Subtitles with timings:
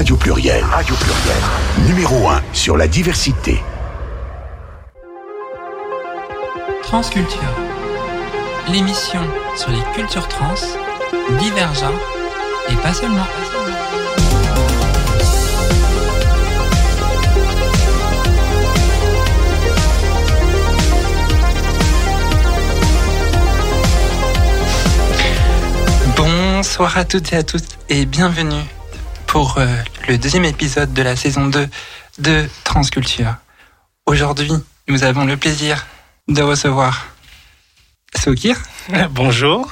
[0.00, 0.64] Radio Pluriel.
[0.64, 1.42] Radio Pluriel.
[1.86, 3.62] Numéro 1 sur la diversité.
[6.82, 7.38] Transculture.
[8.72, 9.20] L'émission
[9.56, 10.54] sur les cultures trans,
[11.38, 11.92] divergentes
[12.70, 13.26] et pas seulement.
[26.16, 27.60] Bonsoir à toutes et à tous
[27.90, 28.64] et bienvenue
[29.30, 29.66] pour euh,
[30.08, 31.68] le deuxième épisode de la saison 2
[32.18, 33.36] de Transculture.
[34.04, 34.50] Aujourd'hui,
[34.88, 35.86] nous avons le plaisir
[36.26, 37.06] de recevoir
[38.20, 38.56] Sokir.
[39.10, 39.70] Bonjour.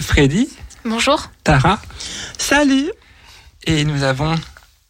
[0.00, 0.48] Freddy.
[0.84, 1.30] Bonjour.
[1.44, 1.80] Tara.
[2.38, 2.90] Salut.
[3.64, 4.34] Et nous avons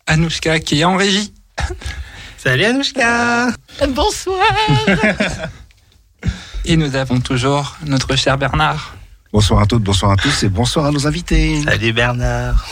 [0.06, 1.34] Anouchka qui est en régie.
[2.38, 3.48] Salut Anouchka.
[3.90, 4.56] Bonsoir.
[6.64, 8.96] et nous avons toujours notre cher Bernard.
[9.34, 11.62] Bonsoir à toutes, bonsoir à tous et bonsoir à nos invités.
[11.62, 12.64] Salut Bernard.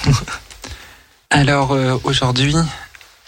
[1.35, 2.55] Alors euh, aujourd'hui,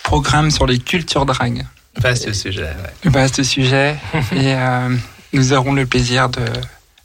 [0.05, 1.67] programme sur les cultures drag.
[1.97, 2.63] Vaste sujet.
[2.63, 3.11] Ouais.
[3.11, 3.97] Vaste sujet.
[4.33, 4.97] et euh,
[5.33, 6.45] nous aurons le plaisir de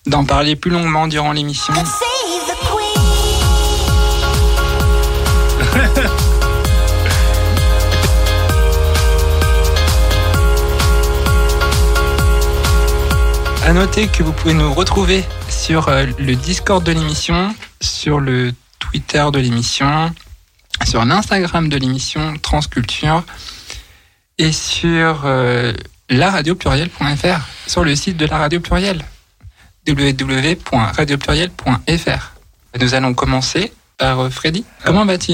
[0.05, 1.73] d'en parler plus longuement durant l'émission.
[13.63, 18.53] À noter que vous pouvez nous retrouver sur euh, le Discord de l'émission, sur le
[18.79, 20.11] Twitter de l'émission,
[20.85, 23.23] sur l'Instagram de l'émission Transculture
[24.37, 25.73] et sur euh,
[26.09, 29.03] laradiopluriel.fr, sur le site de la radio pluriel
[29.87, 32.31] www.radiopluriel.fr.
[32.79, 34.63] Nous allons commencer par euh, Freddy.
[34.85, 35.33] Comment vas-tu?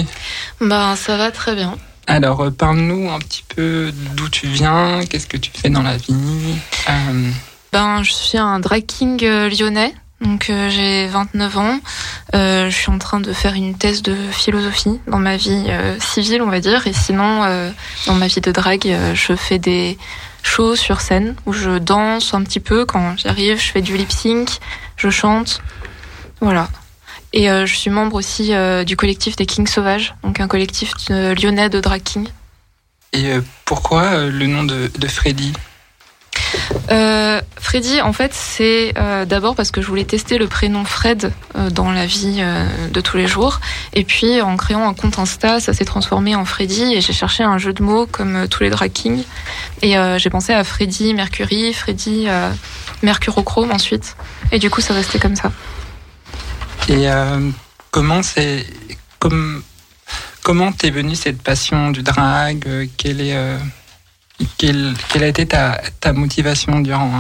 [0.62, 1.76] Ben ça va très bien.
[2.08, 5.98] Alors euh, parle-nous un petit peu d'où tu viens, qu'est-ce que tu fais dans la
[5.98, 6.16] vie?
[6.90, 7.30] Euh,
[7.74, 9.94] Ben je suis un drag king euh, lyonnais.
[10.22, 11.80] Donc euh, j'ai 29 ans,
[12.34, 15.96] euh, je suis en train de faire une thèse de philosophie dans ma vie euh,
[16.00, 17.72] civile, on va dire, et sinon
[18.08, 19.98] dans ma vie de drague, je fais des
[20.42, 22.86] shows sur scène où je danse un petit peu.
[22.86, 24.58] Quand j'arrive, je fais du lip sync,
[24.96, 25.62] je chante,
[26.42, 26.68] voilà.
[27.34, 28.54] Et je suis membre aussi
[28.86, 32.28] du collectif des Kings Sauvages, donc un collectif lyonnais de drag king.
[33.14, 35.54] Et pourquoi le nom de Freddy?
[36.92, 41.32] Euh, Freddy, en fait, c'est euh, d'abord parce que je voulais tester le prénom Fred
[41.56, 42.44] euh, dans la vie
[42.92, 43.60] de tous les jours.
[43.94, 47.44] Et puis, en créant un compte Insta, ça s'est transformé en Freddy et j'ai cherché
[47.44, 49.24] un jeu de mots comme tous les drag kings.
[49.82, 52.28] Et j'ai pensé à Freddy Mercury, Freddy
[53.02, 54.16] Mercurochrome ensuite.
[54.52, 55.52] Et du coup, ça restait comme ça.
[56.90, 57.08] Et
[57.92, 58.66] comment c'est
[59.20, 59.64] comme
[60.44, 62.90] comment t'es venue cette passion du drag?
[62.98, 63.36] Quelle est
[64.58, 65.82] quelle, a été ta,
[66.14, 67.12] motivation durant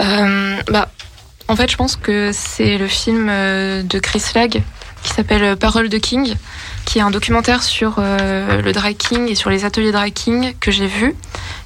[0.00, 0.88] Euh, bah,
[1.48, 4.62] en fait, je pense que c'est le film euh, de Chris Lag
[5.02, 6.34] qui s'appelle Parole de King,
[6.84, 10.54] qui est un documentaire sur euh, le drag king et sur les ateliers drag king
[10.60, 11.14] que j'ai vu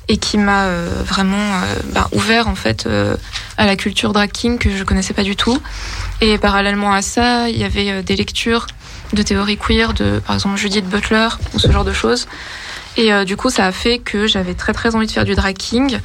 [0.08, 3.16] et qui m'a euh, vraiment euh, bah, ouvert en fait euh,
[3.56, 5.60] à la culture drag king que je connaissais pas du tout.
[6.20, 8.66] Et parallèlement à ça, il y avait euh, des lectures
[9.12, 12.26] de théorie queer de par exemple Judith Butler ou ce genre de choses.
[12.96, 15.34] Et euh, du coup, ça a fait que j'avais très très envie de faire du
[15.34, 15.98] drag king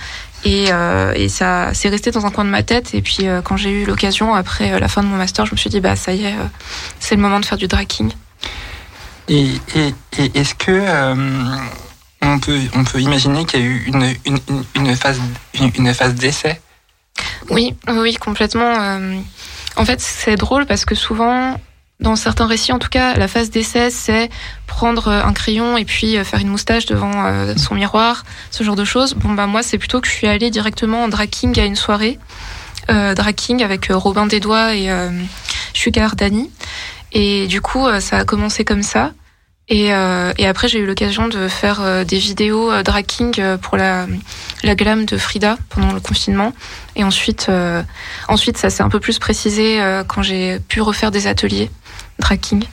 [0.46, 2.94] et, euh, et ça s'est resté dans un coin de ma tête.
[2.94, 5.58] Et puis euh, quand j'ai eu l'occasion, après la fin de mon master, je me
[5.58, 6.36] suis dit, bah ça y est,
[7.00, 8.12] c'est le moment de faire du drag king.
[9.28, 10.82] Et, et, et est-ce que
[12.22, 14.40] on peut on peut imaginer qu'il y a eu une,
[14.76, 15.20] une, phase
[15.56, 16.62] une, une phase d'essai?
[17.50, 18.74] Oui, oui, complètement.
[19.76, 21.60] en fait, c'est drôle parce que souvent,
[22.00, 24.30] dans certains récits, en tout cas, la phase d'essai, c'est
[24.68, 28.64] prendre euh, un crayon et puis euh, faire une moustache devant euh, son miroir, ce
[28.64, 29.16] genre de choses.
[29.16, 32.20] Bon, bah moi, c'est plutôt que je suis allée directement en drag à une soirée.
[32.90, 33.14] Euh,
[33.62, 35.10] avec Robin Desdois et euh,
[35.74, 36.50] Sugar Dani.
[37.12, 39.12] Et du coup, ça a commencé comme ça.
[39.70, 43.06] Et, euh, et après, j'ai eu l'occasion de faire des vidéos drag
[43.62, 44.08] pour la,
[44.64, 46.54] la glam de Frida pendant le confinement.
[46.96, 47.52] Et ensuite,
[48.28, 51.70] ensuite ça s'est un peu plus précisé quand j'ai pu refaire des ateliers
[52.20, 52.64] drag king.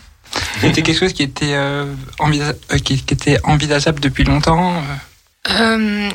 [0.60, 1.86] C'était quelque chose qui était euh,
[2.18, 4.72] envisa- euh, qui, qui était envisageable depuis longtemps.
[4.74, 4.80] euh.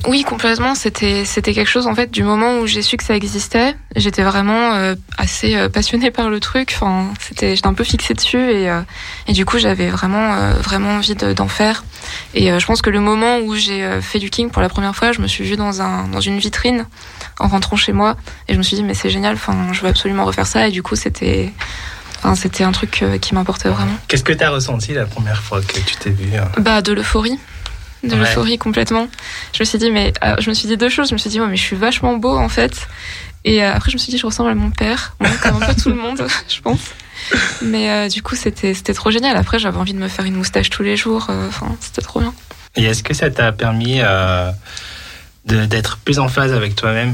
[0.08, 0.74] Oui, complètement.
[0.74, 3.76] C'était c'était quelque chose en fait du moment où j'ai su que ça existait.
[3.96, 6.72] J'étais vraiment euh, assez euh, passionnée par le truc.
[6.76, 8.82] Enfin, c'était j'étais un peu fixée dessus et euh,
[9.28, 11.84] et du coup j'avais vraiment euh, vraiment envie de- d'en faire.
[12.34, 14.70] Et euh, je pense que le moment où j'ai euh, fait du king pour la
[14.70, 16.88] première fois, je me suis vue dans un dans une vitrine
[17.40, 18.18] en rentrant chez moi
[18.48, 19.36] et je me suis dit mais c'est génial.
[19.36, 20.68] Enfin, je veux absolument refaire ça.
[20.68, 21.54] Et du coup c'était
[22.20, 23.96] enfin c'était un truc euh, qui m'importait vraiment.
[24.08, 26.94] Qu'est-ce que tu as ressenti la première fois que tu t'es vu hein Bah de
[26.94, 27.40] l'euphorie.
[28.04, 28.20] De Ouais.
[28.20, 29.08] l'euphorie complètement.
[29.54, 31.10] Je me suis dit mais euh, je me suis dit deux choses.
[31.10, 32.88] Je me suis dit ouais, mais je suis vachement beau en fait.
[33.46, 35.66] Et euh, après je me suis dit je ressemble à mon père, Bon, comme un
[35.66, 36.80] peu tout le monde, je pense.
[37.62, 39.36] Mais du coup, c'était c'était trop génial.
[39.36, 41.28] Après, j'avais envie de me faire une moustache tous les jours.
[41.50, 42.34] Enfin, c'était trop bien.
[42.78, 44.00] Et est-ce que ça t'a permis
[45.46, 47.14] d'être plus en phase avec toi-même?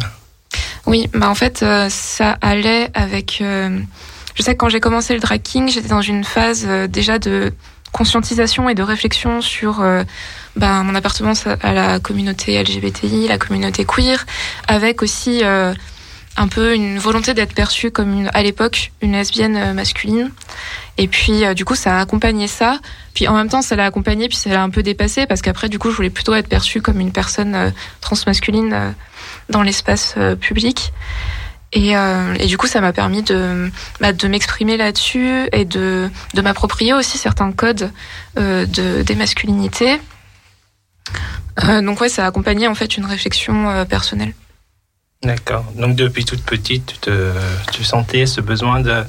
[0.85, 3.41] Oui, bah en fait, ça allait avec.
[4.35, 7.51] Je sais que quand j'ai commencé le drag king, j'étais dans une phase déjà de
[7.95, 10.03] conscientisation et de réflexion sur euh,
[10.57, 14.25] bah, mon appartenance à la communauté LGBTI, la communauté queer,
[14.67, 15.73] avec aussi euh,
[16.35, 20.29] un peu une volonté d'être perçue comme une, à l'époque une lesbienne euh, masculine.
[20.97, 22.79] Et puis du coup ça a accompagné ça.
[23.13, 25.69] Puis en même temps ça l'a accompagné puis ça l'a un peu dépassé parce qu'après
[25.69, 28.93] du coup je voulais plutôt être perçue comme une personne transmasculine
[29.49, 30.93] dans l'espace public.
[31.75, 33.69] Et, euh, et, du coup, ça m'a permis de,
[33.99, 37.91] bah, de m'exprimer là-dessus et de, de m'approprier aussi certains codes
[38.39, 39.99] euh, de, des masculinités.
[41.63, 44.33] Euh, donc ouais, ça a accompagné en fait une réflexion personnelle.
[45.21, 45.65] D'accord.
[45.75, 47.31] Donc depuis toute petite, tu, te,
[47.71, 49.03] tu sentais ce besoin de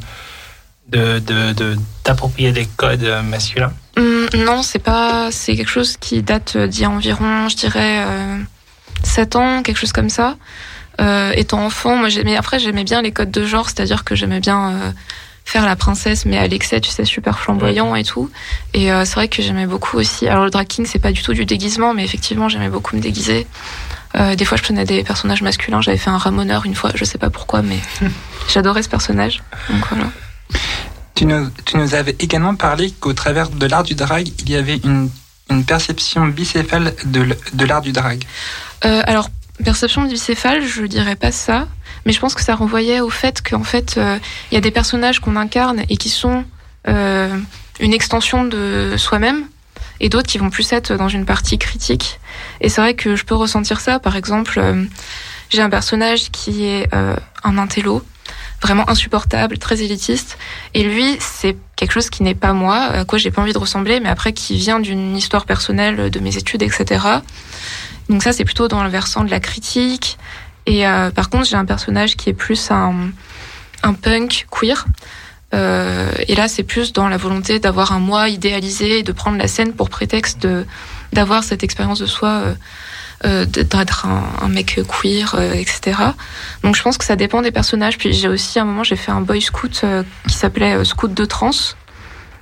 [0.88, 3.72] de, de, codes masculins?
[3.96, 5.30] Hum, Non, c'est pas.
[5.32, 8.38] C'est quelque chose qui date d'il y a environ, je dirais, euh,
[9.02, 10.36] 7 ans, quelque chose comme ça.
[11.00, 14.40] Euh, étant enfant, moi j'aimais après j'aimais bien les codes de genre, c'est-à-dire que j'aimais
[14.40, 14.90] bien euh,
[15.44, 18.30] faire la princesse, mais à l'excès, tu sais, super flamboyant et tout.
[18.74, 20.26] Et euh, c'est vrai que j'aimais beaucoup aussi.
[20.28, 23.00] Alors le drag king, c'est pas du tout du déguisement, mais effectivement, j'aimais beaucoup me
[23.00, 23.46] déguiser.
[24.14, 25.82] des fois, je prenais des personnages masculins.
[25.82, 27.78] J'avais fait un ramoneur une fois, je sais pas pourquoi, mais
[28.48, 29.42] j'adorais ce personnage.
[29.68, 30.10] Donc voilà.
[31.14, 34.56] Tu nous, tu nous avais également parlé qu'au travers de l'art du drag, il y
[34.56, 35.10] avait une,
[35.50, 38.24] une perception bicéphale de, l'art du drag.
[38.84, 39.30] Euh, alors
[39.64, 41.66] Perception bicéphale, je dirais pas ça,
[42.04, 44.18] mais je pense que ça renvoyait au fait qu'en fait, il euh,
[44.52, 46.44] y a des personnages qu'on incarne et qui sont
[46.88, 47.34] euh,
[47.80, 49.46] une extension de soi-même,
[50.00, 52.20] et d'autres qui vont plus être dans une partie critique.
[52.60, 53.98] Et c'est vrai que je peux ressentir ça.
[53.98, 54.84] Par exemple, euh,
[55.48, 58.02] j'ai un personnage qui est un intello,
[58.62, 60.38] vraiment insupportable, très élitiste,
[60.74, 63.58] et lui, c'est quelque chose qui n'est pas moi, à quoi j'ai pas envie de
[63.58, 67.04] ressembler, mais après qui vient d'une histoire personnelle de mes études, etc.
[68.08, 70.18] Donc ça, c'est plutôt dans le versant de la critique.
[70.64, 73.10] Et euh, par contre, j'ai un personnage qui est plus un,
[73.82, 74.86] un punk queer.
[75.54, 79.38] Euh, et là, c'est plus dans la volonté d'avoir un moi idéalisé et de prendre
[79.38, 80.48] la scène pour prétexte
[81.12, 82.54] d'avoir cette expérience de soi, euh
[83.24, 85.98] d'être un, un, mec queer, euh, etc.
[86.62, 87.98] Donc je pense que ça dépend des personnages.
[87.98, 91.12] Puis j'ai aussi à un moment, j'ai fait un boy scout euh, qui s'appelait Scout
[91.12, 91.50] de trans.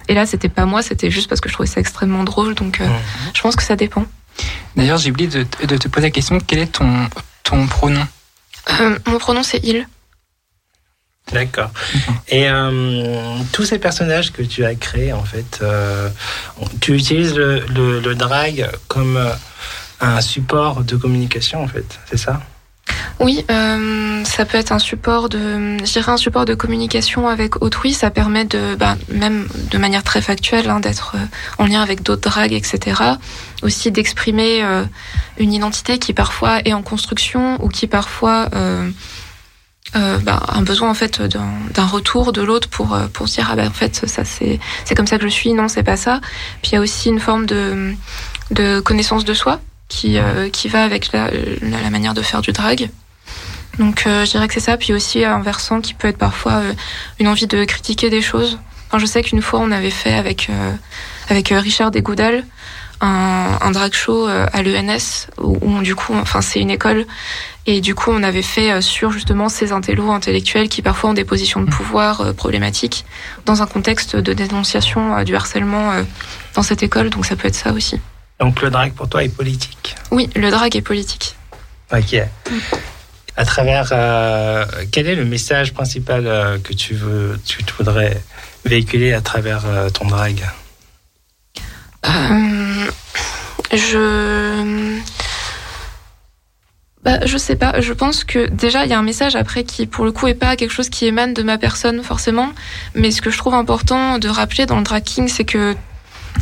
[0.09, 2.55] Et là, c'était pas moi, c'était juste parce que je trouvais ça extrêmement drôle.
[2.55, 2.91] Donc mmh.
[3.33, 4.05] je pense que ça dépend.
[4.77, 7.09] D'ailleurs, j'ai oublié de, te poser la question quel est ton,
[7.43, 8.07] ton pronom?
[8.81, 9.87] Euh, Mon pronom, c'est il.
[11.33, 11.71] D'accord.
[12.29, 16.11] Et euh, tous ces personnages que tu as créés, en fait, euh,
[16.81, 19.19] tu utilises le, le, drag comme
[20.01, 22.41] un support de communication, en fait, c'est ça?
[23.21, 25.77] Oui, euh, ça peut être un support de,
[26.09, 27.95] un support de communication avec autrui.
[27.95, 32.03] Ça permet de, bah, même de manière très factuelle, hein, d'être euh, en lien avec
[32.03, 33.01] d'autres dragues, etc.
[33.63, 34.85] Aussi d'exprimer euh,
[35.39, 38.91] une identité qui parfois est en construction ou qui parfois euh,
[39.95, 43.71] bah, un besoin en fait d'un retour de l'autre pour pour dire ah bah en
[43.71, 46.21] fait ça c'est c'est comme ça que je suis non c'est pas ça.
[46.63, 47.95] Puis il y a aussi une forme de
[48.51, 51.31] de connaissance de soi qui, euh, qui va avec la,
[51.63, 52.91] la, manière de faire du drag.
[53.79, 56.55] Donc euh, je dirais que c'est ça, puis aussi un versant qui peut être parfois
[56.55, 56.73] euh,
[57.19, 58.59] une envie de critiquer des choses.
[58.89, 60.49] Enfin, je sais qu'une fois on avait fait avec,
[61.29, 62.45] avec Richard Desgoudal
[63.01, 67.05] un, un drag show à l'ENS, où, du coup, enfin c'est une école,
[67.67, 71.25] et du coup on avait fait sur justement ces intellos intellectuels qui parfois ont des
[71.25, 73.05] positions de pouvoir problématiques
[73.47, 75.93] dans un contexte de dénonciation du harcèlement
[76.55, 77.99] dans cette école, donc ça peut être ça aussi.
[78.41, 81.37] Donc le drag pour toi est politique Oui, le drag est politique.
[81.93, 82.17] Ok.
[83.37, 88.23] À travers, euh, quel est le message principal euh, que tu, veux, tu voudrais
[88.65, 90.45] véhiculer à travers euh, ton drag?
[93.73, 95.01] Je.
[97.03, 97.81] Bah, je sais pas.
[97.81, 100.35] Je pense que déjà il y a un message après qui, pour le coup, est
[100.35, 102.51] pas quelque chose qui émane de ma personne forcément.
[102.95, 105.75] Mais ce que je trouve important de rappeler dans le drag king, c'est que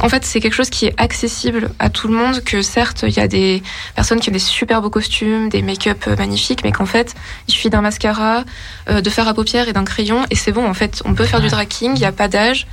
[0.01, 3.15] en fait, c'est quelque chose qui est accessible à tout le monde, que certes, il
[3.15, 3.63] y a des
[3.95, 7.15] personnes qui ont des super beaux costumes, des make-up euh, magnifiques, mais qu'en fait,
[7.47, 8.45] il suffit d'un mascara,
[8.89, 11.25] euh, de faire à paupières et d'un crayon, et c'est bon, en fait, on peut
[11.25, 12.67] faire du drag king, il n'y a pas d'âge,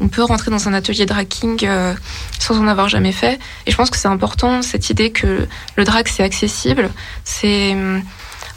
[0.00, 1.26] on peut rentrer dans un atelier drag
[1.62, 1.94] euh,
[2.38, 5.84] sans en avoir jamais fait, et je pense que c'est important, cette idée que le
[5.84, 6.90] drag, c'est accessible,
[7.24, 8.02] c'est hum,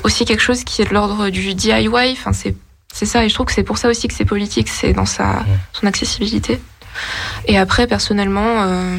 [0.04, 2.56] aussi quelque chose qui est de l'ordre du DIY, enfin, c'est
[2.92, 5.06] c'est ça, et je trouve que c'est pour ça aussi que c'est politique, c'est dans
[5.06, 6.60] sa son accessibilité.
[7.46, 8.98] Et après, personnellement, euh,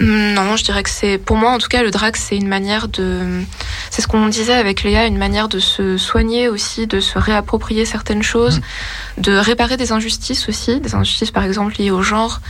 [0.00, 2.88] non, je dirais que c'est, pour moi en tout cas, le drag, c'est une manière
[2.88, 3.42] de,
[3.90, 7.84] c'est ce qu'on disait avec Léa, une manière de se soigner aussi, de se réapproprier
[7.84, 9.22] certaines choses, mmh.
[9.22, 12.40] de réparer des injustices aussi, des injustices par exemple liées au genre,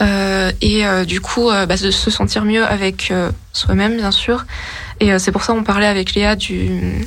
[0.00, 3.12] euh, et euh, du coup bah, de se sentir mieux avec
[3.52, 4.44] soi-même bien sûr.
[5.00, 7.06] Et c'est pour ça qu'on parlait avec Léa du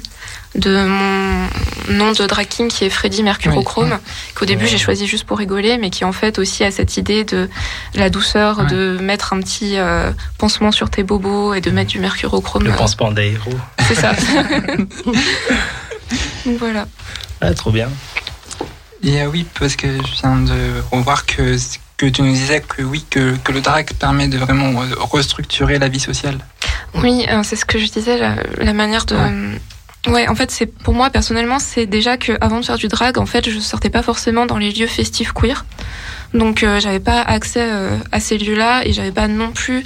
[0.55, 1.47] de mon
[1.89, 3.99] nom de drag king qui est Freddy Mercurochrome,
[4.35, 7.23] qu'au début j'ai choisi juste pour rigoler, mais qui en fait aussi a cette idée
[7.23, 7.49] de
[7.95, 11.99] la douceur, de mettre un petit euh, pansement sur tes bobos et de mettre du
[11.99, 12.63] mercurochrome.
[12.63, 13.57] Le pansement des héros.
[13.87, 14.13] C'est ça.
[16.45, 16.87] Donc voilà.
[17.39, 17.89] Ah, trop bien.
[19.03, 21.57] Et euh, oui, parce que je viens de revoir que,
[21.97, 25.87] que tu nous disais que oui, que, que le drag permet de vraiment restructurer la
[25.87, 26.37] vie sociale.
[26.95, 29.15] Oui, euh, c'est ce que je disais, la, manière de...
[29.15, 29.59] Ouais,
[30.07, 33.25] en fait, c'est pour moi personnellement, c'est déjà que avant de faire du drag, en
[33.25, 35.65] fait, je sortais pas forcément dans les lieux festifs queer,
[36.33, 39.85] donc euh, j'avais pas accès euh, à ces lieux-là et j'avais pas non plus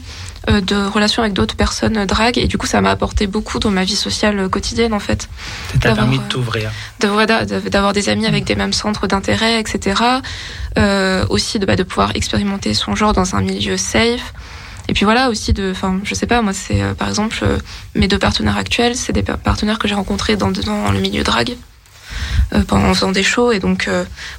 [0.50, 3.72] euh, de relations avec d'autres personnes drag et du coup, ça m'a apporté beaucoup dans
[3.72, 5.28] ma vie sociale quotidienne en fait.
[5.74, 6.72] Ça t'a permis de t'ouvrir.
[7.00, 10.02] D'avoir des amis avec des mêmes centres d'intérêt, etc.
[11.30, 14.34] aussi de, bah, de pouvoir expérimenter son genre dans un milieu safe.
[14.88, 17.58] Et puis voilà aussi de, enfin, je sais pas, moi c'est euh, par exemple euh,
[17.96, 21.56] mes deux partenaires actuels, c'est des partenaires que j'ai rencontrés dans, dans le milieu drag
[22.54, 23.90] euh, pendant faisant des shows et donc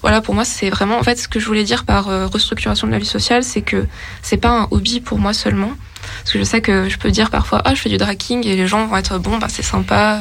[0.03, 2.93] voilà pour moi c'est vraiment en fait ce que je voulais dire par restructuration de
[2.93, 3.87] la vie sociale, c'est que
[4.23, 5.73] c'est pas un hobby pour moi seulement.
[6.21, 8.55] Parce que je sais que je peux dire parfois, ah, je fais du dragging et
[8.55, 10.21] les gens vont être bon, bah, c'est sympa.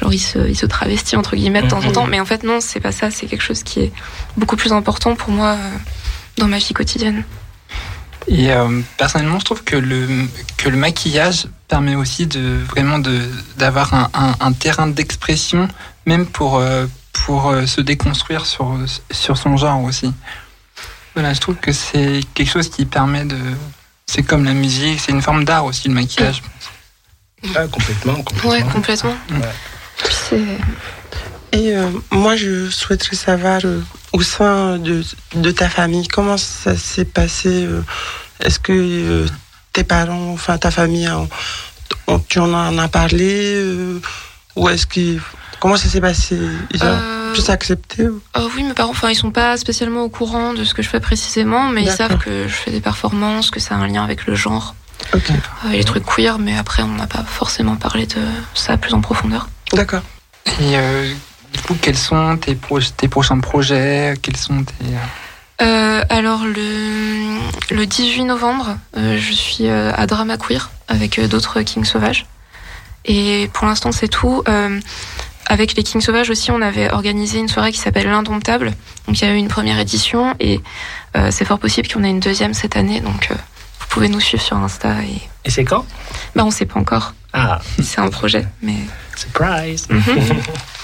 [0.00, 1.92] genre, ils se, ils se travestissent, entre guillemets, de temps en mm-hmm.
[1.92, 2.06] temps.
[2.06, 3.10] Mais en fait, non, c'est pas ça.
[3.10, 3.92] C'est quelque chose qui est
[4.36, 5.56] beaucoup plus important pour moi
[6.38, 7.24] dans ma vie quotidienne.
[8.28, 10.06] Et euh, personnellement, je trouve que le,
[10.56, 13.20] que le maquillage permet aussi de vraiment de,
[13.56, 14.10] d'avoir un,
[14.40, 15.68] un, terrain d'expression,
[16.06, 18.76] même pour, euh, pour euh, se déconstruire sur,
[19.10, 20.12] sur son genre aussi.
[21.14, 23.38] Voilà, je trouve que c'est quelque chose qui permet de.
[24.06, 26.42] C'est comme la musique, c'est une forme d'art aussi, le maquillage.
[27.54, 28.50] Ah, complètement, complètement.
[28.50, 29.16] Ouais, complètement.
[31.52, 31.74] Et
[32.12, 33.60] moi, je souhaiterais savoir
[34.12, 35.02] au sein de,
[35.34, 37.66] de, ta famille, comment ça s'est passé
[38.40, 39.26] est-ce que euh,
[39.72, 41.08] tes parents, enfin ta famille,
[42.28, 44.00] tu en as parlé euh,
[44.56, 45.18] Ou est-ce que.
[45.60, 46.38] Comment ça s'est passé?
[46.72, 50.54] Ils ont euh, plus accepté Oui, mes parents, enfin, ils sont pas spécialement au courant
[50.54, 53.60] de ce que je fais précisément, mais ils savent que je fais des performances, que
[53.60, 54.74] ça a un lien avec le genre.
[55.70, 58.20] Les trucs queer, mais après, on n'a pas forcément parlé de
[58.54, 59.48] ça plus en profondeur.
[59.72, 60.02] D'accord.
[60.60, 60.76] Et
[61.52, 62.56] du coup, quels sont tes,
[62.96, 64.14] tes prochains projets?
[64.22, 64.84] Quels sont tes.
[65.62, 67.38] Euh, alors le,
[67.74, 72.26] le 18 novembre, euh, je suis euh, à Drama Queer avec d'autres Kings Sauvages.
[73.04, 74.42] Et pour l'instant c'est tout.
[75.46, 78.72] avec les Kings Sauvages aussi, on avait organisé une soirée qui s'appelle l'Indomptable.
[79.06, 80.60] Donc il y a eu une première édition et
[81.30, 83.00] c'est fort possible qu'on ait une deuxième cette année.
[83.00, 85.02] Donc vous pouvez nous suivre sur Insta.
[85.02, 85.84] Et, et c'est quand?
[86.36, 87.14] Bah on sait pas encore.
[87.32, 87.60] Ah.
[87.82, 88.76] C'est un projet, mais.
[89.16, 89.86] Surprise.
[89.88, 90.02] Mhm.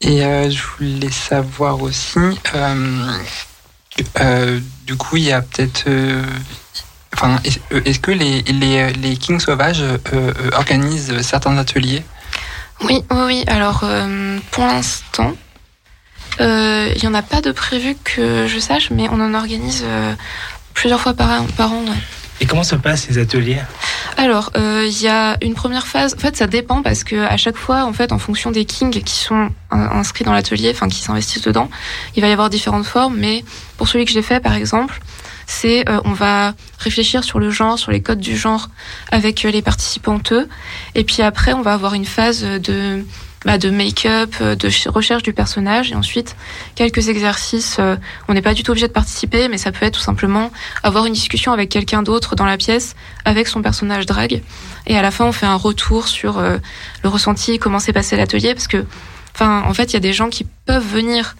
[0.00, 2.18] Et euh, je voulais savoir aussi,
[2.54, 3.12] euh,
[4.20, 5.84] euh, du coup, il y a peut-être.
[7.14, 9.84] Enfin, est-ce que les, les, les Kings Sauvages
[10.52, 12.04] organisent certains ateliers?
[12.82, 13.44] Oui, oui, oui.
[13.46, 13.84] Alors,
[14.50, 15.32] pour l'instant,
[16.40, 19.84] il n'y en a pas de prévu que je sache, mais on en organise
[20.74, 21.84] plusieurs fois par, par an.
[22.40, 23.60] Et comment se passent ces ateliers?
[24.16, 26.14] Alors, il euh, y a une première phase.
[26.14, 29.02] En fait, ça dépend parce que à chaque fois, en fait, en fonction des kings
[29.02, 31.70] qui sont inscrits dans l'atelier, enfin qui s'investissent dedans,
[32.16, 33.16] il va y avoir différentes formes.
[33.16, 33.44] Mais
[33.76, 35.00] pour celui que j'ai fait, par exemple,
[35.46, 38.68] c'est euh, on va réfléchir sur le genre, sur les codes du genre
[39.10, 40.32] avec les participantes.
[40.94, 43.04] Et puis après, on va avoir une phase de
[43.44, 46.36] bah, de make-up, euh, de recherche du personnage, et ensuite
[46.74, 47.76] quelques exercices.
[47.78, 47.96] Euh,
[48.28, 50.50] on n'est pas du tout obligé de participer, mais ça peut être tout simplement
[50.82, 54.42] avoir une discussion avec quelqu'un d'autre dans la pièce, avec son personnage drag.
[54.86, 56.58] Et à la fin, on fait un retour sur euh,
[57.02, 58.84] le ressenti, comment s'est passé l'atelier, parce que,
[59.34, 61.36] enfin, en fait, il y a des gens qui peuvent venir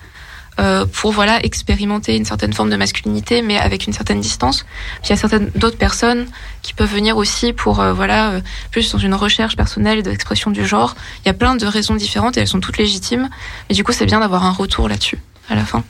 [0.60, 4.64] euh, pour voilà expérimenter une certaine forme de masculinité, mais avec une certaine distance.
[5.02, 6.26] Puis il y a certaines d'autres personnes
[6.62, 10.64] qui peuvent venir aussi pour euh, voilà euh, plus dans une recherche personnelle d'expression du
[10.64, 10.94] genre.
[11.24, 13.28] Il y a plein de raisons différentes et elles sont toutes légitimes.
[13.68, 15.18] Mais du coup, c'est bien d'avoir un retour là-dessus
[15.50, 15.82] à la fin.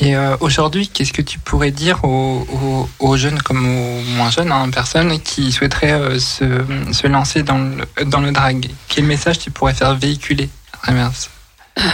[0.00, 5.20] Et aujourd'hui, qu'est-ce que tu pourrais dire aux, jeunes comme aux moins jeunes hein, personnes
[5.20, 6.44] qui souhaiteraient se,
[6.92, 8.70] se, lancer dans le, dans le drag?
[8.88, 10.48] Quel message tu pourrais faire véhiculer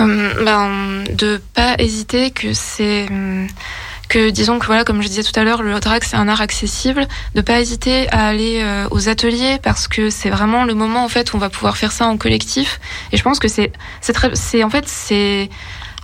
[0.00, 3.06] euh, ben, de pas hésiter que c'est
[4.08, 6.40] que disons que voilà comme je disais tout à l'heure le drag c'est un art
[6.40, 7.06] accessible.
[7.34, 11.08] De pas hésiter à aller euh, aux ateliers parce que c'est vraiment le moment en
[11.08, 12.80] fait où on va pouvoir faire ça en collectif.
[13.12, 13.72] Et je pense que c'est
[14.34, 15.50] c'est en fait c'est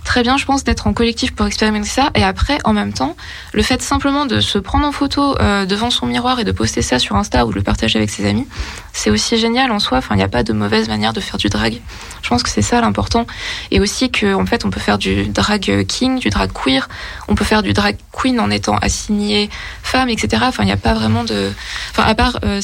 [0.03, 2.11] très bien, je pense, d'être en collectif pour expérimenter ça.
[2.15, 3.15] Et après, en même temps,
[3.53, 6.81] le fait simplement de se prendre en photo euh, devant son miroir et de poster
[6.81, 8.47] ça sur Insta ou de le partager avec ses amis,
[8.93, 9.97] c'est aussi génial en soi.
[9.97, 11.81] Enfin, il n'y a pas de mauvaise manière de faire du drag.
[12.21, 13.25] Je pense que c'est ça l'important.
[13.71, 16.87] Et aussi que, en fait, on peut faire du drag king, du drag queer.
[17.27, 19.49] On peut faire du drag queen en étant assigné
[19.81, 20.43] femme, etc.
[20.47, 21.51] Enfin, il n'y a pas vraiment de.
[21.91, 22.39] Enfin, à part.
[22.43, 22.61] Euh,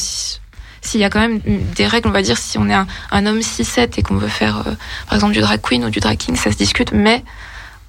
[0.81, 3.39] s'il y a quand même des règles, on va dire, si on est un, homme
[3.39, 4.75] 6-7 et qu'on veut faire, euh,
[5.07, 7.23] par exemple, du drag queen ou du drag king, ça se discute, mais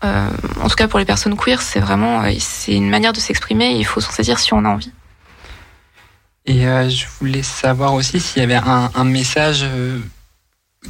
[0.05, 0.29] euh,
[0.61, 3.73] en tout cas pour les personnes queer, c'est vraiment euh, c'est une manière de s'exprimer
[3.73, 4.93] il faut s'en saisir si on a envie.
[6.47, 9.65] Et je voulais savoir aussi s'il y avait un, message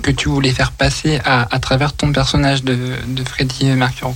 [0.00, 4.14] que tu voulais faire passer à, travers ton personnage de, de Freddie Mercury.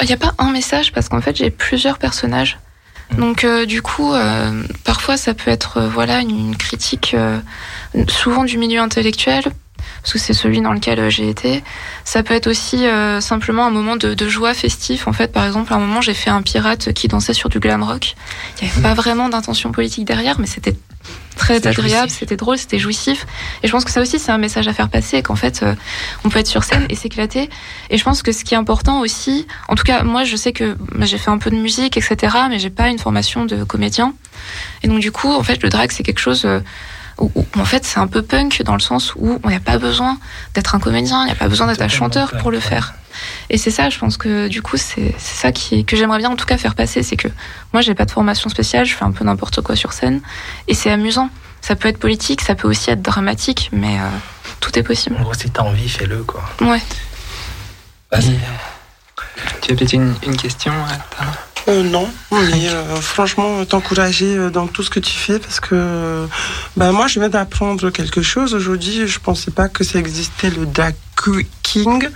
[0.00, 2.58] Il n'y a pas un message parce qu'en fait j'ai plusieurs personnages.
[3.12, 7.16] Donc euh, du coup, euh, parfois ça peut être euh, voilà une, critique
[8.08, 9.44] souvent du milieu intellectuel
[10.02, 11.62] parce que c'est celui dans lequel j'ai été.
[12.04, 12.84] Ça peut être aussi
[13.20, 15.08] simplement un moment de, de, joie festif.
[15.08, 17.58] En fait, par exemple, à un moment, j'ai fait un pirate qui dansait sur du
[17.58, 18.14] glam rock.
[18.60, 20.76] Il n'y avait pas vraiment d'intention politique derrière, mais c'était
[21.36, 23.26] très agréable, c'était drôle, c'était jouissif.
[23.62, 25.74] Et je pense que ça aussi, c'est un message à faire passer, qu'en fait, euh,
[26.24, 27.48] on peut être sur scène et s'éclater.
[27.90, 30.52] Et je pense que ce qui est important aussi, en tout cas, moi, je sais
[30.52, 33.62] que bah, j'ai fait un peu de musique, etc., mais j'ai pas une formation de
[33.62, 34.14] comédien.
[34.82, 36.60] Et donc, du coup, en fait, le drag, c'est quelque chose euh,
[37.18, 39.78] où, en fait, c'est un peu punk dans le sens où on n'y a pas
[39.78, 40.18] besoin
[40.54, 42.94] d'être un comédien, il n'y a pas besoin d'être un chanteur pour le faire.
[43.48, 46.36] Et c'est ça, je pense que du coup, c'est ça qui, que j'aimerais bien en
[46.36, 47.28] tout cas faire passer, c'est que
[47.72, 50.20] moi, j'ai pas de formation spéciale, je fais un peu n'importe quoi sur scène,
[50.68, 51.30] et c'est amusant.
[51.62, 54.08] Ça peut être politique, ça peut aussi être dramatique, mais euh,
[54.60, 55.16] tout est possible.
[55.18, 56.44] En gros, si t'as envie, fais-le, quoi.
[56.60, 56.80] Ouais.
[58.12, 58.38] Vas-y.
[59.62, 60.72] Tu as peut-être une, question
[61.68, 66.26] euh, non, mais euh, franchement, t'encourager euh, dans tout ce que tu fais parce que
[66.76, 68.54] bah, moi, je viens d'apprendre quelque chose.
[68.54, 70.94] Aujourd'hui, je pensais pas que ça existait le drag
[71.62, 72.08] king,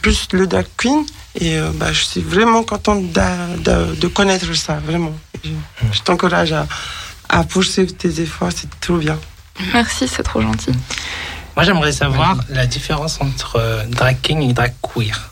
[0.00, 1.04] plus le drag queen.
[1.38, 5.14] Et bah, je suis vraiment contente de, connaître ça, vraiment.
[5.44, 6.66] Je, t'encourage à,
[7.28, 9.18] à poursuivre tes efforts, c'est trop bien.
[9.74, 10.72] Merci, c'est trop gentil.
[11.56, 15.30] Moi, j'aimerais savoir la différence entre drag king et drag queer.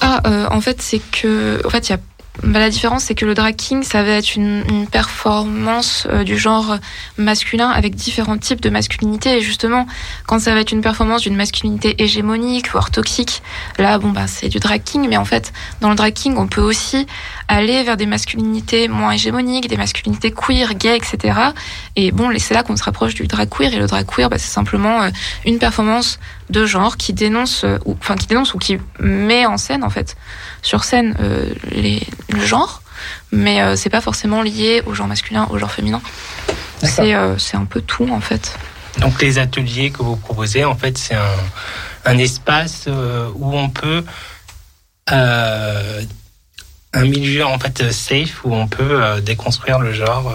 [0.00, 2.00] Ah, en fait, c'est que, en fait, il y a
[2.42, 6.38] bah, la différence, c'est que le drag king, ça va être une, performance euh, du
[6.38, 6.78] genre
[7.18, 9.36] masculin avec différents types de masculinité.
[9.36, 9.86] Et justement,
[10.26, 13.42] quand ça va être une performance d'une masculinité hégémonique, voire toxique,
[13.78, 15.06] là, bon, bah, c'est du drag king.
[15.08, 17.06] Mais en fait, dans le drag king, on peut aussi
[17.48, 21.38] aller vers des masculinités moins hégémoniques, des masculinités queer, gays, etc.
[21.96, 23.74] Et bon, c'est là qu'on se rapproche du drag queer.
[23.74, 25.10] Et le drag queer, bah, c'est simplement euh,
[25.44, 26.18] une performance
[26.52, 29.90] de genre qui dénonce, euh, ou, enfin, qui dénonce ou qui met en scène, en
[29.90, 30.16] fait,
[30.62, 31.16] sur scène,
[31.70, 32.82] les le genre,
[33.30, 36.00] mais euh, c'est pas forcément lié au genre masculin, au genre féminin.
[36.82, 38.56] C'est euh, un peu tout en fait.
[38.98, 41.36] Donc les ateliers que vous proposez, en fait, c'est un,
[42.04, 44.04] un, espace euh, où on peut
[46.94, 50.32] un milieu en fait safe où on peut déconstruire le genre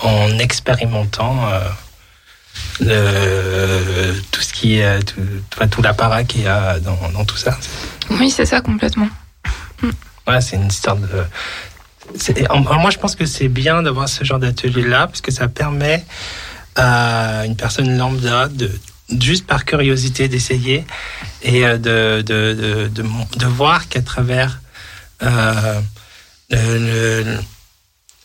[0.00, 1.48] en expérimentant
[2.80, 5.20] tout ce qui est tout,
[5.70, 7.58] tout l'apparat qu'il y a dans, dans tout ça.
[8.10, 9.08] Oui, c'est ça complètement
[10.40, 11.08] c'est une histoire de.
[12.54, 16.04] Moi, je pense que c'est bien d'avoir ce genre d'atelier-là, parce que ça permet
[16.76, 18.70] à une personne lambda de
[19.20, 20.84] juste par curiosité d'essayer
[21.42, 23.02] et euh, de, de, de,
[23.38, 24.60] de, voir qu'à travers
[25.22, 25.80] euh,
[26.50, 27.24] le,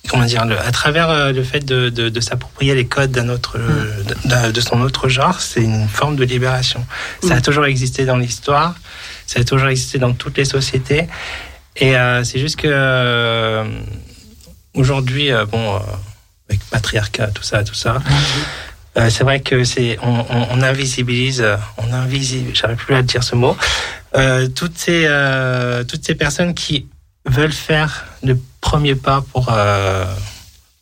[0.07, 4.51] comment dire à travers euh, le fait de, de, s'approprier les codes d'un autre mm.
[4.51, 6.85] de, son autre genre c'est une forme de libération
[7.23, 7.41] ça a mm.
[7.41, 8.75] toujours existé dans l'histoire
[9.25, 11.07] ça a toujours existé dans toutes les sociétés
[11.77, 13.65] et euh, c'est juste que euh,
[14.73, 15.81] aujourd'hui, euh, bon,
[16.49, 18.01] avec patriarcat, tout ça, tout ça.
[19.09, 21.45] c'est vrai que c'est on, on, invisibilise,
[21.77, 23.57] on invisibilise, j'arrive plus à dire ce mot,
[24.55, 25.05] toutes ces
[25.87, 26.87] toutes ces personnes qui
[27.25, 29.51] veulent faire le premier pas pour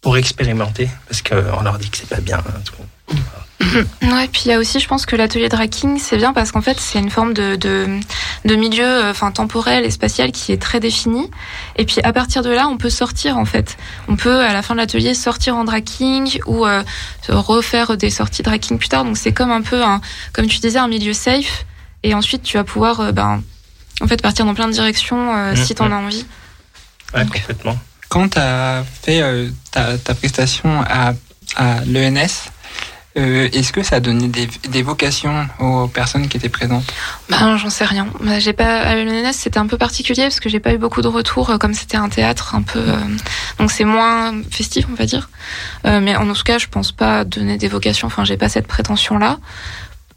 [0.02, 2.44] pour expérimenter parce qu'on leur dit que c'est pas bien.
[2.66, 3.16] Tout.
[4.02, 6.62] Ouais, puis il y a aussi, je pense que l'atelier Draking, c'est bien parce qu'en
[6.62, 8.00] fait, c'est une forme de, de,
[8.46, 11.30] de milieu euh, enfin, temporel et spatial qui est très défini.
[11.78, 13.78] Et puis à partir de là, on peut sortir en fait.
[14.08, 16.84] On peut à la fin de l'atelier sortir en Draking ou euh,
[17.30, 19.06] refaire des sorties Draking plus tard.
[19.06, 20.02] Donc c'est comme un peu, un,
[20.34, 21.66] comme tu disais, un milieu safe.
[22.04, 23.42] Et ensuite, tu vas pouvoir euh, ben,
[24.02, 25.94] en fait, partir dans plein de directions mmh, si tu en mmh.
[25.94, 26.26] as envie.
[27.14, 27.78] Ouais, complètement.
[28.10, 29.22] Quand tu as fait
[29.72, 31.14] ta, ta, prestation à,
[31.56, 32.50] à l'ENS,
[33.16, 36.92] euh, est-ce que ça a donné des, vocations aux personnes qui étaient présentes?
[37.30, 38.08] Ben, j'en sais rien.
[38.22, 41.04] Bah, j'ai pas à l'ENS, c'était un peu particulier parce que j'ai pas eu beaucoup
[41.04, 42.98] de retours, euh, comme c'était un théâtre un peu, euh,
[43.60, 45.30] donc c'est moins festif, on va dire.
[45.84, 48.08] mais en tout cas, je pense pas donner des vocations.
[48.08, 49.38] Enfin, j'ai pas cette prétention là.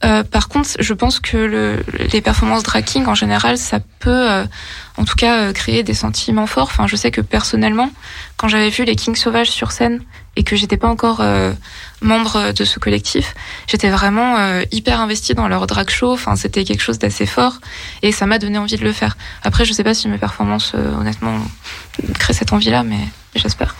[0.05, 1.83] Euh, par contre, je pense que le,
[2.13, 4.45] les performances drag en général, ça peut, euh,
[4.97, 6.69] en tout cas, euh, créer des sentiments forts.
[6.71, 7.91] Enfin, je sais que personnellement,
[8.37, 10.03] quand j'avais vu les Kings sauvages sur scène
[10.37, 11.23] et que j'étais pas encore
[12.03, 13.35] membre de ce collectif,
[13.67, 16.13] j'étais vraiment hyper investie dans leur drag show.
[16.13, 17.55] Enfin, c'était quelque chose d'assez fort
[18.03, 19.17] et ça m'a donné envie de le faire.
[19.45, 21.39] Après, je sais pas si mes performances, honnêtement,
[22.19, 23.01] créent cette envie-là, mais
[23.35, 23.75] j'espère.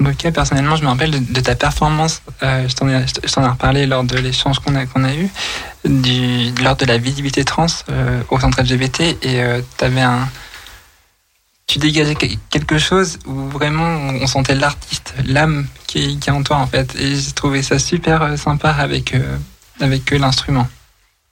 [0.00, 4.02] Ok, personnellement, je me rappelle de, ta performance, euh, je t'en ai, ai, reparlé lors
[4.02, 5.28] de l'échange qu'on a, qu'on a eu,
[5.84, 10.28] du, lors de la visibilité trans euh, au centre LGBT, et euh, avais un,
[11.66, 12.16] tu dégageais
[12.50, 13.86] quelque chose où vraiment
[14.20, 17.78] on sentait l'artiste, l'âme qui, qui est en toi en fait, et j'ai trouvé ça
[17.78, 19.36] super euh, sympa avec, euh,
[19.80, 20.68] avec l'instrument.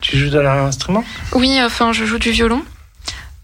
[0.01, 1.05] Tu joues de l'instrument?
[1.33, 2.63] Oui, enfin je joue du violon.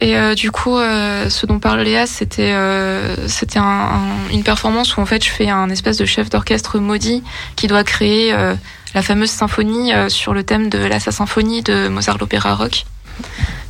[0.00, 3.90] Et euh, du coup, euh, ce dont parle Léa, c'était euh, c'était un,
[4.30, 7.24] une performance où en fait je fais un espèce de chef d'orchestre maudit
[7.56, 8.54] qui doit créer euh,
[8.94, 12.84] la fameuse symphonie euh, sur le thème de la symphonie de Mozart l'opéra rock.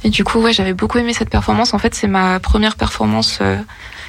[0.04, 1.72] Et du coup, ouais, j'avais beaucoup aimé cette performance.
[1.72, 3.40] En fait, c'est ma première performance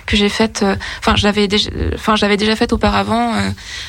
[0.05, 0.65] que j'ai faite.
[0.99, 3.34] Enfin, je l'avais déjà, enfin, je l'avais déjà faite auparavant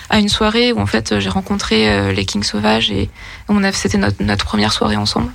[0.08, 3.10] à une soirée où en fait j'ai rencontré les Kings Sauvages et
[3.48, 5.32] on a, c'était notre, notre première soirée ensemble.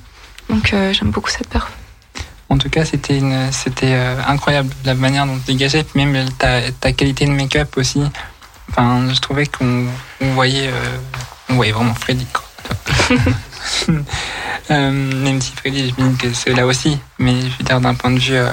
[0.49, 1.84] Donc j'aime beaucoup cette performance.
[2.49, 6.29] En tout cas, c'était une, c'était euh, incroyable la manière dont tu dégageais, puis même
[6.31, 8.01] ta, ta qualité de make-up aussi.
[8.69, 9.85] Enfin, je trouvais qu'on
[10.21, 10.97] on voyait, euh,
[11.49, 12.25] on voyait vraiment Freddy.
[12.25, 12.43] Quoi.
[14.71, 17.79] euh, même si Freddy, je me dis que c'est là aussi, mais je veux dire
[17.79, 18.51] d'un point de vue euh,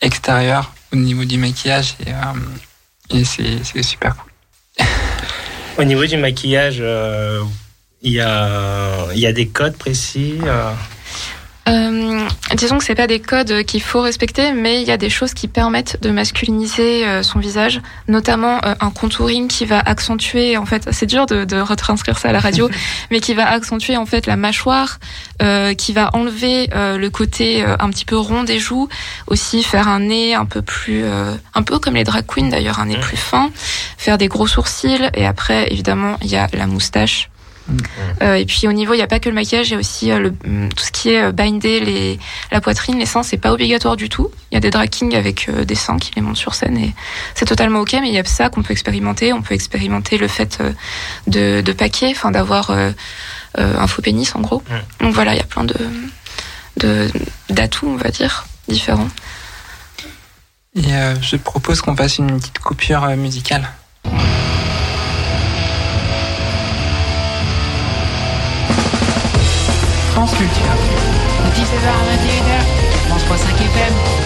[0.00, 4.86] extérieur, au niveau du maquillage, et, et c'est, c'est super cool.
[5.78, 6.82] au niveau du maquillage,
[8.02, 10.38] il y a, y a des codes précis.
[11.68, 15.10] Euh, disons que c'est pas des codes qu'il faut respecter, mais il y a des
[15.10, 20.56] choses qui permettent de masculiniser euh, son visage, notamment euh, un contouring qui va accentuer,
[20.56, 22.70] en fait, c'est dur de, de, retranscrire ça à la radio,
[23.10, 24.98] mais qui va accentuer en fait la mâchoire,
[25.42, 28.88] euh, qui va enlever euh, le côté un petit peu rond des joues,
[29.26, 31.04] aussi faire un nez un peu plus,
[31.54, 33.50] un peu comme les drag queens d'ailleurs, un nez plus fin,
[33.96, 37.29] faire des gros sourcils, et après évidemment il y a la moustache.
[38.22, 39.78] Euh, et puis au niveau, il n'y a pas que le maquillage, il y a
[39.78, 42.18] aussi euh, le, mm, tout ce qui est euh, binder les,
[42.50, 44.30] la poitrine, les seins, c'est pas obligatoire du tout.
[44.50, 46.94] Il y a des drag avec euh, des seins qui les montent sur scène et
[47.34, 47.92] c'est totalement ok.
[48.00, 49.32] Mais il y a ça qu'on peut expérimenter.
[49.32, 50.62] On peut expérimenter le fait
[51.26, 52.70] de, de paquer, enfin d'avoir
[53.56, 54.62] un faux pénis en gros.
[55.00, 57.10] Donc voilà, il y a plein de
[57.48, 59.08] d'atouts, on va dire, différents.
[60.76, 60.82] Et
[61.20, 63.68] je propose qu'on fasse une petite coupure musicale.
[70.20, 70.76] France Culture.
[71.46, 74.19] De 17h à 21h, France 3 5 FM.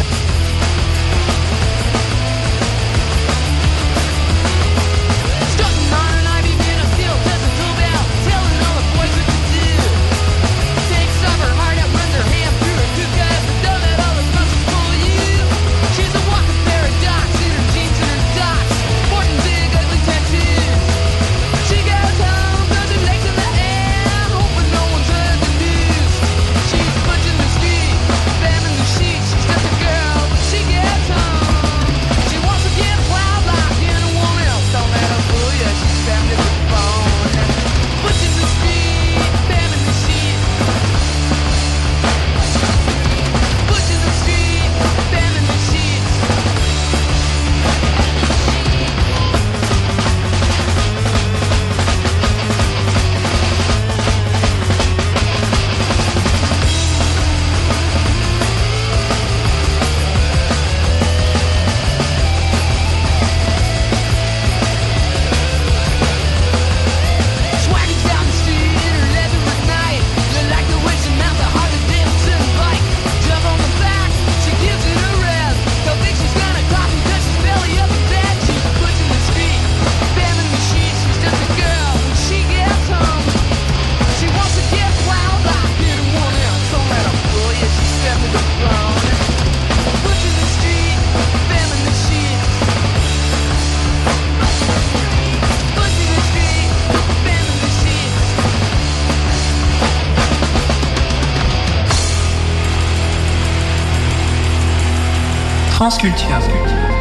[106.05, 106.37] Culture.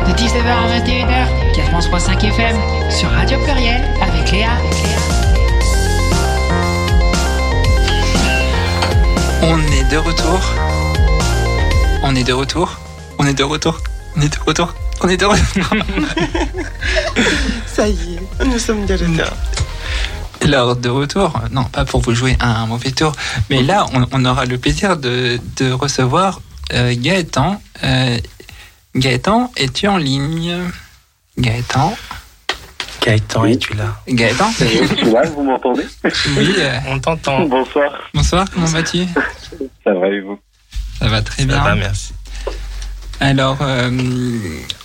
[0.08, 2.56] De 19h à 21h, 4.5 FM,
[2.89, 4.52] sur Radio Pluriel, avec Léa.
[9.42, 10.39] On est de retour.
[12.02, 12.80] On est de retour.
[13.20, 13.82] On est de retour.
[14.16, 14.74] On est de retour.
[15.02, 15.66] On est de retour.
[17.66, 19.36] Ça y est, nous sommes de retour.
[20.39, 23.12] Alors, de retour, non, pas pour vous jouer un mauvais tour,
[23.50, 26.39] mais là, on, on aura le plaisir de, de recevoir
[26.72, 27.62] euh, Gaëtan.
[27.84, 28.18] Euh,
[28.96, 30.56] Gaëtan, es-tu en ligne
[31.38, 31.96] Gaëtan
[33.02, 35.86] Gaëtan, es-tu là Gaëtan Je suis là, vous m'entendez
[36.38, 37.46] Oui, euh, On t'entend.
[37.46, 39.06] Bonsoir, bonsoir, comment vas-tu
[39.84, 40.40] ça va et vous
[41.00, 41.64] Ça va très Ça bien.
[41.64, 42.14] va, merci.
[43.20, 43.90] Alors, euh,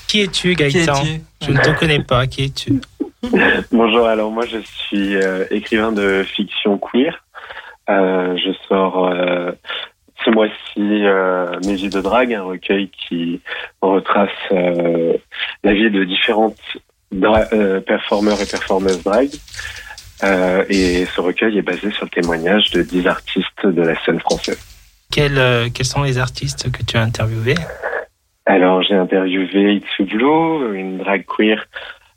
[0.07, 1.03] Qui es-tu, qui Gaëtan
[1.45, 2.27] Je ne te connais pas.
[2.27, 2.81] Qui es-tu
[3.73, 7.23] Bonjour, alors moi je suis euh, écrivain de fiction queer.
[7.91, 9.53] Euh, je sors euh,
[10.29, 13.41] ce mois-ci euh, Mes vies de drague, un recueil qui
[13.81, 15.15] retrace euh,
[15.65, 16.59] la vie de différentes
[17.15, 19.29] euh, performeurs et performeuses drag.
[20.25, 24.21] Euh, et ce recueil est basé sur le témoignage de 10 artistes de la scène
[24.21, 24.59] française.
[25.11, 27.55] Quels, quels sont les artistes que tu as interviewés?
[28.45, 31.67] Alors, j'ai interviewé Itsu Blue, une drag queer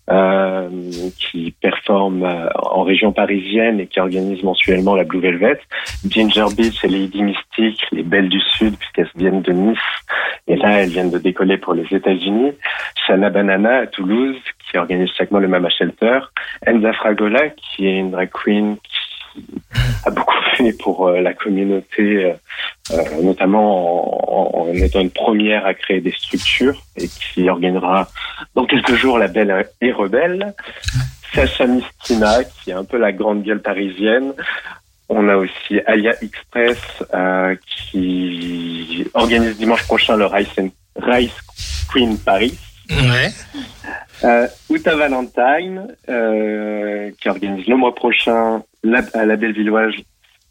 [0.09, 0.69] euh,
[1.17, 5.59] qui performe euh, en région parisienne et qui organise mensuellement la Blue Velvet.
[6.07, 9.77] Ginger Beach et Lady Mystique, les belles du Sud, puisqu'elles viennent de Nice.
[10.47, 12.53] Et là, elles viennent de décoller pour les États-Unis.
[13.05, 14.37] Shana Banana à Toulouse,
[14.69, 16.19] qui organise chaque mois le Mama Shelter.
[16.67, 18.77] Enza Fragola, qui est une drag queen
[20.05, 22.33] a beaucoup fait pour euh, la communauté euh,
[22.91, 28.09] euh, notamment en, en étant une première à créer des structures et qui organisera
[28.55, 30.53] dans quelques jours la Belle et Rebelle.
[31.33, 34.33] Sacha Mistina, qui est un peu la grande gueule parisienne.
[35.07, 36.77] On a aussi Alia Express,
[37.13, 41.35] euh, qui organise dimanche prochain le Rice, and- Rice
[41.89, 42.57] Queen Paris.
[42.89, 43.29] Ouais.
[44.25, 49.93] Euh, Uta Valentine, euh, qui organise le mois prochain la, à la Bellevilloise,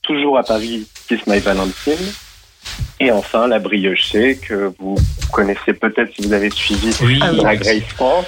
[0.02, 2.12] toujours à Paris, Kiss My Valentine.
[2.98, 4.96] Et enfin, la Briochée, que vous
[5.32, 7.18] connaissez peut-être si vous avez suivi Oui.
[7.18, 8.26] Drag Race France.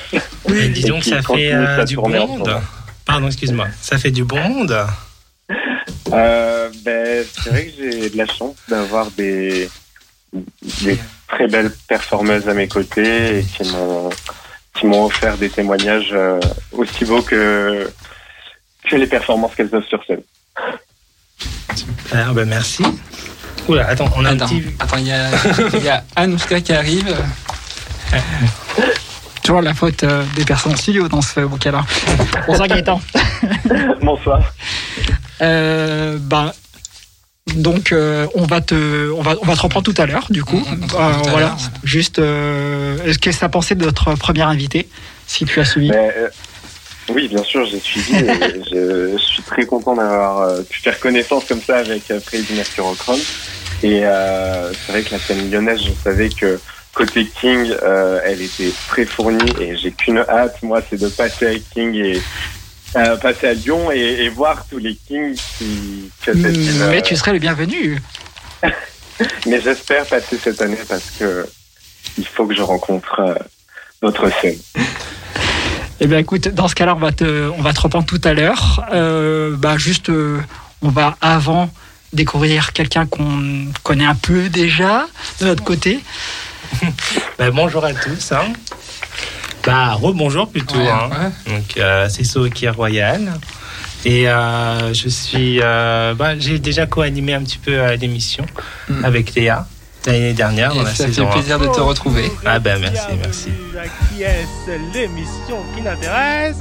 [0.48, 2.60] Oui, dis donc, ça fait euh, du bon monde.
[3.04, 3.68] Pardon, excuse-moi.
[3.80, 4.86] Ça fait du bon monde.
[6.12, 9.68] Euh, ben, c'est vrai que j'ai de la chance d'avoir des,
[10.82, 14.10] des très belles performeuses à mes côtés et qui m'ont
[14.74, 16.40] qui m'ont offert des témoignages euh,
[16.72, 17.90] aussi beaux que
[18.88, 20.22] que les performances qu'elles offrent sur scène.
[22.12, 22.82] Ah, ben merci.
[23.68, 24.62] Oula, attends, on a attends, un petit.
[24.80, 25.30] attends, il y a,
[25.78, 27.16] y a Anouska qui arrive.
[29.42, 31.84] Toujours la faute euh, des personnes en studio dans ce bouquin-là.
[32.46, 33.00] Bonsoir Gaëtan.
[34.02, 34.40] Bonsoir.
[35.40, 36.52] Euh, ben,
[37.56, 40.26] donc euh, on va te, on va, on va te reprendre tout à l'heure.
[40.30, 41.56] Du coup, On- on Euh, voilà.
[41.82, 44.88] Juste, euh, est-ce que ça pensé de notre première invité,
[45.26, 45.90] si tu as suivi?
[45.90, 46.28] Mais, euh,
[47.10, 48.16] oui, bien sûr, j'ai suivi.
[48.16, 52.20] et je, je suis très content d'avoir euh, pu faire connaissance comme ça avec euh,
[52.20, 53.20] Freddy Mercurochrome.
[53.82, 56.60] Et euh, c'est vrai que la scène lyonnaise, je savais que
[56.94, 61.46] côté King, euh, elle était très fournie et j'ai qu'une hâte, moi, c'est de passer
[61.46, 62.22] à King et
[62.94, 67.00] euh, passer à Lyon et, et voir tous les Kings qui cette ville, Mais euh,
[67.00, 67.98] tu serais le bienvenu.
[69.46, 71.46] mais j'espère passer cette année parce que
[72.18, 73.34] il faut que je rencontre euh,
[74.02, 74.58] d'autres scènes.
[76.04, 78.32] Eh bien, écoute, dans ce cas-là, on va te, on va te reprendre tout à
[78.34, 78.84] l'heure.
[78.92, 80.40] Euh, bah, juste, euh,
[80.82, 81.70] on va avant
[82.12, 85.06] découvrir quelqu'un qu'on connaît un peu déjà
[85.40, 86.00] de notre côté.
[87.38, 88.32] Ben, bonjour à tous.
[88.32, 88.52] Hein.
[89.64, 90.76] Bah, rebonjour plutôt.
[90.78, 91.08] Ouais, hein.
[91.46, 91.52] ouais.
[91.54, 93.32] Donc, euh, c'est Soki Royal.
[94.04, 95.60] Et euh, je suis.
[95.62, 98.44] euh, bah, j'ai déjà co-animé un petit peu euh, l'émission
[98.88, 99.04] Mm.
[99.04, 99.66] avec Léa
[100.06, 101.32] l'année dernière dans Et la ça fait saison 1.
[101.32, 102.30] plaisir de te retrouver.
[102.44, 103.50] Ah ben merci, merci.
[103.78, 103.84] À
[104.14, 104.46] qui est
[104.94, 106.56] l'émission qui n'intéresse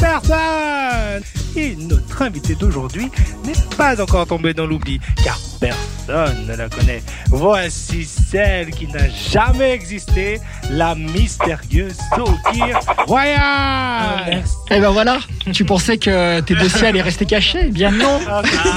[0.00, 1.22] personne
[1.56, 3.08] Et notre invité d'aujourd'hui
[3.44, 7.02] n'est pas encore tombé dans l'oubli, car personne ne la connaît.
[7.28, 15.18] Voici celle qui n'a jamais existé, la mystérieuse Sokir Royal Eh ben voilà,
[15.52, 17.66] tu pensais que tes dossiers allaient rester cachés?
[17.66, 18.18] Eh bien non.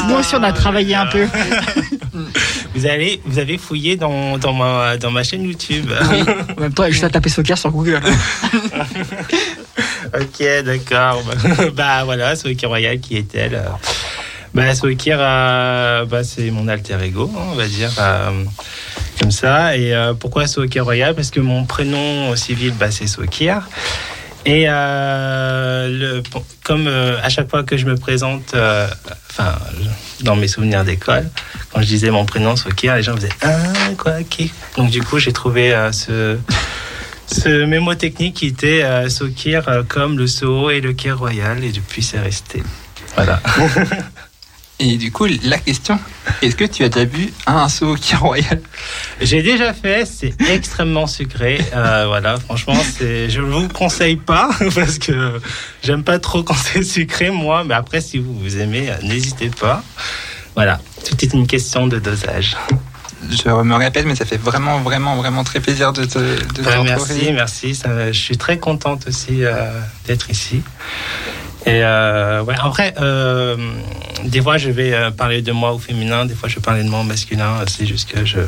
[0.08, 1.28] Nous aussi, on a travaillé un peu.
[2.73, 5.89] Vous allez, vous avez fouillé dans, dans, ma, dans ma chaîne YouTube.
[6.58, 8.01] En même temps, juste à taper Soccer sur Google.
[10.13, 11.21] ok, d'accord.
[11.75, 13.62] bah voilà, Soikir Royal, qui est-elle
[14.54, 17.91] Bah Soikir, euh, bah, c'est mon alter ego, hein, on va dire.
[17.99, 18.43] euh,
[19.19, 19.75] comme ça.
[19.78, 21.15] Et euh, pourquoi Soikir Royal?
[21.15, 23.67] Parce que mon prénom au civil, bah, c'est Soikir.
[24.45, 26.23] Et euh, le,
[26.65, 28.88] comme euh, à chaque fois que je me présente, euh,
[29.30, 29.56] enfin,
[30.21, 31.30] dans mes souvenirs d'école,
[31.71, 33.62] quand je disais mon prénom Sokir, les gens faisaient Ah,
[33.97, 34.51] quoi, qui?
[34.75, 36.38] Donc, du coup, j'ai trouvé euh, ce,
[37.28, 42.01] ce mémo technique qui était Sokir comme le Soho et le Kir Royal, et depuis,
[42.01, 42.63] c'est resté.
[43.15, 43.41] Voilà.
[44.78, 45.98] Et du coup, la question,
[46.42, 48.60] est-ce que tu as déjà bu un Soki Royal?
[49.22, 51.62] J'ai déjà fait, c'est extrêmement sucré.
[51.74, 55.40] Euh, voilà, franchement, c'est, je vous conseille pas parce que
[55.82, 57.64] j'aime pas trop quand c'est sucré, moi.
[57.64, 59.82] Mais après, si vous vous aimez, euh, n'hésitez pas.
[60.56, 62.58] Voilà, tout est une question de dosage.
[63.30, 66.76] Je me répète, mais ça fait vraiment, vraiment, vraiment très plaisir de te, de Ouais,
[66.76, 66.84] retrouver.
[67.32, 67.76] merci, merci.
[67.76, 70.62] Ça, je suis très contente aussi euh, d'être ici.
[71.65, 73.58] Et euh, ouais, après, euh,
[74.23, 76.84] des fois, je vais euh, parler de moi au féminin, des fois, je vais parler
[76.84, 77.58] de moi au masculin.
[77.67, 78.39] C'est juste que je,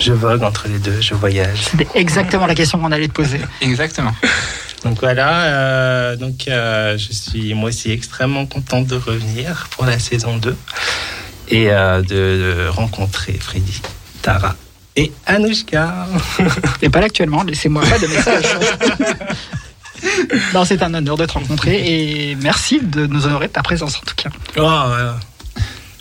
[0.00, 1.64] je vogue entre les deux, je voyage.
[1.70, 3.40] C'était exactement la question qu'on allait te poser.
[3.60, 4.14] Exactement.
[4.84, 9.98] Donc voilà, euh, donc euh, je suis moi aussi extrêmement contente de revenir pour la
[9.98, 10.56] saison 2
[11.48, 13.82] et euh, de, de rencontrer Freddy,
[14.22, 14.54] Tara
[14.94, 16.06] et Anouchka.
[16.80, 18.44] T'es pas là actuellement, laissez-moi pas de message.
[20.54, 23.96] non, c'est un honneur de te rencontrer et merci de nous honorer de ta présence
[23.96, 24.30] en tout cas.
[24.58, 24.82] Oh,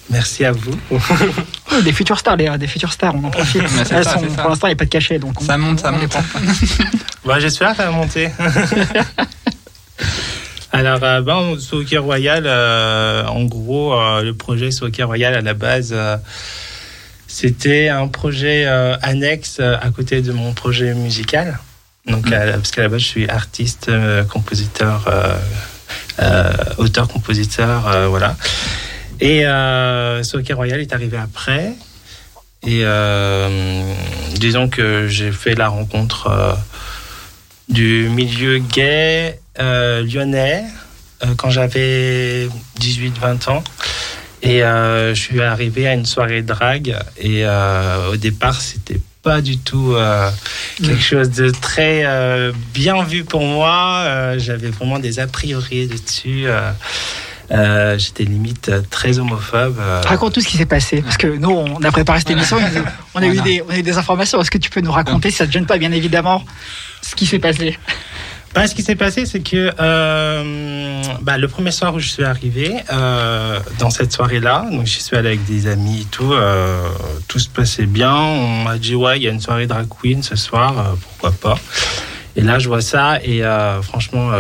[0.09, 0.77] merci à vous.
[1.83, 3.61] Des futures stars, des futures stars, on en profite.
[3.91, 5.79] Elles ça, sont- pour l'instant, il n'y a pas de cachet, donc on, Ça monte,
[5.81, 6.17] ça on monte.
[7.25, 8.29] Bah, J'espère que ça va monter.
[10.71, 15.53] Alors, euh, bon, Soccer Royal, euh, en gros, euh, le projet Soccer Royal à la
[15.53, 16.17] base, euh,
[17.27, 18.65] c'était un projet
[19.01, 21.59] annexe à côté de mon projet musical.
[22.07, 25.33] Donc, à la- parce qu'à la base, je suis artiste, euh, compositeur, euh,
[26.21, 28.35] euh, auteur, compositeur, voilà.
[29.19, 31.73] Et euh, Royal est arrivé après.
[32.65, 32.83] Et
[34.35, 36.57] disons que j'ai fait la rencontre
[37.69, 40.63] du milieu gay lyonnais
[41.37, 42.47] quand j'avais
[42.79, 43.63] 18-20 ans.
[44.43, 46.95] Et euh, je suis arrivé à une soirée drague.
[47.17, 50.29] Et euh, au départ, c'était pas du tout euh,
[50.81, 54.03] quelque chose de très euh, bien vu pour moi.
[54.05, 56.45] Euh, J'avais vraiment des a priori dessus.
[57.51, 59.77] Euh, J'étais limite très homophobe.
[59.79, 60.01] euh.
[60.05, 62.57] Raconte tout ce qui s'est passé, parce que nous, on a préparé cette émission,
[63.15, 64.39] on a, eu des, on a eu des informations.
[64.41, 66.43] Est-ce que tu peux nous raconter, si ça te gêne pas, bien évidemment,
[67.01, 67.77] ce qui s'est passé?
[68.57, 72.23] Bah, ce qui s'est passé, c'est que euh, bah, le premier soir où je suis
[72.23, 76.89] arrivé, euh, dans cette soirée-là, donc j'y suis allé avec des amis et tout, euh,
[77.27, 78.15] tout se passait bien.
[78.15, 81.59] On m'a dit, ouais, il y a une soirée drag queen ce soir, pourquoi pas.
[82.35, 83.43] Et là, je vois ça, et
[83.83, 84.31] franchement,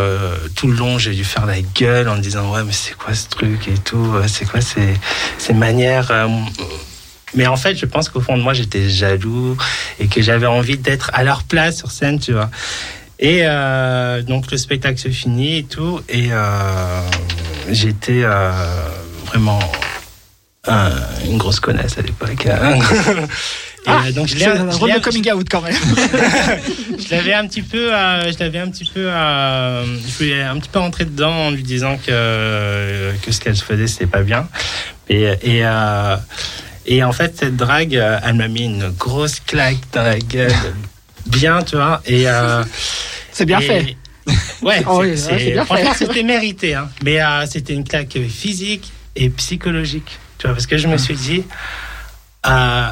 [0.55, 3.13] tout le long, j'ai dû faire la gueule en me disant, ouais, mais c'est quoi
[3.13, 4.95] ce truc et tout, c'est quoi ces,
[5.37, 6.11] ces manières.
[7.35, 9.55] mais en fait, je pense qu'au fond de moi, j'étais jaloux
[9.99, 12.49] et que j'avais envie d'être à leur place sur scène, tu vois.
[13.19, 17.01] Et euh, donc le spectacle se finit et tout, et euh,
[17.71, 18.51] j'étais euh,
[19.25, 19.59] vraiment
[20.67, 20.91] un-
[21.25, 22.45] une grosse connasse à l'époque.
[22.45, 22.77] hein.
[23.85, 25.73] Et, Ah, donc je l'ai- un je coming out quand même.
[26.99, 29.85] je l'avais un petit peu, euh, je l'avais un petit peu, euh,
[30.19, 33.87] je ai un petit peu rentré dedans en lui disant que que ce qu'elle faisait
[33.87, 34.49] c'était pas bien.
[35.07, 36.17] Et et euh,
[36.85, 40.51] et en fait cette drague, elle m'a mis une grosse claque dans la gueule,
[41.29, 42.01] bien, tu vois.
[42.05, 42.25] Et
[43.31, 43.97] C'est bien et- fait.
[44.61, 46.05] Ouais, Oh oui, ouais, franchement, fait.
[46.05, 46.73] c'était mérité.
[46.73, 46.89] Hein.
[47.03, 50.19] Mais euh, c'était une claque physique et psychologique.
[50.37, 51.43] Tu vois, parce que je me suis dit,
[52.45, 52.87] euh,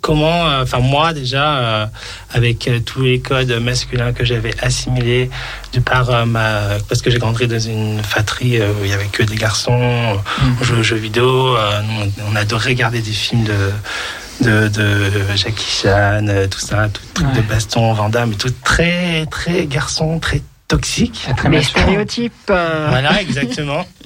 [0.00, 1.90] comment, euh, enfin moi déjà,
[2.32, 5.28] avec tous les codes masculins que j'avais assimilés,
[5.74, 9.06] de par ma, parce que j'ai grandi dans une fratrie euh, où il y avait
[9.06, 10.18] que des garçons,
[10.60, 13.70] on jouait aux jeux vidéo, on, on adorait regarder des films de
[14.40, 17.42] de, de Jackie Chan, euh, tout ça, tout truc de Ouais.
[17.48, 21.26] baston, Van Damme, et tout très très garçon, très toxique.
[21.36, 22.32] Très Les stéréotypes.
[22.50, 23.86] euh, Voilà, exactement.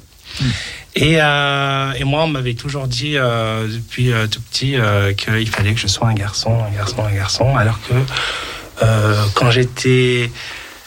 [0.97, 5.49] Et, euh, et moi, on m'avait toujours dit euh, depuis euh, tout petit euh, qu'il
[5.49, 7.95] fallait que je sois un garçon, un garçon, un garçon, alors que
[8.83, 10.33] euh, quand j'étais,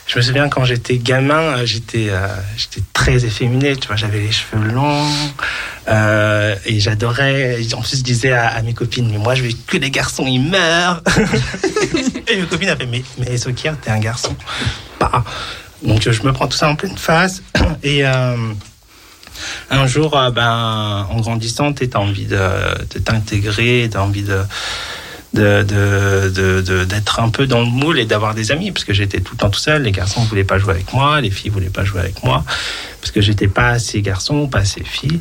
[0.07, 4.19] je me souviens quand j'étais gamin, euh, j'étais, euh, j'étais très efféminé, tu vois, j'avais
[4.19, 5.07] les cheveux longs
[5.87, 7.59] euh, et j'adorais.
[7.73, 10.41] En plus, je disais à, mes copines, mais moi, je veux que les garçons ils
[10.41, 11.01] meurent.
[12.27, 14.35] et mes copines avaient, mais mais Sokir, t'es un garçon.
[14.99, 15.23] Bah.
[15.81, 17.43] Donc je me prends tout ça en pleine face
[17.83, 22.37] et un jour, ben, en grandissant, tu as envie de,
[22.93, 24.39] de t'intégrer, tu as envie de
[25.33, 28.83] de- de- de- de- d'être un peu dans le moule et d'avoir des amis parce
[28.85, 29.81] que j'étais tout le temps tout seul.
[29.83, 32.43] Les garçons ne voulaient pas jouer avec moi les filles voulaient pas jouer avec moi
[33.01, 35.19] parce que j'étais pas assez garçon pas assez fille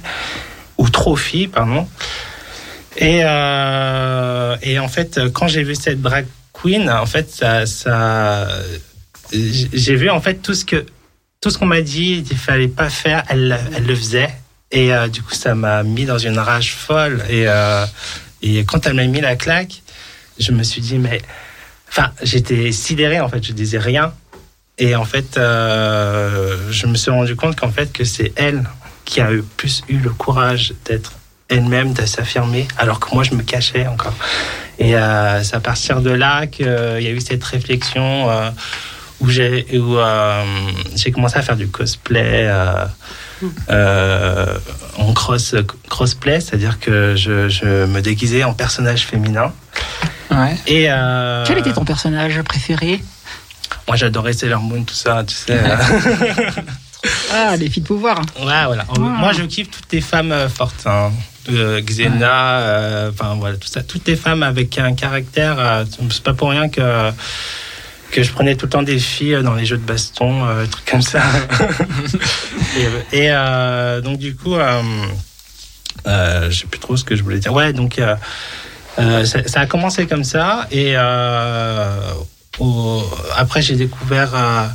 [0.79, 1.89] ou trop fille pardon.
[2.97, 8.49] Et euh, et en fait quand j'ai vu cette drag queen en fait ça ça
[9.33, 10.85] j'ai vu en fait tout ce que
[11.41, 14.29] tout ce qu'on m'a dit il fallait pas faire elle elle le faisait.
[14.71, 17.23] Et euh, du coup ça m'a mis dans une rage folle.
[17.31, 17.85] Et euh,
[18.43, 19.82] et quand elle m'a mis la claque
[20.39, 21.21] je me suis dit mais
[21.89, 24.13] enfin j'étais sidéré en fait je disais rien
[24.79, 28.65] et en fait euh, je me suis rendu compte qu'en fait que c'est elle
[29.05, 31.13] qui a eu plus eu le courage d'être
[31.49, 34.15] elle-même de s'affirmer, alors que moi je me cachais encore.
[34.79, 36.69] Et euh, c'est à partir de là qu'il y
[37.07, 38.51] a eu cette réflexion euh,
[39.21, 40.45] où j'ai euh,
[41.13, 42.47] commencé à faire du cosplay.
[42.49, 42.85] Euh,
[43.71, 44.59] euh,
[44.99, 45.57] en cross
[45.89, 49.53] crossplay, c'est-à-dire que je, je me déguisais en personnage féminin.
[50.31, 50.57] Ouais.
[50.67, 53.01] Et euh, Quel était ton personnage préféré?
[53.89, 55.53] Moi, j'adorais Sailor Moon, tout ça, tu sais.
[55.59, 55.77] euh.
[57.35, 58.21] Ah, les filles de pouvoir.
[58.41, 58.85] Ouais, voilà.
[58.99, 60.87] Moi, je kiffe toutes les femmes euh, fortes.
[60.87, 61.11] hein.
[61.51, 63.83] Euh, Xena, euh, enfin voilà, tout ça.
[63.83, 65.57] Toutes les femmes avec un caractère.
[65.59, 67.11] euh, c'est pas pour rien que
[68.13, 70.85] que je prenais tout le temps des filles dans les jeux de baston, euh, trucs
[70.85, 71.23] comme ça.
[73.13, 74.83] et et, euh, donc du coup, euh,
[76.07, 77.53] euh, je sais plus trop ce que je voulais dire.
[77.53, 77.99] Ouais, donc
[78.97, 82.01] ça, ça a commencé comme ça et euh,
[82.59, 83.03] au-
[83.37, 84.35] après j'ai découvert.
[84.35, 84.67] euh,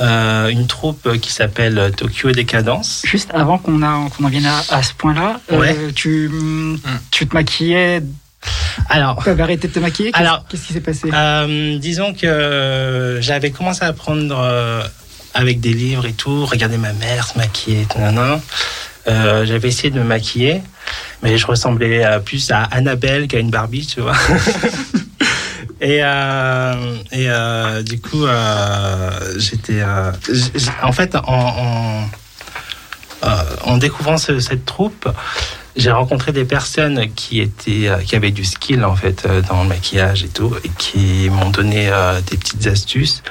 [0.00, 3.02] euh, une troupe qui s'appelle Tokyo Décadence.
[3.04, 5.76] Juste avant qu'on en vienne à, à ce point-là, euh, Ouais.
[5.94, 6.30] tu,
[7.10, 8.02] tu te maquillais,
[8.88, 10.10] Alors, tu avais arrêté de te maquiller?
[10.10, 11.10] Qu'est-ce Alors, qu'est-ce qui s'est passé?
[11.12, 14.82] euh, disons que j'avais commencé à apprendre euh,
[15.34, 18.40] avec des livres et tout, regarder ma mère se maquiller, tout, nan, nan.
[19.08, 20.62] Euh, j'avais essayé de me maquiller,
[21.22, 24.14] mais je ressemblais plus à Annabelle qu'à une Barbie, tu vois.
[25.80, 26.74] Et, euh,
[27.10, 29.82] et euh, du coup, euh, j'étais.
[30.80, 31.22] en fait, en,
[33.22, 33.28] en,
[33.64, 35.08] en découvrant ce- cette troupe,
[35.74, 40.22] j'ai rencontré des personnes qui étaient, qui avaient du skill en fait dans le maquillage
[40.22, 41.90] et tout, et qui m'ont donné
[42.30, 43.24] des petites astuces.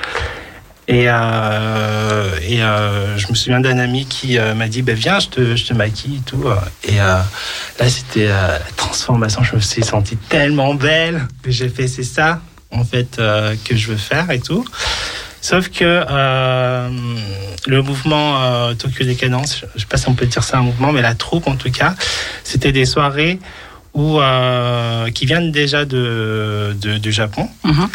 [0.91, 1.13] Et, euh,
[2.51, 5.65] euh, je me souviens d'un ami qui euh, m'a dit bah, Viens, je te, je
[5.65, 6.43] te maquille et tout.
[6.83, 7.25] Et là,
[7.87, 9.41] c'était la transformation.
[9.43, 13.87] Je me suis sentie tellement belle que j'ai fait C'est ça, en fait, que je
[13.87, 14.65] veux faire et tout.
[15.39, 16.03] Sauf que
[17.67, 21.01] le mouvement Tokyo Décadence, je sais pas si on peut dire ça un mouvement, mais
[21.01, 21.95] la troupe en tout cas,
[22.43, 23.39] c'était des soirées
[23.93, 24.19] où,
[25.13, 27.87] qui viennent déjà de, de- du Japon Mhm.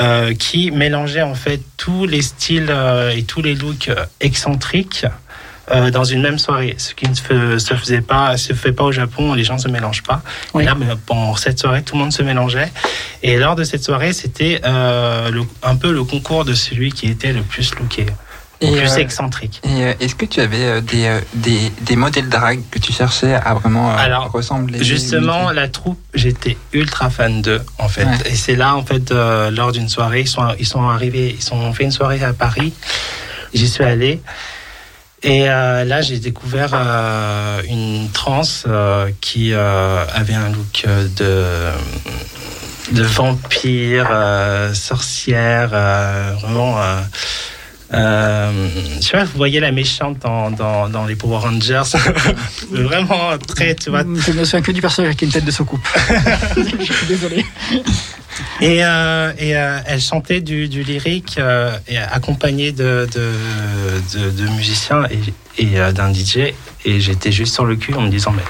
[0.00, 5.06] Euh, qui mélangeait en fait tous les styles euh, et tous les looks euh, excentriques
[5.70, 6.74] euh, dans une même soirée.
[6.78, 9.60] Ce qui ne se, se faisait pas, se fait pas au Japon, les gens ne
[9.60, 10.22] se mélangent pas.
[10.54, 10.62] Oui.
[10.62, 12.72] Et là, mais pendant cette soirée, tout le monde se mélangeait.
[13.22, 15.30] Et lors de cette soirée, c'était euh,
[15.62, 18.06] un peu le concours de celui qui était le plus looké,
[18.60, 19.60] Et, plus euh, excentrique.
[19.62, 22.92] Et euh, est-ce que tu avais euh, des, euh, des, des modèles drag que tu
[22.92, 24.82] cherchais à vraiment euh, Alors, ressembler?
[24.82, 28.04] Justement, la troupe, j'étais ultra fan d'eux, en fait.
[28.04, 28.30] Ouais.
[28.30, 31.54] Et c'est là, en fait, euh, lors d'une soirée, ils sont, ils sont arrivés, ils
[31.54, 32.72] ont fait une soirée à Paris.
[33.54, 34.20] J'y suis allé.
[35.22, 40.84] Et euh, là, j'ai découvert euh, une trans euh, qui euh, avait un look
[41.16, 41.44] de,
[42.92, 46.76] de vampire, euh, sorcière, euh, vraiment.
[47.94, 51.82] Euh, euh, je sais pas, vous voyez la méchante dans, dans, dans les Power Rangers.
[52.70, 55.86] vraiment très, tu vois, Je me souviens que du personnage avec une tête de soucoupe.
[56.56, 57.44] je suis désolé.
[58.60, 61.76] Et, euh, et euh, elle chantait du, du lyrique euh,
[62.10, 63.32] accompagnée de, de,
[64.18, 66.52] de, de musiciens et, et euh, d'un DJ.
[66.84, 68.44] Et j'étais juste sur le cul en me disant, mais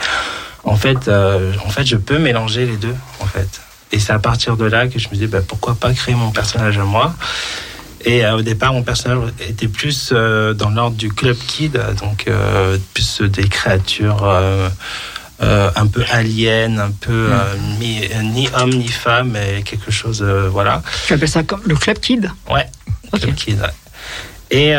[0.64, 3.60] en fait, euh, en fait, je peux mélanger les deux, en fait.
[3.92, 6.30] Et c'est à partir de là que je me dis, bah, pourquoi pas créer mon
[6.30, 7.14] personnage à moi?
[8.04, 12.26] Et euh, au départ, mon personnage était plus euh, dans l'ordre du club kid, donc
[12.28, 14.22] euh, plus des créatures
[15.40, 17.28] un peu aliens, un peu
[17.78, 20.82] mi- ni homme ni femme, mais quelque chose, voilà.
[21.06, 22.30] Tu appelles ça comme le club kid?
[22.50, 22.66] Ouais,
[23.12, 23.20] Ok.
[23.20, 23.68] Club Kid, ouais.
[24.50, 24.70] Et,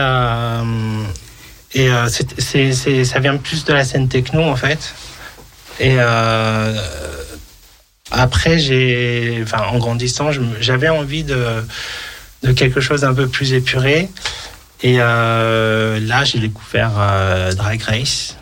[1.80, 4.94] et c'est- ça vient plus de la scène techno, en fait.
[5.80, 5.98] Et
[8.12, 11.64] après, j'ai, enfin, en grandissant, j'avais envie de,
[12.44, 14.10] de quelque chose d'un peu plus épuré.
[14.82, 18.38] Et euh, là, j'ai découvert euh, Drag Race.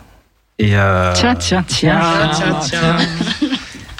[0.59, 1.99] Et, euh, Tiens, tiens, tiens.
[2.31, 3.49] tiens, tiens, tiens.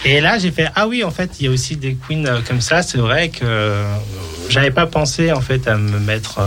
[0.06, 2.62] Et là, j'ai fait ah oui, en fait, il y a aussi des queens comme
[2.62, 2.82] ça.
[2.84, 3.84] C'est vrai que
[4.50, 6.40] j'avais pas pensé en fait à me mettre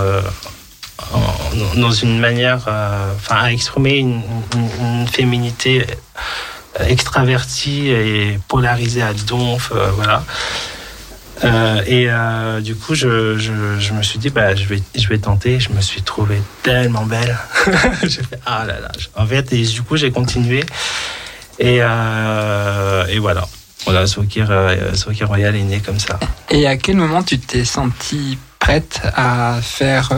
[1.13, 2.59] en- dans une manière,
[3.17, 4.23] enfin, à exprimer une,
[4.55, 5.85] une- une féminité
[6.79, 10.25] extravertie et polarisée à donf, voilà.
[11.45, 15.09] Euh, et euh, du coup, je, je, je me suis dit, bah, je vais, je
[15.09, 15.59] vais tenter.
[15.61, 17.37] Je me suis trouvée tellement belle.
[18.03, 18.91] j'ai fait, ah là là.
[19.17, 20.65] En fait, et du coup, j'ai continué.
[21.59, 23.47] Et, euh, et voilà.
[23.87, 24.53] Voilà, Sokir,
[24.93, 26.21] Sokir Royal est né comme ça.
[26.51, 30.11] Et à quel moment tu t'es sentie prête à faire,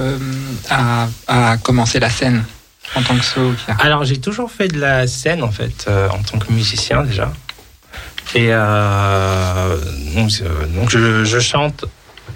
[0.68, 2.44] à, à commencer la scène
[2.96, 3.76] en tant que Sokir?
[3.78, 7.32] Alors, j'ai toujours fait de la scène, en fait, en tant que musicien déjà.
[8.34, 9.76] Et euh,
[10.14, 11.84] donc, euh, donc je, chante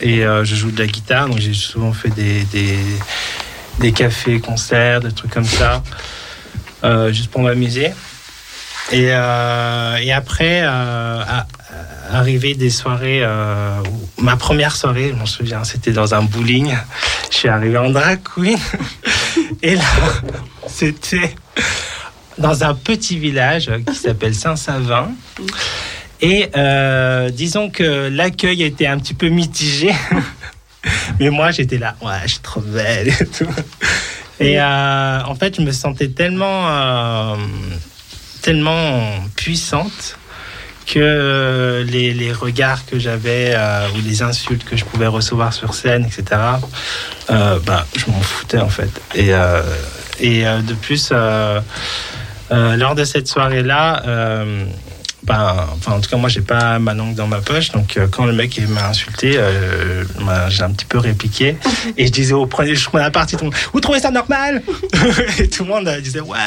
[0.00, 1.28] et euh, je joue de la guitare.
[1.28, 2.44] Donc, j'ai souvent fait des,
[3.80, 5.82] des, cafés, concerts, des trucs comme ça,
[6.84, 7.92] euh, juste pour m'amuser.
[8.92, 11.46] Et, euh, et après, euh, à-
[12.56, 13.80] des soirées, euh,
[14.18, 16.74] ma première soirée, je m'en souviens, c'était dans un bowling.
[17.30, 18.58] Je suis arrivé en drag queen.
[19.62, 19.82] Et là,
[20.68, 21.34] c'était
[22.38, 25.10] dans un petit village qui s'appelle Saint-Savin.
[26.20, 29.92] Et euh, disons que l'accueil était un petit peu mitigé.
[31.20, 33.48] Mais moi, j'étais là, ouais, je suis trop belle et tout.
[34.38, 37.36] Et euh, en fait, je me sentais tellement, euh,
[38.42, 39.02] tellement
[39.34, 40.18] puissante
[40.86, 43.56] que les, regards que j'avais
[43.96, 46.40] ou les insultes que je pouvais recevoir sur scène, etc.,
[47.28, 48.90] bah, je m'en foutais en fait.
[49.16, 49.32] Et,
[50.20, 51.12] et de plus,
[52.50, 54.64] lors de cette soirée-là, euh,
[55.26, 57.72] ben, enfin, en tout cas, moi, j'ai pas ma langue dans ma poche.
[57.72, 61.56] Donc, euh, quand le mec m'a insulté, euh, ben, j'ai un petit peu répliqué.
[61.96, 64.12] Et je disais au premier, je prenais la partie, tout le monde, vous trouvez ça
[64.12, 64.62] normal?
[65.38, 66.38] Et tout le monde euh, disait, ouais.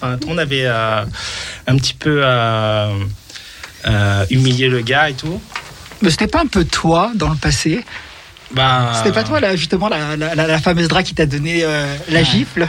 [0.00, 1.04] Enfin, tout le monde avait euh,
[1.66, 2.92] un petit peu euh,
[3.86, 5.40] euh, humilié le gars et tout.
[6.00, 7.84] Mais c'était pas un peu toi dans le passé?
[8.50, 11.60] Ben, C'était pas toi, là, justement, la, la, la- la fameuse drague qui t'a donné
[11.64, 12.66] euh, la gifle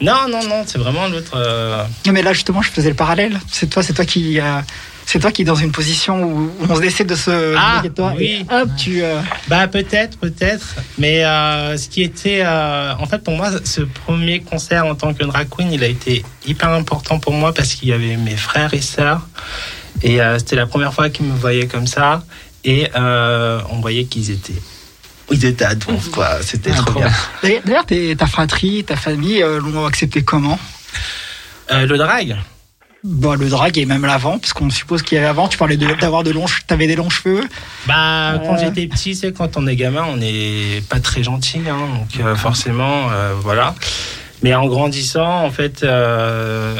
[0.00, 1.32] Non, non, non, c'est vraiment l'autre.
[1.36, 3.38] euh, Non, mais là, justement, je faisais le parallèle.
[3.50, 4.40] C'est toi, c'est toi qui.
[4.40, 4.60] euh,
[5.04, 8.14] c'est toi qui est dans une position où, on essaie de se Ah, de toi.
[8.16, 8.46] oui.
[8.50, 9.02] Et hop, tu.
[9.02, 10.76] euh, Bah peut-être, peut-être.
[10.98, 11.22] Mais
[11.76, 15.72] ce qui était, en fait, pour moi, ce premier concert en tant que drag queen,
[15.72, 19.26] il a été hyper important pour moi parce qu'il y avait mes frères et sœurs,
[20.02, 22.22] et c'était la première fois qu'ils me voyaient comme ça,
[22.64, 24.62] et on voyait qu'ils étaient,
[25.32, 26.42] ils étaient à donf, quoi.
[26.42, 27.10] C'était Ah, trop bien.
[27.42, 30.58] D'ailleurs, ta fratrie, ta famille euh, l'ont accepté comment?
[31.70, 32.36] Euh, le drag.
[33.04, 35.48] Bon, le drag et même l'avant, parce qu'on suppose qu'il y avait avant.
[35.48, 37.42] Tu parlais de- d'avoir de, longs, che- t'avais des longs cheveux?
[37.88, 38.58] Bah, quand Euh.
[38.60, 42.36] j'étais petit, c'est quand on est gamin, on n'est pas très gentil, hein, donc euh,
[42.36, 43.74] forcément, euh, voilà.
[44.44, 46.74] Mais en grandissant, en fait, euh,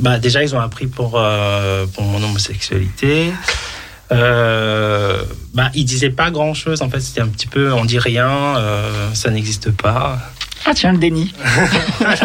[0.00, 3.32] bah déjà ils ont appris pour euh, pour mon homosexualité.
[4.12, 5.22] Euh,
[5.54, 6.82] bah, ils disaient pas grand chose.
[6.82, 8.28] En fait, c'était un petit peu, on dit rien,
[8.58, 10.18] euh, ça n'existe pas.
[10.66, 11.32] Ah, tiens, le déni.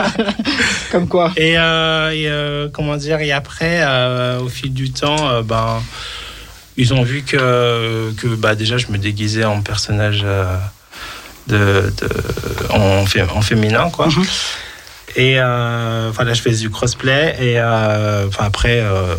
[0.92, 1.32] Comme quoi.
[1.36, 5.82] Et, euh, et, euh, comment dire Et après, euh, au fil du temps, euh, ben,
[6.78, 10.26] ils ont vu que, que bah, déjà, je me déguisais en personnage
[11.48, 14.08] de, de- en, fé- en féminin, quoi.
[15.16, 17.36] Et euh, enfin là, je faisais du crossplay.
[17.39, 19.16] Et euh, enfin après, euh,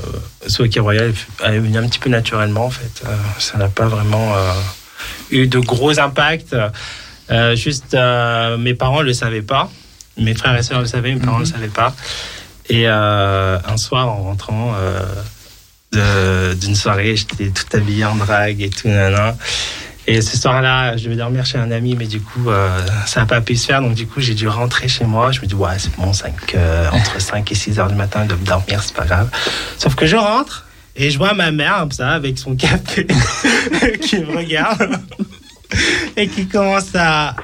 [0.46, 1.12] Soaki Royal
[1.44, 3.02] est venu un petit peu naturellement, en fait.
[3.38, 4.34] Ça n'a pas vraiment
[5.30, 6.54] eu de gros impacts.
[7.54, 7.96] Juste,
[8.58, 9.70] mes parents ne le savaient pas.
[10.16, 11.94] Mes frères et sœurs le savaient, mes parents ne le savaient pas.
[12.68, 14.74] Et un soir, en rentrant
[15.92, 19.36] d'une soirée, j'étais tout habillé en drague et tout, nanana.
[20.10, 23.26] Et ce soir-là, je devais dormir chez un ami, mais du coup, euh, ça n'a
[23.26, 23.80] pas pu se faire.
[23.80, 25.30] Donc, du coup, j'ai dû rentrer chez moi.
[25.30, 28.24] Je me dis, ouais, c'est bon, 5, euh, entre 5 et 6 heures du matin,
[28.24, 29.30] de dormir, c'est pas grave.
[29.78, 33.06] Sauf que je rentre et je vois ma mère, comme ça, avec son café,
[34.00, 34.98] qui me regarde
[36.16, 37.36] et qui commence à,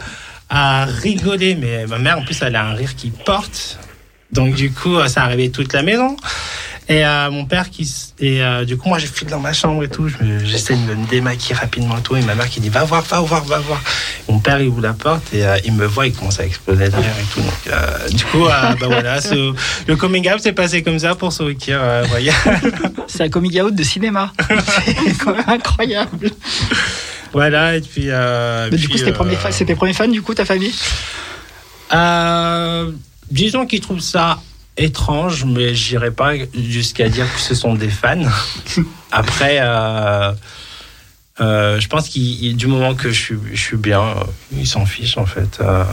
[0.50, 1.54] à rigoler.
[1.54, 3.78] Mais ma mère, en plus, elle a un rire qui porte.
[4.32, 6.16] Donc, du coup, ça a réveillé toute la maison.
[6.88, 7.82] Et euh, mon père qui
[8.20, 10.08] et euh, du coup moi je file dans ma chambre et tout,
[10.44, 13.18] j'essaie de me démaquiller rapidement et tout et ma mère qui dit va voir, va
[13.20, 13.82] voir, va voir.
[14.28, 16.88] Mon père il ouvre la porte et euh, il me voit, il commence à exploser
[16.88, 17.40] de rire et tout.
[17.40, 19.52] Donc euh, du coup euh, bah voilà, ce-
[19.88, 22.34] le coming out s'est passé comme ça pour Soukir euh, Royal.
[23.08, 24.32] C'est un coming out de cinéma.
[24.84, 26.30] c'est quand même incroyable.
[27.32, 28.04] voilà et puis.
[28.10, 30.72] Euh, Mais du coup, c'était premiers fans- c'était premiers fans, du coup, ta famille?
[31.92, 32.90] Euh,
[33.30, 34.38] disons qu'ils trouvent ça
[34.76, 38.22] étrange, mais j'irai pas jusqu'à dire que ce sont des fans.
[39.12, 40.32] Après, euh,
[41.40, 44.14] euh, je pense qu'il du moment que je suis, je suis bien, euh,
[44.52, 45.58] ils s'en fichent en fait.
[45.60, 45.84] euh.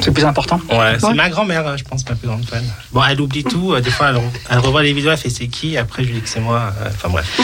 [0.00, 0.60] C'est plus important?
[0.70, 1.14] Ouais, c'est Ouais.
[1.14, 2.64] ma grand-mère, je pense, ma plus grande fan.
[2.92, 3.78] Bon, elle oublie tout.
[3.80, 5.76] Des fois, elle, re- elle revoit les vidéos, elle fait c'est qui?
[5.76, 6.72] Après, je lui dis que c'est moi.
[6.86, 7.40] Enfin bref.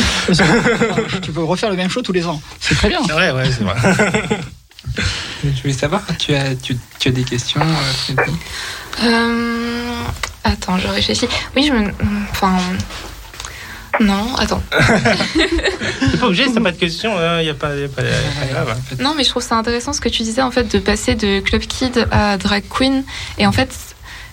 [1.22, 2.40] tu peux refaire le même show tous les ans.
[2.60, 3.00] C'est très bien.
[3.02, 3.76] Ouais, ouais, c'est vrai.
[5.44, 7.60] Je voulais savoir, tu as, tu, tu as des questions,
[9.02, 10.02] Euh,
[10.44, 11.28] attends, je réfléchis.
[11.56, 11.90] Oui, je me.
[12.30, 12.56] Enfin.
[14.00, 14.60] Non, attends.
[15.34, 18.06] T'es pas obligé, t'as pas de questions, il n'y a pas, y a pas, y
[18.06, 18.76] a pas grave.
[18.76, 18.96] hein.
[19.00, 21.38] Non, mais je trouve ça intéressant ce que tu disais en fait de passer de
[21.38, 23.04] Club Kid à Drag Queen.
[23.38, 23.72] Et en fait,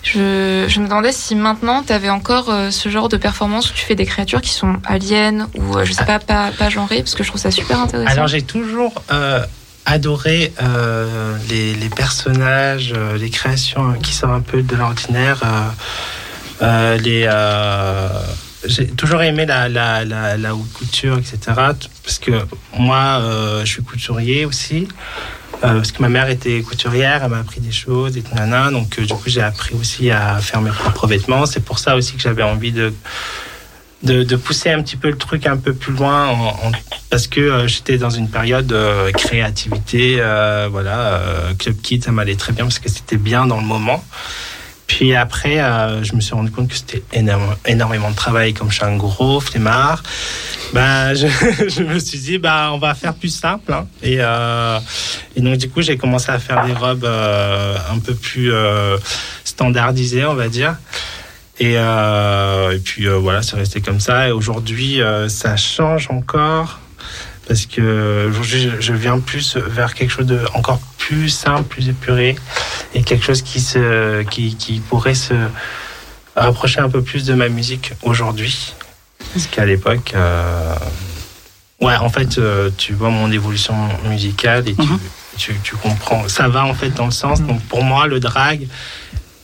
[0.01, 3.73] je, je me demandais si maintenant tu avais encore euh, ce genre de performance où
[3.73, 6.97] tu fais des créatures qui sont aliens ou euh, je sais pas, pas, pas genrées,
[7.03, 8.11] parce que je trouve ça super intéressant.
[8.11, 9.45] Alors j'ai toujours euh,
[9.91, 15.41] adoré euh, les, les personnages, euh, les créations qui sortent un peu de l'ordinaire.
[15.43, 15.69] euh,
[16.63, 17.27] euh, les,
[18.63, 21.37] j'ai toujours aimé la, la, la, haute couture, etc.
[22.03, 22.31] Parce que
[22.77, 23.19] moi,
[23.63, 24.87] je suis couturier aussi.
[25.61, 28.69] Parce que ma mère était couturière, elle m'a appris des choses et tout, nana.
[28.69, 31.47] Donc, du coup, j'ai appris aussi à faire mes propres vêtements.
[31.47, 32.93] C'est pour ça aussi que j'avais envie de,
[34.03, 36.35] de, pousser un petit peu le truc un peu plus loin
[37.09, 42.11] parce que euh, j'étais dans une période de créativité euh, voilà euh, Club Kid ça
[42.11, 44.03] m'allait très bien parce que c'était bien dans le moment.
[44.87, 45.57] Puis après
[46.03, 47.03] je me suis rendu compte que c'était
[47.65, 50.03] énormément de travail comme je suis un gros flemmard.
[50.73, 51.27] Je,
[51.67, 53.87] je, me suis dit bah on va faire plus simple hein.
[54.01, 54.19] et,
[55.35, 58.53] et donc du coup j'ai commencé à faire des robes un peu plus
[59.43, 60.77] standardisées on va dire
[61.61, 64.27] et, euh, et puis euh, voilà, c'est resté comme ça.
[64.27, 66.79] Et aujourd'hui, euh, ça change encore
[67.47, 72.35] parce que aujourd'hui, je viens plus vers quelque chose de encore plus simple, plus épuré
[72.95, 75.35] et quelque chose qui se, qui, qui pourrait se
[76.35, 78.73] rapprocher un peu plus de ma musique aujourd'hui.
[79.31, 80.75] Parce qu'à l'époque, euh,
[81.79, 83.75] ouais, en fait, euh, tu vois mon évolution
[84.09, 84.99] musicale et tu, mm -hmm.
[85.37, 86.27] tu, tu, comprends.
[86.27, 87.39] Ça va en fait dans le sens.
[87.41, 88.67] Donc pour moi, le drag,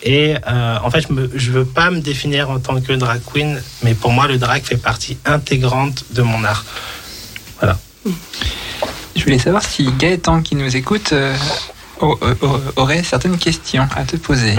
[0.04, 3.62] et euh, en fait, je ne veux pas me définir en tant que drag queen,
[3.84, 6.66] mais pour moi, le drag fait partie intégrante de mon art.
[7.60, 7.78] Voilà.
[9.16, 11.36] Je voulais savoir si Gaëtan, qui nous écoute, euh,
[12.76, 14.56] aurait certaines questions à te poser.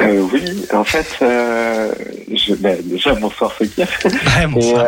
[0.00, 3.88] Euh, oui, en fait, je, ben, déjà, bonsoir Fakir.
[4.04, 4.86] Ouais, bonsoir.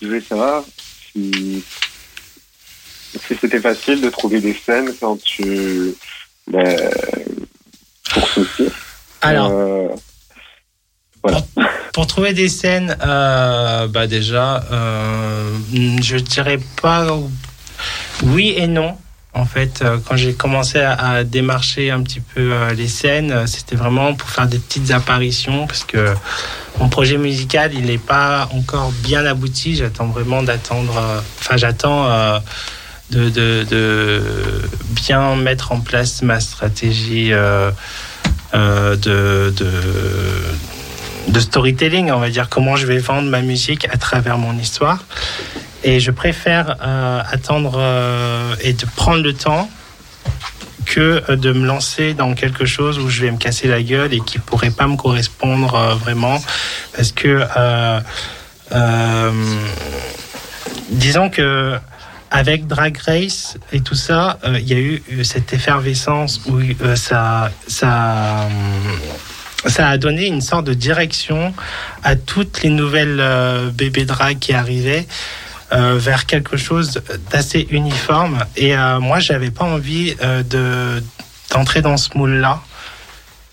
[0.00, 0.64] je voulais savoir
[1.12, 1.62] si,
[3.12, 5.94] si c'était facile de trouver des scènes quand tu.
[6.50, 6.74] Ben,
[8.08, 8.28] pour.
[9.20, 9.88] Alors, euh,
[11.22, 11.42] voilà.
[11.54, 15.58] pour, pour, trouver des scènes, euh, bah déjà, euh,
[16.00, 17.06] je dirais pas
[18.22, 18.96] oui et non.
[19.34, 24.14] En fait, quand j'ai commencé à, à, démarcher un petit peu les scènes, c'était vraiment
[24.14, 26.12] pour faire des petites apparitions parce que
[26.80, 29.76] mon projet musical, il n'est pas encore bien abouti.
[29.76, 31.22] J'attends vraiment d'attendre.
[31.38, 32.40] Enfin, j'attends.
[33.10, 34.22] De, de, de,
[34.94, 37.70] bien mettre en place ma stratégie euh,
[38.54, 39.52] euh, de,
[41.28, 45.04] de, storytelling, on va dire comment je vais vendre ma musique à travers mon histoire.
[45.84, 49.68] Et je préfère euh, attendre euh, et de prendre le temps
[50.86, 54.20] que de me lancer dans quelque chose où je vais me casser la gueule et
[54.20, 56.42] qui pourrait pas me correspondre vraiment
[56.96, 57.44] parce que
[60.90, 61.78] disons que
[62.30, 66.94] avec Drag Race et tout ça, il euh, y a eu cette effervescence où euh,
[66.96, 67.50] ça,
[69.78, 71.54] a donné une sorte de direction
[72.02, 75.06] à toutes les nouvelles euh, bébés drag qui arrivaient.
[75.70, 80.16] vers quelque chose d'assez uniforme et moi j'avais pas envie
[80.54, 81.02] de
[81.50, 82.62] d'entrer dans ce moule là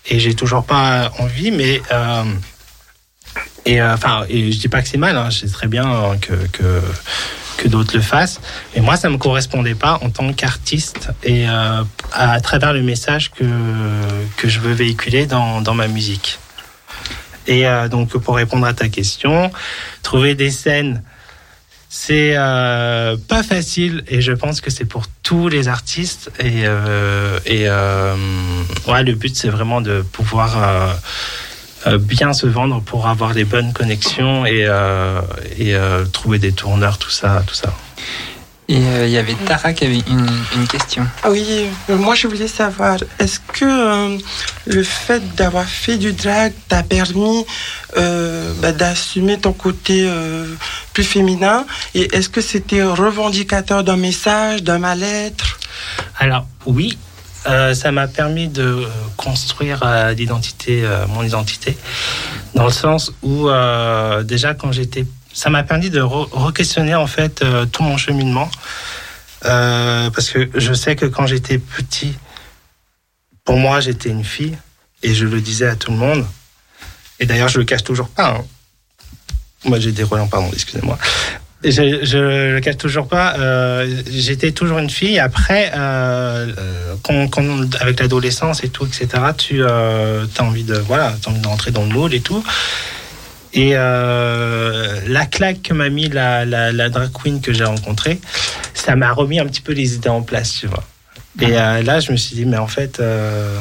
[0.06, 1.82] et j'ai toujours pas envie mais
[3.66, 6.80] et enfin et je dis pas que c'est mal hein, très bien que, que
[7.56, 8.40] que d'autres le fassent.
[8.74, 11.82] Mais moi, ça me correspondait pas en tant qu'artiste et euh,
[12.12, 13.44] à travers le message que,
[14.36, 16.38] que je veux véhiculer dans, dans ma musique.
[17.46, 19.50] Et euh, donc, pour répondre à ta question,
[20.02, 21.02] trouver des scènes,
[21.88, 26.30] c'est euh, pas facile et je pense que c'est pour tous les artistes.
[26.40, 26.64] Et,
[27.46, 30.98] et ouais, le but, c'est vraiment de pouvoir
[31.98, 35.20] bien se vendre pour avoir les bonnes connexions et, euh,
[35.56, 37.72] et euh, trouver des tourneurs, tout ça, tout ça.
[38.68, 41.06] Et il euh, y avait Tara qui avait une, une question.
[41.22, 44.18] Ah oui, moi je voulais savoir, est-ce que euh,
[44.66, 47.46] le fait d'avoir fait du drag t'a permis
[47.96, 50.10] euh, bah, d'assumer ton côté
[50.92, 51.64] plus féminin?
[51.94, 55.60] Et est-ce que c'était revendicateur d'un message, d'un mal-être?
[56.18, 56.98] Alors oui,
[57.48, 58.86] euh, ça m'a permis de
[59.16, 61.76] construire euh, l'identité, euh, mon identité,
[62.54, 63.48] dans le sens où
[64.24, 68.50] déjà quand j'étais, ça m'a permis de re-questionner en fait tout mon cheminement,
[69.42, 72.14] parce que je sais que quand j'étais petit,
[73.44, 74.56] pour moi j'étais une fille
[75.02, 76.26] et je le disais à tout le monde.
[77.20, 78.38] Et d'ailleurs je le cache toujours pas.
[78.38, 78.44] Hein.
[79.64, 80.98] Moi j'ai des relents, pardon, excusez-moi.
[81.64, 83.34] Je, je le cache toujours pas.
[83.38, 85.18] Euh, J'étais toujours une fille.
[85.18, 86.46] Après, euh,
[87.02, 87.28] quand,
[87.80, 91.82] avec l'adolescence et tout, etc., tu euh, as envie de voilà, as envie d'entrer dans
[91.82, 92.44] le moule et tout.
[93.54, 98.20] Et euh, la claque que m'a mis la, la, drag queen que j'ai rencontrée,
[98.74, 100.84] ça m'a remis un petit peu les idées en place, tu vois.
[101.40, 103.58] Et euh, là, je me suis dit, mais en fait, euh,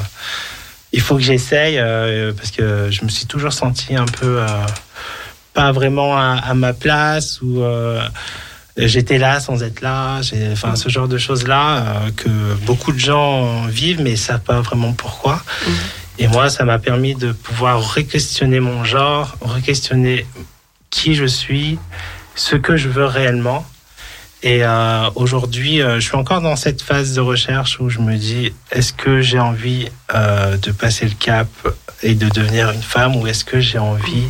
[0.91, 4.41] il faut que j'essaye euh, parce que je me suis toujours senti un peu
[5.55, 8.01] pas vraiment à, à ma place ou euh,
[8.77, 10.19] j'étais là sans être là.
[10.51, 12.29] Enfin, ce genre de choses-là euh, que
[12.65, 15.35] beaucoup de gens vivent mais savent pas vraiment pourquoi.
[15.35, 15.71] Mmh.
[16.19, 20.25] Et moi, ça m'a permis de pouvoir re-questionner mon genre, re-questionner
[20.89, 21.79] qui je suis,
[22.35, 23.65] ce que je veux réellement.
[24.43, 28.15] Et euh, aujourd'hui, euh, je suis encore dans cette phase de recherche où je me
[28.15, 31.47] dis, est-ce que j'ai envie de passer le cap
[32.03, 34.27] et de devenir une femme ou est-ce que j'ai envie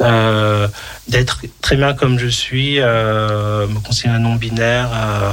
[0.00, 0.68] euh,
[1.08, 5.32] d'être très bien comme je suis, euh, me considérer non binaire, euh,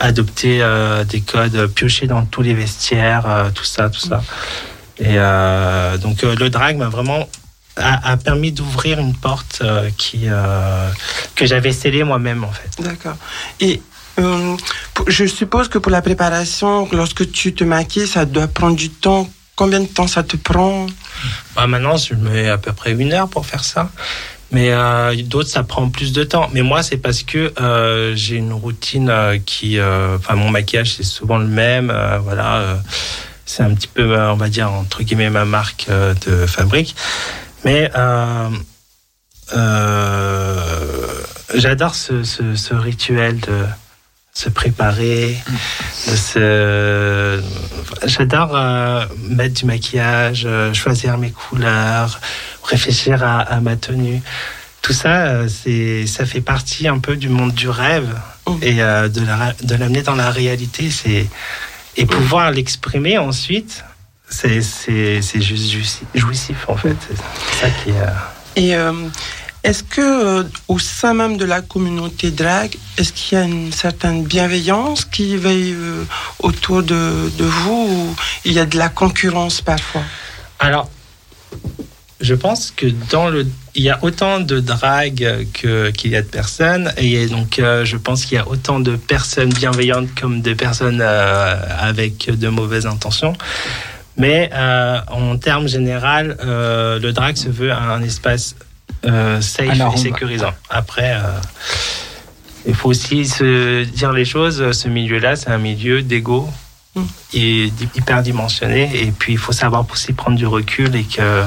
[0.00, 4.22] adopter euh, des codes, piocher dans tous les vestiaires, tout ça, tout ça.
[4.98, 5.16] Et
[5.98, 7.28] donc le drag m'a vraiment
[7.76, 9.62] a, permis d'ouvrir une porte
[9.96, 10.26] qui
[11.34, 12.82] que j'avais scellée moi-même en fait.
[12.82, 13.16] D'accord.
[13.60, 13.82] Et
[15.08, 19.28] je suppose que pour la préparation, lorsque tu te maquilles, ça doit prendre du temps.
[19.54, 20.86] Combien de temps ça te prend
[21.54, 23.90] Bah, maintenant, je mets à peu près une heure pour faire ça.
[24.50, 26.48] Mais euh, d'autres, ça prend plus de temps.
[26.52, 29.78] Mais moi, c'est parce que euh, j'ai une routine euh, qui...
[29.80, 31.92] Enfin, mon maquillage, c'est souvent le même.
[32.22, 32.82] voilà.
[33.46, 36.94] c'est un petit peu, on va dire, entre guillemets, ma marque de fabrique.
[37.64, 37.90] Mais
[41.54, 43.64] j'adore ce, ce rituel de
[44.34, 45.36] se préparer,
[46.08, 47.42] de se...
[48.06, 52.18] J'adore euh, mettre du maquillage, euh, choisir mes couleurs,
[52.64, 54.22] réfléchir à, à ma tenue.
[54.80, 58.08] Tout ça, euh, c'est, ça fait partie un peu du monde du rêve
[58.62, 60.90] et euh, de, la, de l'amener dans la réalité.
[60.90, 61.26] C'est,
[61.96, 63.84] et pouvoir l'exprimer ensuite,
[64.28, 65.70] c'est, c'est, c'est juste
[66.14, 66.96] jouissif, en fait.
[67.08, 68.74] C'est ça qui est...
[68.74, 69.10] euh, Et
[69.64, 73.70] est-ce que euh, au sein même de la communauté drag, est-ce qu'il y a une
[73.70, 76.04] certaine bienveillance qui veille euh,
[76.40, 80.02] autour de, vous ou il y a de la concurrence parfois?
[80.58, 80.90] Alors,
[82.20, 83.46] je pense que dans le,
[83.76, 87.84] il y a autant de drague que qu'il y a de personnes, et donc euh,
[87.84, 92.86] je pense qu'il y a autant de personnes bienveillantes comme de personnes avec de mauvaises
[92.86, 93.34] intentions.
[94.16, 94.50] Mais
[95.08, 98.54] en termes général, le drag se veut un espace
[99.06, 100.52] euh, safe Alors, et sécurisant.
[100.70, 101.12] Après.
[101.14, 101.38] euh,
[102.66, 104.70] il faut aussi se dire les choses.
[104.72, 106.48] Ce milieu-là, c'est un milieu d'ego
[107.34, 108.88] et d'hy- hyper dimensionné.
[109.02, 111.44] Et puis, il faut savoir aussi prendre du recul et que.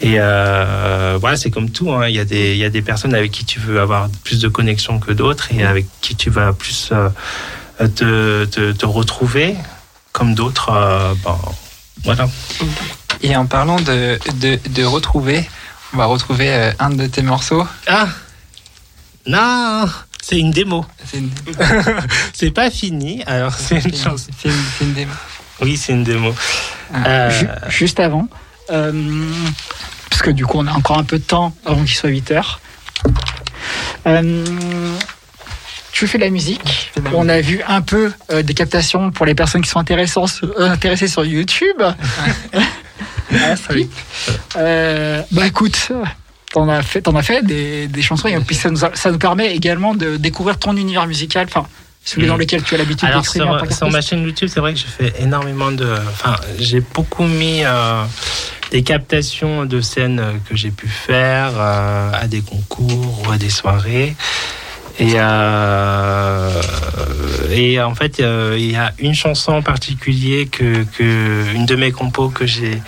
[0.00, 1.92] Et euh, voilà, c'est comme tout.
[1.92, 2.08] hein.
[2.08, 4.40] Il, y a des, il y a des personnes avec qui tu veux avoir plus
[4.40, 7.08] de connexion que d'autres et avec qui tu vas plus euh,
[7.88, 9.54] te, te, te retrouver,
[10.12, 10.70] comme d'autres.
[10.70, 11.36] euh, bon,
[12.02, 12.28] voilà.
[13.22, 15.48] Et en parlant de, de, de retrouver,
[15.94, 17.66] on va retrouver euh, un de tes morceaux.
[17.86, 18.08] Ah
[19.26, 19.86] Non
[20.22, 20.84] C'est une démo.
[21.04, 24.30] C'est une, pas fini, alors c'est une chanson.
[24.42, 25.12] c'est une, démo.
[25.60, 26.34] Oui, c'est une démo.
[26.92, 27.06] Ah.
[27.06, 28.28] Euh, Ju- Juste avant,
[28.70, 28.92] euh,
[30.10, 32.30] parce que du coup on a encore un peu de temps avant qu'il soit 8
[32.32, 32.60] heures.
[34.06, 34.44] Euh,
[35.92, 36.92] tu fais de la musique.
[37.14, 41.08] On a vu un peu euh, des captations pour les personnes qui sont euh, intéressées
[41.08, 41.80] sur YouTube.
[43.32, 43.54] Ah.
[44.56, 45.90] Euh, bah écoute,
[46.52, 49.10] t'en as fait, t'en as fait des, des chansons et puis ça nous, a- ça
[49.10, 51.66] nous permet également de découvrir ton univers musical, enfin
[52.04, 52.28] celui Mm.
[52.28, 54.78] dans lequel tu as l'habitude d'exprimer en sur, sur ma chaîne YouTube, c'est vrai que
[54.80, 55.88] je fais énormément de.
[56.10, 58.04] Enfin, j'ai beaucoup mis euh,
[58.70, 63.48] des captations de scènes que j'ai pu faire euh, à des concours ou à des
[63.50, 64.14] soirées.
[64.98, 66.62] Et, euh,
[67.54, 70.84] et en fait, euh, il y a une chanson en particulier que,
[71.54, 72.82] une de mes compos que j'ai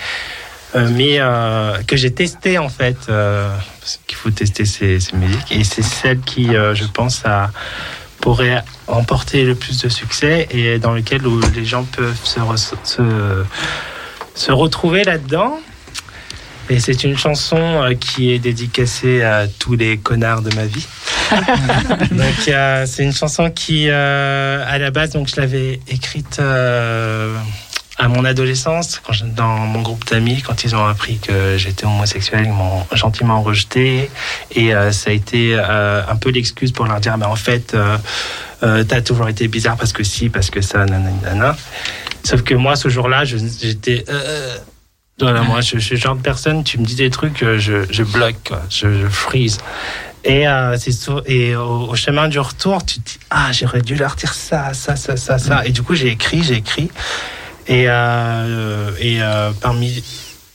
[0.74, 5.64] euh, mis, euh, que j'ai testé en fait, parce qu'il faut tester ces, musiques, et
[5.64, 7.22] c'est celle qui, je pense,
[8.20, 12.24] pourrait emporter le plus de succès et dans lequel où les gens peuvent
[14.34, 15.61] se retrouver là-dedans.
[16.68, 20.86] Et c'est une chanson euh, qui est dédicacée à tous les connards de ma vie.
[22.10, 27.36] donc euh, c'est une chanson qui, euh, à la base, donc je l'avais écrite euh,
[27.98, 31.86] à mon adolescence, quand je- dans mon groupe d'amis, quand ils ont appris que j'étais
[31.86, 34.10] homosexuel, ils m'ont gentiment rejeté.
[34.54, 37.74] Et ça a été un peu l'excuse pour leur dire, mais en fait,
[38.60, 41.56] t'as toujours été bizarre parce que si, parce que ça, nanana.
[42.22, 44.04] Sauf que moi, ce jour-là, j'étais...
[45.18, 47.58] voilà, moi, je, je suis le genre de personne, tu me dis des trucs, euh,
[47.58, 49.58] je, je bloque, quoi, je, je freeze.
[50.24, 50.76] Et, euh,
[51.26, 54.74] et au, au chemin du retour, tu te dis, ah, j'aurais dû leur dire ça,
[54.74, 55.64] ça, ça, ça, ça.
[55.64, 56.90] Et du coup, j'ai écrit, j'ai écrit.
[57.68, 60.04] Et, euh, et euh, parmi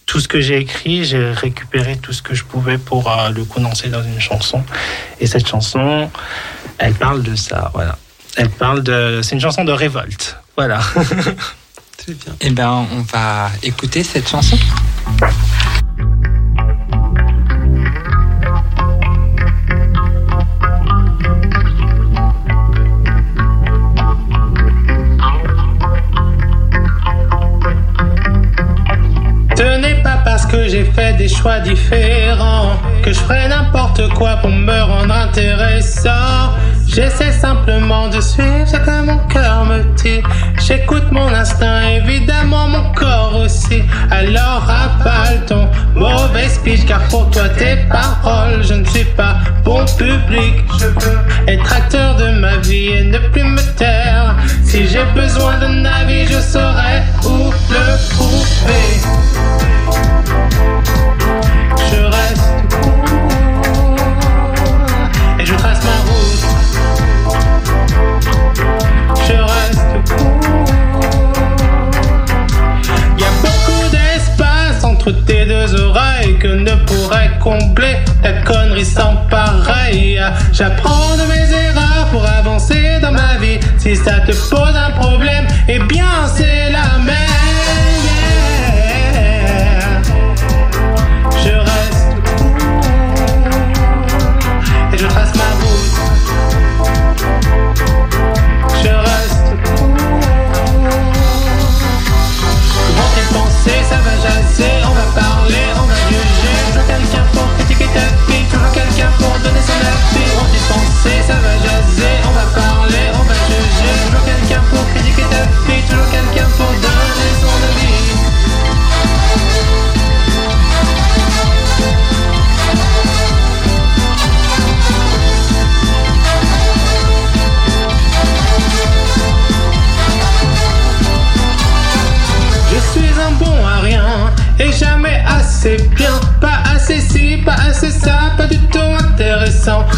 [0.05, 3.87] tout ce que j'ai écrit, j'ai récupéré tout ce que je pouvais pour le condenser
[3.87, 4.61] dans une chanson.
[5.21, 6.09] Et cette chanson,
[6.77, 7.97] elle parle de ça, voilà.
[8.35, 9.21] Elle parle de.
[9.23, 10.81] C'est une chanson de révolte, voilà.
[12.01, 12.33] Très bien.
[12.41, 14.57] Eh ben, on va écouter cette chanson.
[29.55, 34.37] Ce n'est pas parce que j'ai fait des choix différents que je ferai n'importe quoi
[34.37, 36.55] pour me rendre intéressant.
[36.93, 40.21] J'essaie simplement de suivre ce que mon cœur me dit.
[40.59, 43.81] J'écoute mon instinct, évidemment mon corps aussi.
[44.09, 49.85] Alors avale ton mauvaise speech car pour toi tes paroles, je ne suis pas bon
[49.97, 50.65] public.
[50.81, 54.35] Je veux être acteur de ma vie et ne plus me taire.
[54.65, 59.60] Si j'ai besoin d'un avis, je saurais où le trouver.
[75.09, 80.21] Tes deux oreilles que ne pourrait combler ta connerie sans pareil.
[80.53, 83.59] J'apprends de mes erreurs pour avancer dans ma vie.
[83.77, 87.30] Si ça te pose un problème, eh bien c'est la même.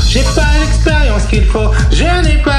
[0.10, 2.53] J'ai pas l'expérience qu'il faut, je n'ai pas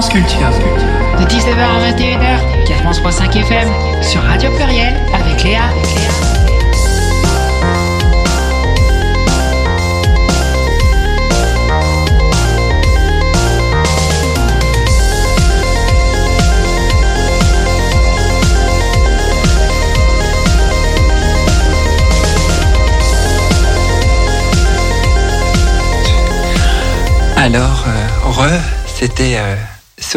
[0.00, 0.52] Transculture.
[1.18, 3.68] De 19h à 21h, 4.5 FM,
[4.00, 4.48] sur Radio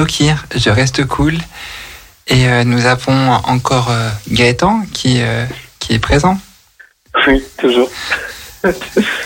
[0.02, 1.36] Sokir, je reste cool.
[2.26, 5.45] Et euh, nous avons encore euh, Gaëtan qui, euh,
[5.78, 6.39] qui est présent.
[7.28, 7.88] Oui, toujours.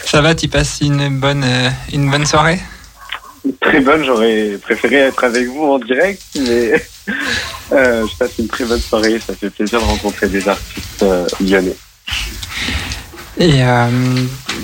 [0.06, 2.60] Ça va, tu passes une bonne, euh, une bonne soirée?
[3.62, 6.74] Très bonne, j'aurais préféré être avec vous en direct, mais
[7.72, 9.18] je passe une très bonne soirée.
[9.26, 11.06] Ça fait plaisir de rencontrer des artistes
[11.40, 11.78] lyonnais.
[13.38, 13.64] Et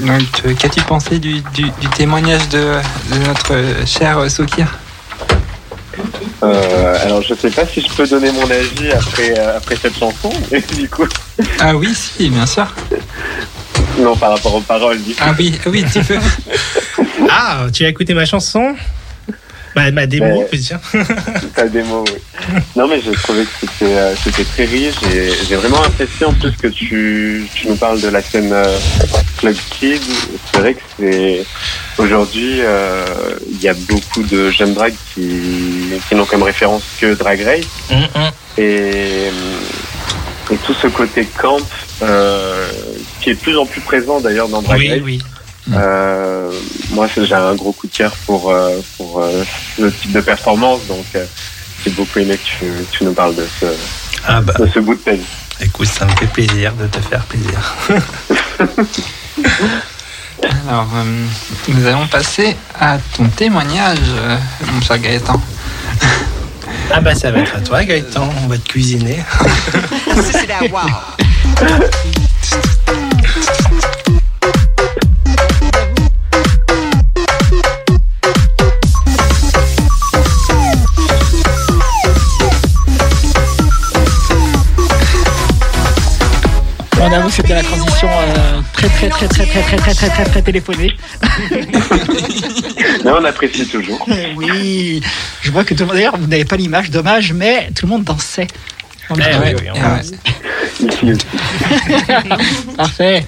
[0.02, 2.80] donc, qu'as-tu pensé du, du, du témoignage de,
[3.14, 4.78] de notre cher Sokir
[6.44, 9.98] Euh, alors, je sais pas si je peux donner mon avis après, euh, après cette
[9.98, 11.06] chanson, mais du coup,
[11.60, 12.68] Ah oui, si, bien sûr.
[14.00, 15.02] Non, par rapport aux paroles.
[15.02, 15.20] du coup.
[15.22, 16.18] Ah oui, oui, tu peux.
[17.30, 18.76] Ah, tu as écouté ma chanson?
[19.76, 20.80] Ma, ma démo, Mais- peut dire.
[21.56, 22.60] Ta démo, oui.
[22.76, 24.96] Non, mais j'ai trouvé que c'était euh, c'était très riche.
[25.14, 28.66] et J'ai vraiment apprécié en plus que tu, tu nous parles de la scène euh,
[29.38, 30.02] Club Kid.
[30.52, 31.46] C'est vrai que c'est
[31.98, 33.06] aujourd'hui, euh,
[33.50, 35.30] il y a beaucoup de jeunes drags qui,
[36.08, 38.02] qui n'ont comme référence que Drag Race.
[38.58, 39.30] Et,
[40.52, 41.58] et tout ce côté camp,
[42.02, 42.68] euh,
[43.22, 45.02] qui est de plus en plus présent d'ailleurs dans Drag Oui, Race.
[45.04, 45.22] oui.
[45.74, 46.52] Euh,
[46.92, 49.44] moi, j'ai un gros coup de cœur pour, euh, pour euh,
[49.78, 51.26] ce type de performance, donc euh,
[51.84, 53.68] j'ai beaucoup aimé que tu, tu nous parles de ce,
[54.28, 55.22] Ah bah, de ce bout de ta vie.
[55.60, 57.76] écoute, ça me fait plaisir de te faire plaisir.
[60.68, 61.26] Alors, euh,
[61.68, 64.38] nous allons passer à ton témoignage, euh,
[64.74, 65.40] mon cher Gaëtan.
[66.92, 68.28] Ah bah, ça va être à toi, Gaëtan.
[68.44, 69.20] On va te cuisiner.
[87.12, 90.10] On avoue que c'était la transition euh, très très très très très très très très
[90.10, 90.96] très très téléphonée.
[93.04, 94.08] Mais on apprécie toujours.
[94.38, 95.02] Oui,
[95.42, 95.96] je vois que tout le monde.
[95.98, 98.48] D'ailleurs, vous n'avez pas l'image, dommage, mais tout le monde dansait.
[99.10, 99.22] Eh
[99.84, 100.00] Ah.
[102.78, 103.26] Parfait.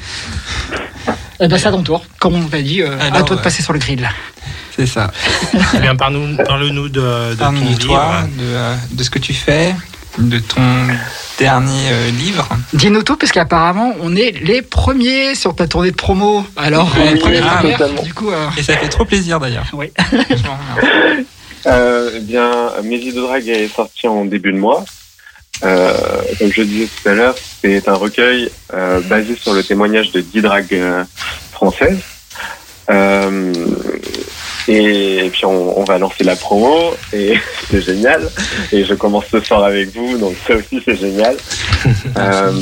[1.39, 2.05] Eh ben, c'est à ton tour.
[2.19, 4.09] Comme on t'a dit, euh, à Alors, toi de euh, passer sur le grill.
[4.75, 5.11] C'est ça.
[5.75, 7.79] Eh bien, parle-nous de, de ton livre.
[7.79, 9.75] toi, de, euh, de ce que tu fais,
[10.17, 10.61] de ton
[11.37, 12.47] dernier euh, livre.
[12.73, 16.45] Dis-nous tout, parce qu'apparemment, on est les premiers sur ta tournée de promo.
[16.55, 19.65] Alors, Oui, première ah, du coup, euh, Et ça fait trop plaisir d'ailleurs.
[19.73, 19.91] Oui.
[21.65, 22.51] Euh, eh bien,
[22.83, 24.83] Mes vies de drague est sorti en début de mois.
[25.63, 25.93] Euh,
[26.39, 30.19] comme je disais tout à l'heure, c'est un recueil euh, basé sur le témoignage de
[30.19, 31.05] 10 dragues euh,
[31.53, 31.99] françaises.
[34.67, 37.33] Et, puis on, on va lancer la promo et
[37.69, 38.29] c'est génial.
[38.71, 41.37] Et je commence ce soir avec vous, donc ça aussi c'est génial.
[42.17, 42.53] Euh,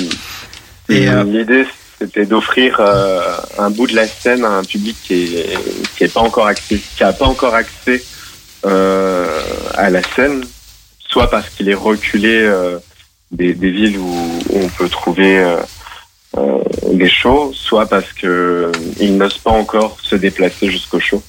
[0.90, 1.66] Et, euh, l'idée
[2.00, 3.22] c'était d'offrir euh,
[3.60, 5.58] un bout de la scène à un public qui est
[5.96, 8.04] qui est pas encore accès, qui a pas encore accès
[8.66, 9.42] euh,
[9.76, 10.44] à la scène,
[11.08, 12.80] soit parce qu'il est reculé euh,
[13.32, 15.58] des, des villes où, où on peut trouver euh,
[16.38, 16.60] euh,
[16.94, 21.22] des shows, soit parce que euh, il n'ose pas encore se déplacer jusqu'au show.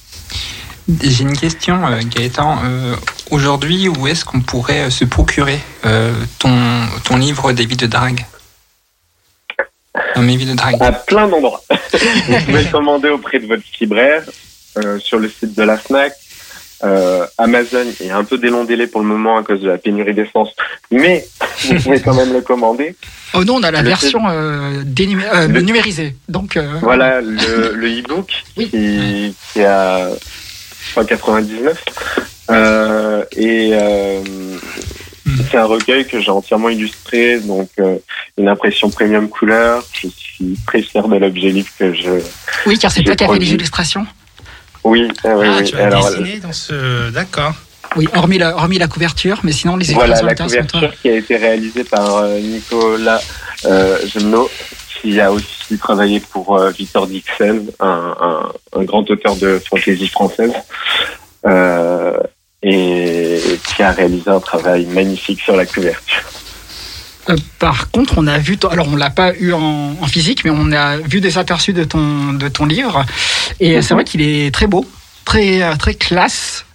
[1.01, 2.59] J'ai une question, euh, Gaëtan.
[2.65, 2.95] Euh,
[3.31, 6.53] Aujourd'hui, où est-ce qu'on pourrait euh, se procurer euh, ton,
[7.05, 8.25] ton livre des vies de drague?
[10.15, 10.75] Non, mes vies de drague.
[10.81, 11.63] À plein d'endroits.
[11.69, 14.23] Vous pouvez le commander auprès de votre libraire,
[14.77, 16.13] euh, sur le site de la Fnac.
[16.83, 20.49] Euh, Amazon est un peu délai pour le moment à cause de la pénurie d'essence,
[20.91, 21.25] mais
[21.63, 22.97] vous pouvez quand même le commander.
[23.33, 26.17] oh non, on a la Le version euh, euh, Le- numérisée.
[26.27, 28.69] Donc, euh, Voilà le, e-book Oui.
[28.69, 29.65] qui, qui est
[30.91, 31.83] à 199
[32.49, 34.21] euh, et euh,
[35.49, 37.95] c'est un recueil que j'ai entièrement illustré, donc euh,
[38.37, 39.83] une impression premium couleur.
[39.93, 42.09] Je suis très fier de l'objet livre que je.
[42.65, 44.05] oui, car c'est toi qui as fait les illustrations.
[44.83, 45.63] Oui, ah oui, Ah, oui.
[45.63, 47.09] tu as Alors, dessiné dans ce...
[47.11, 47.53] D'accord.
[47.95, 50.79] Oui, hormis la, hormis la couverture, mais sinon les Voilà illustrations la intéressantes, toi.
[50.81, 53.21] couverture qui a été réalisée par euh, Nicolas
[53.65, 54.49] euh, Gemno,
[55.03, 60.07] qui a aussi travaillé pour euh, Victor Dixon, un, un, un grand auteur de fantaisie
[60.07, 60.53] française,
[61.45, 62.17] euh,
[62.61, 63.39] et
[63.75, 66.23] qui a réalisé un travail magnifique sur la couverture.
[67.29, 70.43] Euh, par contre, on a vu, ton- alors on l'a pas eu en, en physique,
[70.45, 73.05] mais on a vu des aperçus de ton, de ton livre.
[73.59, 73.97] Et c'est Mhm.
[73.97, 74.85] vrai qu'il est très beau,
[75.25, 76.65] très, très classe.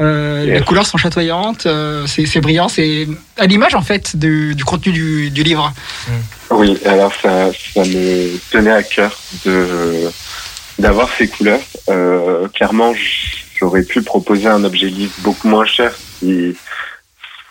[0.00, 0.44] Euh.
[0.46, 3.06] Les couleurs sont chatoyantes, euh, c'est c'est brillant, c'est
[3.38, 5.72] à l'image en fait du, du contenu du, du livre.
[6.50, 10.10] Oui, alors ça, ça me tenait à cœur de
[10.78, 11.60] d'avoir ces couleurs.
[11.88, 12.92] Euh, clairement,
[13.58, 16.56] j'aurais pu proposer un objet livre beaucoup moins cher si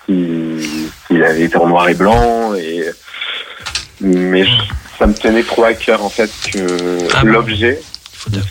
[0.05, 2.53] si- s'il avait été en noir et blanc.
[2.55, 2.83] Et
[4.01, 4.51] mais je-
[4.99, 7.81] ça me tenait trop à cœur en fait que Ah bon l'objet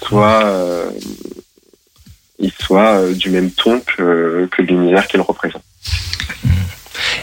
[0.07, 0.91] soit euh,
[2.39, 5.63] il soit euh, du même ton que, que l'univers qu'il représente.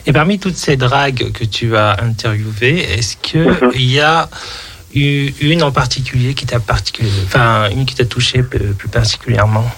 [0.05, 3.71] Et parmi toutes ces dragues que tu as interviewées, est-ce Mhm.
[3.71, 4.29] qu'il y a
[4.93, 9.69] eu une en particulier qui t'a particulier, enfin une qui t'a touché plus particulièrement?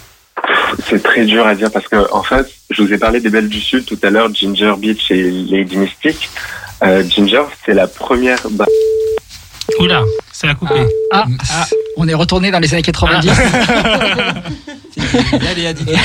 [0.88, 3.50] C'est très dur à dire parce que en fait, je vous ai parlé des Belles
[3.50, 6.30] du Sud tout à l'heure, Ginger Beach et Lady Mystic.
[6.84, 8.40] Euh, Ginger, c'est la première.
[8.52, 8.66] bah,
[9.80, 10.02] Oula,
[10.32, 10.86] ça a coupé.
[11.12, 11.68] Ah, Ah.
[11.98, 13.30] on est retourné dans les années 90.
[15.50, 16.02] Allez, à direct.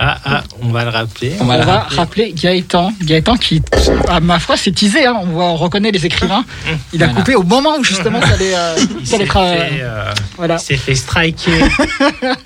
[0.00, 1.32] Ah, ah, on va le rappeler.
[1.40, 2.92] On va, rappeler Gaëtan.
[3.02, 3.60] Gaëtan qui,
[4.08, 5.04] à ma foi, s'est teasé.
[5.06, 5.16] Hein.
[5.22, 6.44] On, voit, on reconnaît les écrivains.
[6.92, 7.20] Il a Voilà.
[7.20, 10.54] coupé au moment où justement ça allait, euh, Il s'est être, euh, fait, euh, voilà.
[10.54, 11.50] il s'est fait striker.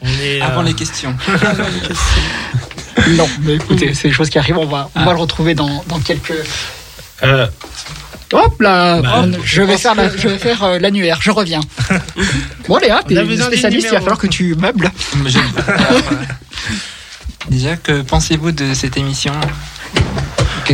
[0.02, 1.14] On est, euh, Avant les questions.
[3.10, 4.56] Non, mais écoutez, c'est des choses qui arrivent.
[4.58, 6.32] On va, on va le retrouver dans, dans quelques.
[7.22, 7.46] euh,
[8.32, 11.18] Hop là Bah, on- Je vais faire, la- je vais faire euh, l'annuaire.
[11.20, 11.60] Je reviens.
[12.66, 13.88] Bon Léa, t'es spécialiste.
[13.90, 14.90] Il va falloir que tu meubles.
[17.48, 19.32] Déjà, que pensez-vous de cette émission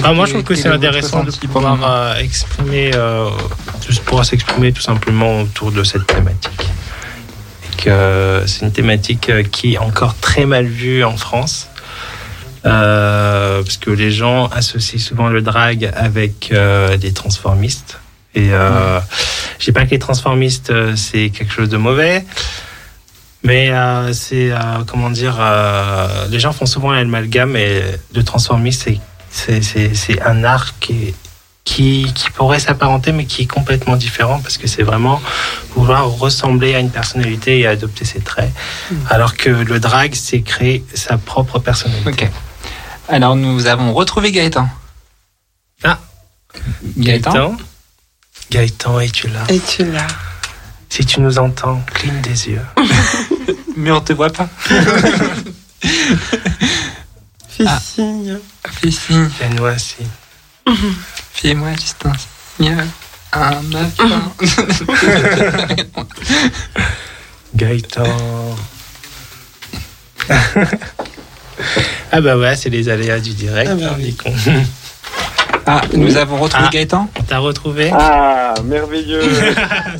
[0.02, 3.30] ah, moi, je trouve que c'est intéressant de pouvoir euh, exprimer, euh,
[4.04, 6.68] pouvoir s'exprimer tout simplement autour de cette thématique.
[7.64, 11.68] Et que c'est une thématique euh, qui est encore très mal vue en France.
[12.66, 17.98] Euh, parce que les gens associent souvent le drag avec euh, des transformistes.
[18.34, 19.00] Et euh,
[19.58, 22.24] je dis pas que les transformistes euh, c'est quelque chose de mauvais,
[23.42, 27.82] mais euh, c'est euh, comment dire, euh, les gens font souvent l'amalgame et
[28.14, 31.14] le transformiste c'est c'est c'est c'est un art qui est-
[31.64, 35.20] qui, qui pourrait s'apparenter mais qui est complètement différent parce que c'est vraiment
[35.74, 38.50] vouloir ressembler à une personnalité et adopter ses traits
[39.10, 42.08] alors que le drag c'est créer sa propre personnalité.
[42.10, 42.30] Ok.
[43.10, 44.66] Alors, nous avons retrouvé Gaëtan.
[45.84, 45.98] Ah.
[46.96, 47.56] Gaëtan,
[48.50, 49.40] Gaëtan es-tu là?
[49.50, 50.06] Et tu l'as.
[50.88, 52.62] Si tu nous entends, cligne des yeux.
[53.76, 54.48] Mais on te voit pas.
[57.48, 57.78] Fais Ah.
[57.80, 58.38] signe.
[58.66, 59.28] Fais signe.
[59.28, 60.06] Fais-nous un signe.
[61.32, 62.76] Fais-moi juste un signe.
[63.32, 64.32] Un matin.
[67.54, 68.04] Gaëtan.
[72.12, 73.70] ah bah ouais, c'est les aléas du direct.
[73.72, 74.16] Ah bah hein, oui.
[75.66, 76.70] Ah, nous avons retrouvé Ah.
[76.72, 77.10] Gaëtan.
[77.18, 79.22] On t'a retrouvé Ah, merveilleux.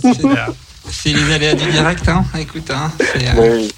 [0.02, 0.48] Super.
[0.90, 2.24] C'est les aléas du direct, hein.
[2.38, 2.90] Écoute, hein.
[3.36, 3.72] euh, Oui.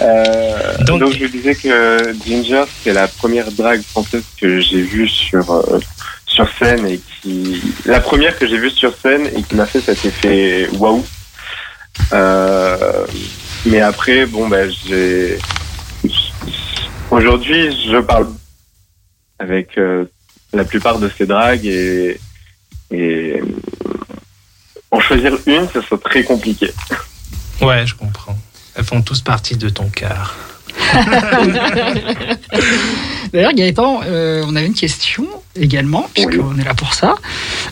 [0.00, 4.82] Euh, Donc- donc, je vous disais que Ginger, c'est la première drague française que j'ai
[4.82, 5.80] vue sur euh,
[6.26, 9.80] sur scène et qui la première que j'ai vue sur scène et qui m'a fait
[9.80, 11.04] cet effet waouh.
[13.66, 15.38] Mais après, bon ben j'ai
[17.10, 18.28] aujourd'hui je parle
[19.38, 20.04] avec euh,
[20.52, 22.20] la plupart de ces dragues et
[22.90, 23.40] et
[24.96, 26.72] en choisir une, ce serait très compliqué.
[27.60, 28.36] Ouais, je comprends.
[28.74, 30.34] Elles font tous partie de ton cœur.
[33.32, 37.14] D'ailleurs, Gaëtan, euh, on avait une question également, puisqu'on est là pour ça.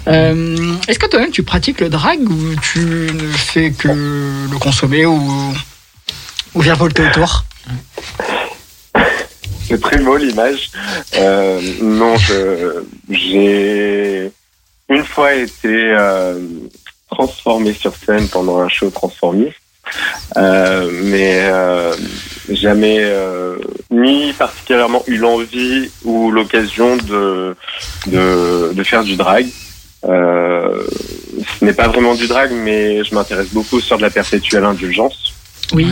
[0.08, 5.06] Euh, Est-ce que toi-même tu pratiques le drag ou tu ne fais que le consommer
[5.06, 5.54] ou,
[6.54, 7.44] ou viens volter autour?
[9.68, 10.70] C'est très beau l'image.
[11.16, 12.16] Euh, non,
[13.10, 14.30] j'ai
[14.88, 16.38] une fois été euh,
[17.14, 19.56] transformé sur scène pendant un show transformiste,
[20.36, 21.94] euh, mais euh,
[22.50, 23.56] jamais euh,
[23.90, 27.56] ni particulièrement eu l'envie ou l'occasion de,
[28.06, 29.46] de de faire du drag.
[30.04, 30.84] Euh,
[31.58, 35.32] ce n'est pas vraiment du drag, mais je m'intéresse beaucoup sur de la perpétuelle indulgence.
[35.72, 35.86] Oui.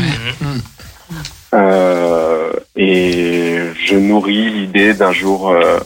[1.55, 5.79] Euh, et je nourris l'idée d'un jour euh,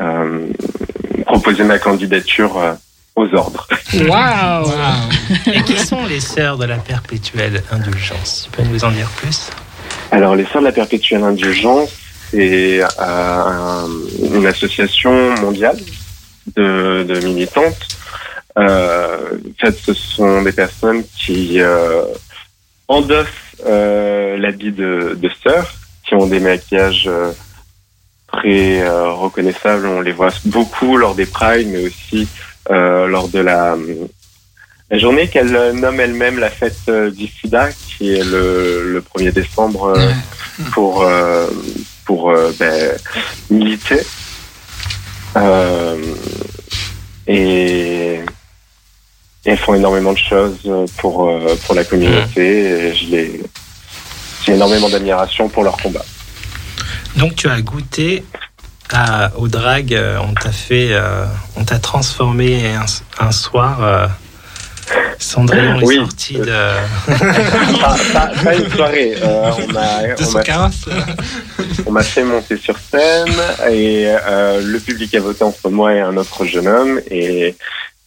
[0.00, 0.46] euh,
[1.26, 2.72] proposer ma candidature euh,
[3.14, 3.66] aux ordres.
[4.08, 4.72] Waouh
[5.52, 8.48] Et qui sont les sœurs de la perpétuelle indulgence?
[8.50, 9.50] Tu peux nous en dire plus?
[10.10, 11.90] Alors, les Sœurs de la Perpétuelle Indulgence,
[12.30, 13.88] c'est euh, un-
[14.34, 15.78] une association mondiale
[16.56, 17.88] de, de militantes.
[18.58, 22.02] Euh, en fait, ce sont des personnes qui euh,
[22.88, 23.26] endossent
[23.66, 25.72] euh, l'habit de, de sœurs,
[26.06, 27.32] qui ont des maquillages euh,
[28.30, 29.86] très euh, reconnaissables.
[29.86, 32.26] On les voit beaucoup lors des prides, mais aussi euh,
[32.70, 33.76] lors de la,
[34.92, 39.32] la journée qu'elle nomme elle-même la fête euh, du sida, qui est le, le 1er
[39.32, 40.12] décembre euh,
[40.72, 41.46] pour, euh,
[42.04, 42.92] pour euh, ben,
[43.50, 44.02] militer.
[45.36, 45.96] Euh,
[47.26, 48.20] et, et
[49.46, 52.88] elles font énormément de choses pour, euh, pour la communauté.
[52.90, 53.42] Et je les,
[54.44, 56.04] j'ai énormément d'admiration pour leur combat.
[57.16, 58.24] Donc tu as goûté
[59.36, 61.24] au drag, euh, on t'a fait, euh,
[61.56, 62.84] on t'a transformé un,
[63.26, 63.78] un soir.
[63.82, 64.06] euh,
[65.18, 65.96] Cendrillon est Oui.
[65.96, 66.44] sorti de.
[67.80, 69.14] pas, pas- pas une soirée.
[69.22, 70.02] Euh, on m'a-
[71.86, 73.32] on m'a fait monter sur scène
[73.70, 74.06] et
[74.62, 77.54] le public a voté entre moi et un autre jeune homme et,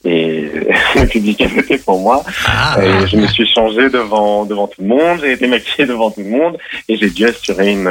[0.04, 0.42] et
[0.96, 2.24] le public a voté pour moi.
[2.46, 6.12] Ah, Et je me suis changé devant devant tout le monde, j'ai été maquillé devant
[6.12, 6.58] tout le monde
[6.90, 7.90] et j'ai dû assurer une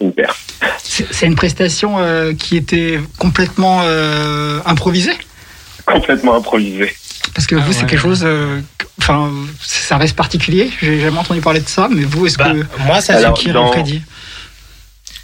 [0.00, 0.12] une.
[0.82, 5.16] C'est c'est une prestation euh, qui était complètement euh, improvisée?
[5.86, 6.94] Complètement improvisé.
[7.34, 8.22] Parce que Ah vous, c'est quelque chose.
[8.24, 9.30] euh, que- Enfin,
[9.62, 10.70] ça reste particulier.
[10.82, 13.50] J'ai jamais entendu parler de ça, mais vous, est-ce bah, que moi, ça Alors, qui
[13.50, 14.02] dans- prédit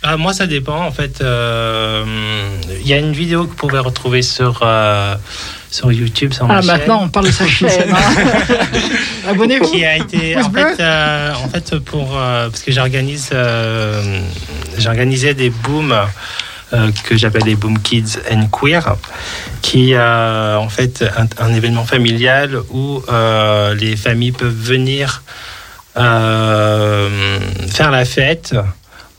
[0.02, 0.84] Ah, moi, ça dépend.
[0.84, 2.04] En fait, euh,
[2.80, 5.16] il y a une vidéo que vous pouvez retrouver sur, euh,
[5.70, 6.32] sur YouTube.
[6.32, 7.92] Sur Ah, maintenant, on parle de sa chaîne.
[7.92, 8.24] hein.
[9.28, 9.68] Abonnez-vous.
[9.70, 14.20] qui a été en fait, euh, en fait pour euh, parce que j'organise euh,
[14.78, 15.96] j'organisais des booms
[16.72, 18.94] euh, que j'appelle les Boom Kids and Queer
[19.62, 25.22] qui euh, en fait un, un événement familial où euh, les familles peuvent venir
[25.96, 28.54] euh, faire la fête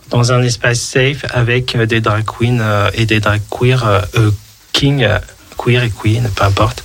[0.10, 3.84] dans un espace safe avec euh, des drag queens euh, et des drag queer
[4.16, 4.32] euh,
[4.74, 5.08] king
[5.58, 6.84] queer et queen peu importe.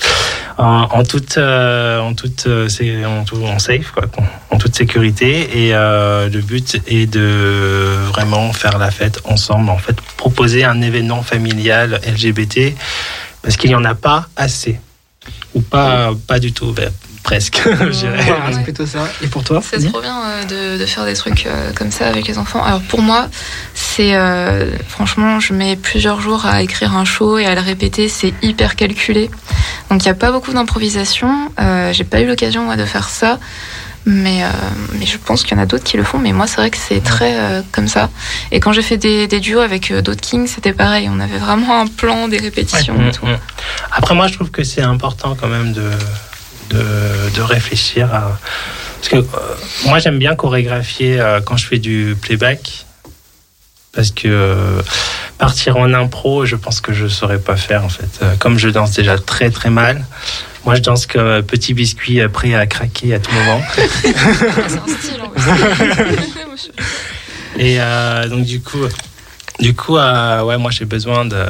[0.58, 4.04] En, en toute en toute en, tout- en safe quoi
[4.50, 5.66] en toute sécurité.
[5.66, 11.22] Et le but est de vraiment faire la fête ensemble en fait proposer un événement
[11.22, 12.74] familial LGBT
[13.42, 14.78] parce qu'il n'y en a pas assez
[15.54, 16.74] ou pas pas du tout
[17.22, 18.22] presque je dirais.
[18.24, 19.08] Voilà, c'est plutôt ça.
[19.22, 22.08] Et pour toi C'est trop bien euh, de, de faire des trucs euh, comme ça
[22.08, 22.62] avec les enfants.
[22.62, 23.28] Alors pour moi,
[23.74, 28.08] c'est euh, franchement, je mets plusieurs jours à écrire un show et à le répéter.
[28.08, 29.30] C'est hyper calculé.
[29.90, 31.50] Donc il n'y a pas beaucoup d'improvisation.
[31.60, 33.38] Euh, J'ai pas eu l'occasion moi de faire ça.
[34.04, 34.48] Mais, euh,
[34.98, 36.18] mais je pense qu'il y en a d'autres qui le font.
[36.18, 38.10] Mais moi, c'est vrai que c'est très euh, comme ça.
[38.50, 41.08] Et quand j'ai fait des, des duos avec euh, d'autres kings, c'était pareil.
[41.08, 43.26] On avait vraiment un plan, des répétitions Ouais, et tout.
[43.92, 45.88] Après, moi, je trouve que c'est important quand même de,
[46.72, 48.38] de, de réfléchir à.
[49.02, 49.54] Parce que euh,
[49.86, 52.86] moi, j'aime bien chorégraphier euh, quand je fais du playback.
[53.92, 54.80] Parce que euh,
[55.38, 58.24] partir en impro, je pense que je ne saurais pas faire en fait.
[58.38, 60.06] Comme je danse déjà très très mal,
[60.64, 63.60] moi je danse comme petit biscuit prêt à craquer à tout moment.
[63.74, 65.20] C'est un style.
[65.20, 66.16] en vrai.
[67.58, 67.78] Et
[68.30, 68.86] donc du coup,
[69.60, 71.44] du coup, ouais, moi j'ai besoin de,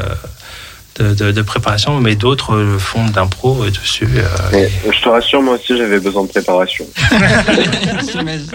[0.98, 4.08] de, de- de préparation, mais d'autres euh, font d'impro euh, dessus.
[4.16, 6.86] euh, Mais je te rassure, moi aussi, j'avais besoin de préparation.
[8.12, 8.50] J'imagine.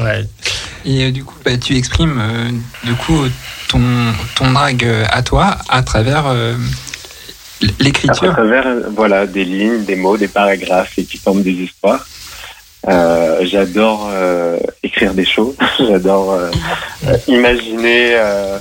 [0.00, 0.24] ouais.
[0.84, 2.50] Et euh, du coup, bah, tu exprimes euh,
[2.86, 3.24] du coup
[3.68, 3.80] ton,
[4.34, 6.54] ton drag à toi à travers euh,
[7.62, 8.32] l- À l'écriture.
[8.32, 12.06] travers voilà, des lignes, des mots, des paragraphes et qui forment des histoires.
[12.86, 16.50] Euh, j'adore euh, écrire des choses, j'adore euh,
[17.06, 18.58] euh, imaginer euh,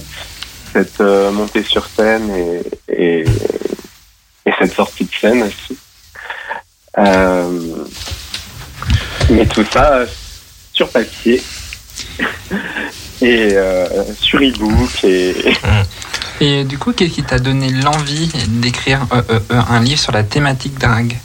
[0.74, 3.20] cette euh, montée sur scène et, et,
[4.46, 5.78] et cette sortie de scène aussi.
[6.98, 7.50] Euh,
[9.30, 10.02] mais tout ça
[10.74, 11.42] sur papier
[13.22, 13.88] et euh,
[14.20, 15.36] sur e-book et,
[16.42, 20.12] Et du coup, qu'est-ce qui t'a donné l'envie d'écrire euh, euh, euh, un livre sur
[20.12, 21.16] la thématique drag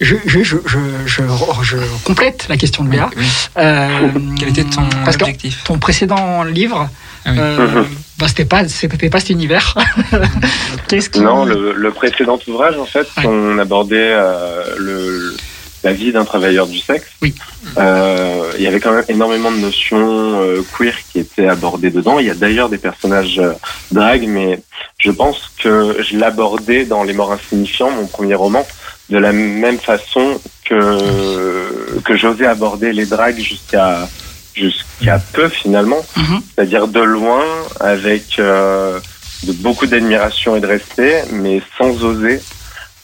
[0.00, 1.22] je, je, je, je, je,
[1.62, 3.08] je complète la question de Léa.
[3.16, 3.24] Oui.
[3.58, 4.08] Euh,
[4.38, 5.62] Quel était ton parce que objectif?
[5.64, 6.88] ton précédent livre,
[7.24, 7.38] Ah oui.
[7.38, 7.84] euh,
[8.22, 9.74] bah, c'était pas, c'était pas cet univers.
[10.88, 13.24] Qu'est-ce qui Non, le, le précédent ouvrage, en fait, Ouais.
[13.26, 15.36] on abordait euh, le,
[15.82, 17.06] la vie d'un travailleur du sexe.
[17.20, 17.34] Oui.
[17.78, 22.18] Euh, il y avait quand même énormément de notions euh, queer qui étaient abordées dedans.
[22.20, 23.52] Il y a d'ailleurs des personnages euh,
[23.90, 24.60] drag, mais
[24.98, 28.64] je pense que je l'abordais dans Les Morts Insignifiants, mon premier roman,
[29.10, 34.08] de la même façon que, que j'osais aborder les drags jusqu'à
[34.54, 36.40] jusqu'à peu finalement, Mhm.
[36.54, 37.44] c'est-à-dire de loin,
[37.80, 39.00] avec euh,
[39.44, 42.40] de beaucoup d'admiration et de respect, mais sans oser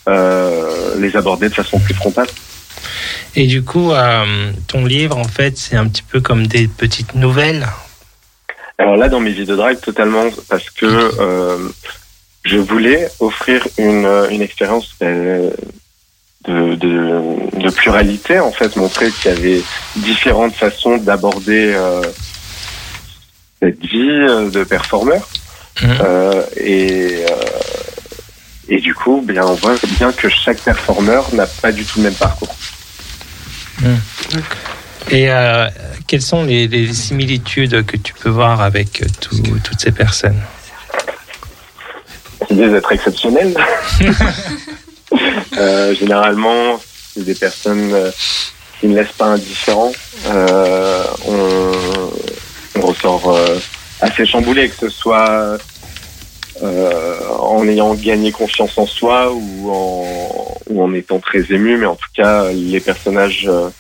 [0.09, 2.29] euh, les aborder de façon plus frontale.
[3.37, 7.15] Et du coup, euh, ton livre, en fait, c'est un petit peu comme des petites
[7.15, 7.67] nouvelles.
[8.79, 11.59] Alors là, dans mes vies de drague, totalement, parce que euh,
[12.45, 15.51] je voulais offrir une, une expérience euh,
[16.49, 19.63] de, de, de pluralité, en fait, montrer qu'il y avait
[19.97, 22.03] différentes façons d'aborder euh,
[23.61, 25.29] cette vie euh, de performeur.
[25.83, 25.99] Mhm.
[26.01, 27.35] Euh, et, euh,
[28.69, 32.05] et du coup, bien, on voit bien que chaque performeur n'a pas du tout le
[32.05, 32.55] même parcours.
[35.11, 35.69] Et euh,
[36.07, 40.41] quelles sont les, les similitudes que tu peux voir avec tout- toutes ces personnes?
[42.51, 43.55] L'idée d'être exceptionnel.
[45.57, 46.81] Euh, généralement,
[47.15, 48.11] c'est des personnes euh,
[48.79, 49.93] qui ne laissent pas indifférents.
[50.27, 51.73] Euh, on,
[52.77, 53.59] on ressort euh,
[54.01, 55.59] assez chamboulé, que ce soit
[56.63, 61.87] euh, en ayant gagné confiance en soi ou en, ou en étant très ému, mais
[61.87, 63.71] en tout cas, les personnages euh,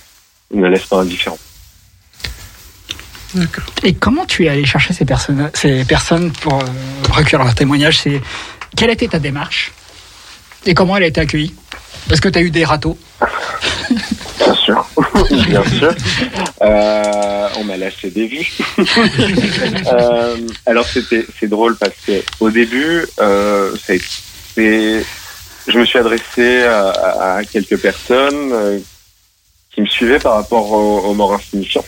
[0.53, 1.39] ne laissent pas indifférents.
[3.83, 6.67] Et comment tu es allé chercher ces personnes, ces personnes pour euh,
[7.11, 7.99] recueillir leurs témoignages?
[7.99, 8.23] C'est
[8.75, 9.73] quelle était ta démarche?
[10.67, 11.55] Et comment elle a été accueillie?
[12.11, 12.97] Est-ce que tu as eu des râteaux?
[14.39, 14.89] Bien sûr,
[15.49, 15.95] bien sûr.
[16.63, 18.53] Euh, on m'a lâché des vues.
[19.93, 20.37] Euh,
[20.67, 25.03] alors c'était c'est drôle parce que au début, euh, ça a été-
[25.67, 28.83] je me suis adressé à, à- à quelques personnes
[29.75, 31.85] qui me suivaient par rapport aux, aux morts insignifiants.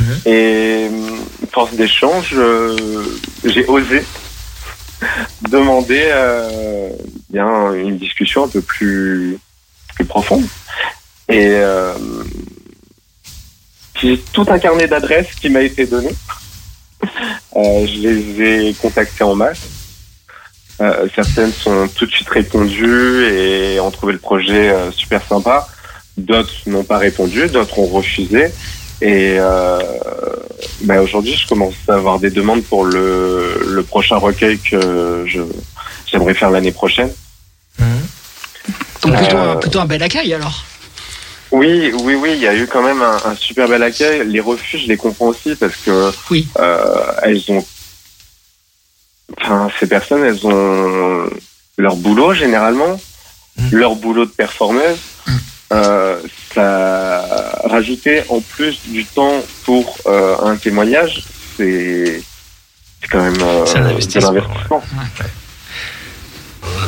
[0.00, 0.20] Mhm.
[0.26, 0.90] Et
[1.52, 2.76] force d'échange, euh,
[3.44, 4.04] j'ai osé
[5.50, 6.90] demander euh,
[7.30, 9.38] bien une discussion un peu plus,
[9.94, 10.44] plus profonde.
[11.28, 11.94] Et euh,
[14.00, 16.10] j'ai tout un carnet d'adresses qui m'a été donné.
[17.56, 19.62] Euh, je les ai contactés en masse.
[20.80, 25.66] Euh, certaines sont tout de suite répondues et ont trouvé le projet euh, super sympa.
[26.16, 28.52] D'autres n'ont pas répondu, d'autres ont refusé.
[29.00, 29.80] Et euh,
[30.82, 35.40] bah, aujourd'hui, je commence à avoir des demandes pour le, le prochain recueil que je
[36.10, 37.10] j'aimerais faire l'année prochaine.
[39.02, 40.64] Donc plutôt, Euh, un- plutôt un bel accueil alors.
[41.50, 44.26] Oui, oui, oui, il y a eu quand même un, un super bel accueil.
[44.28, 46.46] Les refus, je les comprends aussi parce que Oui.
[46.58, 47.64] euh, elles ont,
[49.40, 51.30] enfin, ces personnes, elles ont
[51.78, 53.00] leur boulot généralement,
[53.72, 54.98] leur boulot de performeuse.
[55.72, 56.20] Euh,
[56.54, 61.22] ça rajouter en plus du temps pour euh, un témoignage,
[61.56, 62.22] c'est
[63.10, 64.32] quand même euh, un de investissement.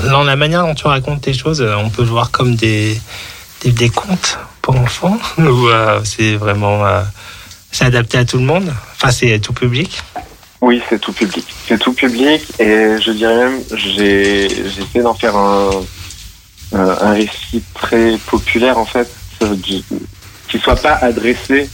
[0.05, 3.01] Dans la manière dont tu racontes tes choses, euh, on peut le voir comme des,
[3.63, 7.03] des, des contes pour enfants ou euh, c'est vraiment euh,
[7.73, 8.73] c'est adapté à tout le monde?
[8.95, 10.03] Enfin, c'est tout public?
[10.61, 11.47] Oui, c'est tout public.
[11.67, 15.71] C'est tout public et je dirais même, j'ai essayé d'en faire un,
[16.75, 19.11] euh, un récit très populaire en fait,
[19.63, 21.69] qui soit pas adressé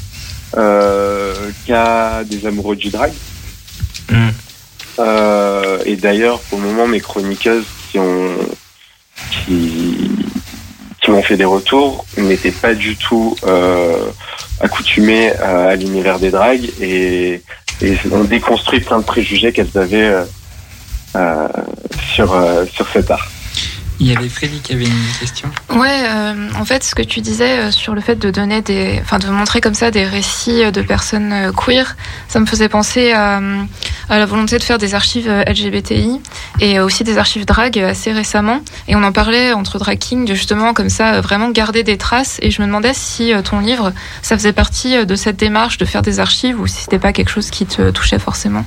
[0.57, 1.35] euh,
[1.67, 3.13] qu'à des amoureux du drag.
[4.11, 4.29] Mm.
[4.99, 7.65] Euh, et d'ailleurs, pour le moment, mes chroniqueuses
[7.97, 8.37] qui ont
[9.31, 10.11] qui,
[11.01, 13.97] qui m'ont fait des retours n'étaient pas du tout euh,
[14.61, 17.43] accoutumées à, à l'univers des dragues et,
[17.81, 20.25] et ont déconstruit plein de préjugés qu'elles avaient euh,
[21.17, 21.49] euh,
[22.15, 23.29] sur euh, sur cet art.
[23.99, 25.49] Il y avait Freddy qui avait une question.
[25.71, 28.99] Ouais, euh, en fait, ce que tu disais euh, sur le fait de donner des,
[29.01, 31.97] enfin, de montrer comme ça des récits de personnes euh, queer,
[32.29, 33.63] ça me faisait penser à, euh,
[34.09, 36.21] à la volonté de faire des archives euh, LGBTI
[36.61, 38.61] et euh, aussi des archives drag euh, assez récemment.
[38.89, 42.39] Et on en parlait entre drag king justement comme ça euh, vraiment garder des traces.
[42.43, 43.93] Et je me demandais si euh, ton livre,
[44.23, 47.13] ça faisait partie euh, de cette démarche de faire des archives ou si c'était pas
[47.13, 48.65] quelque chose qui te touchait forcément.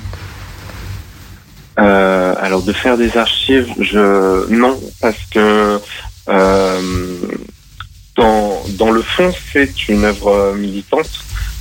[1.78, 5.80] Euh, alors de faire des archives, je non parce que
[6.28, 6.80] euh,
[8.16, 11.08] dans dans le fond c'est une œuvre militante,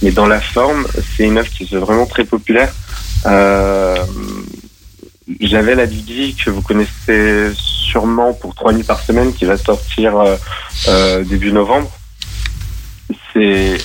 [0.01, 0.85] mais dans la forme
[1.15, 2.73] c'est une œuvre qui est vraiment très populaire.
[3.25, 3.95] Euh,
[5.41, 10.17] J'avais la Bibi que vous connaissez sûrement pour trois nuits par semaine qui va sortir
[10.17, 10.35] euh,
[10.87, 11.89] euh, début novembre.
[13.33, 13.77] C'est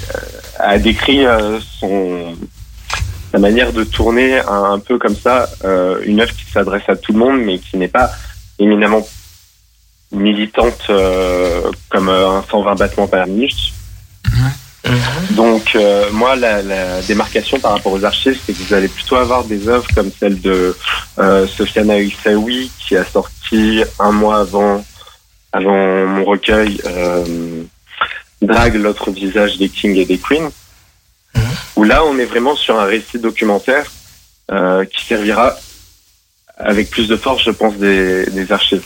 [0.58, 1.24] a décrit
[1.80, 2.34] son
[3.32, 5.48] sa manière de tourner un, peu comme ça,
[6.04, 8.10] une œuvre qui s'adresse à tout le monde, mais qui n'est pas
[8.58, 9.04] éminemment
[10.14, 13.72] militante euh, comme un 120 battements par minute.
[15.30, 19.16] Donc euh, moi, la, la démarcation par rapport aux archives, c'est que vous allez plutôt
[19.16, 20.76] avoir des œuvres comme celle de
[21.18, 24.84] euh, Sofiane Aïssaoui, qui a sorti un mois avant,
[25.52, 27.62] avant mon recueil euh,
[28.42, 30.50] Drague, l'autre visage des kings et des queens
[31.76, 33.90] où là on est vraiment sur un récit documentaire
[34.50, 35.56] euh, qui servira
[36.56, 38.82] avec plus de force, je pense, des, des archives.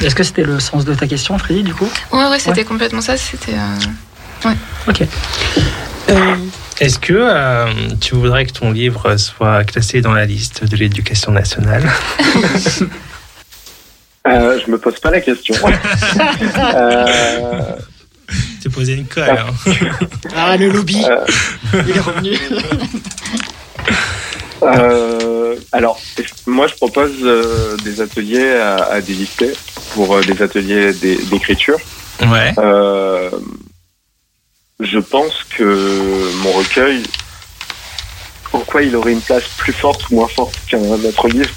[0.00, 1.88] Est-ce que c'était le sens de ta question, Freddy, du coup?
[2.12, 3.16] Ouais, ouais, c'était complètement ça.
[3.16, 3.54] C'était.
[3.54, 3.76] euh,
[4.44, 4.56] Ouais.
[4.88, 5.02] Ok.
[6.10, 6.34] Euh,
[6.80, 7.66] Est-ce que euh,
[8.00, 11.84] tu voudrais que ton livre soit classé dans la liste de l'éducation nationale?
[14.24, 15.52] Euh, je me pose pas la question.
[16.56, 17.60] euh,
[18.62, 19.36] Te poser une colle.
[19.36, 19.72] hein.
[20.36, 22.38] Ah, le lobby, euh, il est revenu.
[24.62, 26.00] euh, alors,
[26.46, 29.54] moi, je propose euh, des ateliers à, à des lycées
[29.94, 31.78] pour euh, des ateliers d'é- d'écriture.
[32.24, 32.54] Ouais.
[34.82, 37.02] Je pense que mon recueil,
[38.50, 41.50] pourquoi il aurait une place plus forte ou moins forte qu'un autre livre,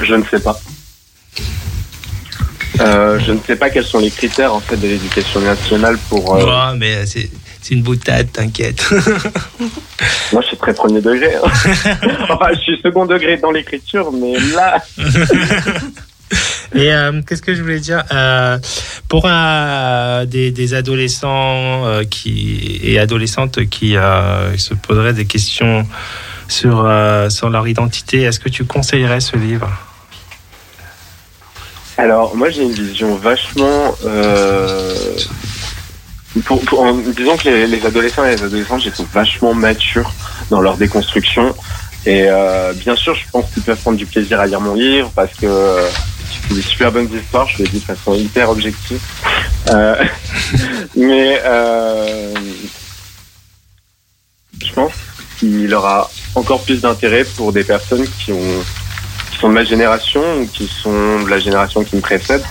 [0.00, 0.58] je ne sais pas.
[2.80, 6.36] Euh, je ne sais pas quels sont les critères en fait de l'éducation nationale pour.
[6.36, 7.28] euh, Ouais, mais c'est
[7.60, 8.82] c'est une boutade, t'inquiète.
[10.32, 11.34] Moi, je suis très premier degré.
[11.34, 11.42] hein.
[12.30, 14.82] enfin, je suis second degré dans l'écriture, mais là,
[16.74, 18.58] Et euh, qu'est-ce que je voulais dire Euh,
[19.08, 21.84] Pour euh, des, adolescents
[22.24, 23.94] et adolescentes qui
[24.56, 25.86] se poseraient des questions
[26.48, 26.90] sur
[27.28, 29.70] sur leur identité, est-ce que tu conseillerais ce livre?
[31.98, 33.94] Alors, moi, j'ai une vision vachement.
[36.72, 40.12] En disons que les, les adolescents et les adolescentes, les trouve vachement matures
[40.50, 41.54] dans leur déconstruction.
[42.06, 42.28] Et
[42.76, 45.46] bien sûr, je pense qu'ils peuvent prendre du plaisir à lire mon livre parce que
[46.50, 47.48] des super bonnes histoires.
[47.48, 49.00] Je le dis de façon hyper objective.
[49.70, 50.04] Euh,
[50.96, 52.34] mais euh,
[54.62, 54.92] je pense
[55.38, 58.64] qu'il aura encore plus d'intérêt pour des personnes qui ont
[59.30, 62.42] qui sont de ma génération ou qui sont de la génération qui me précède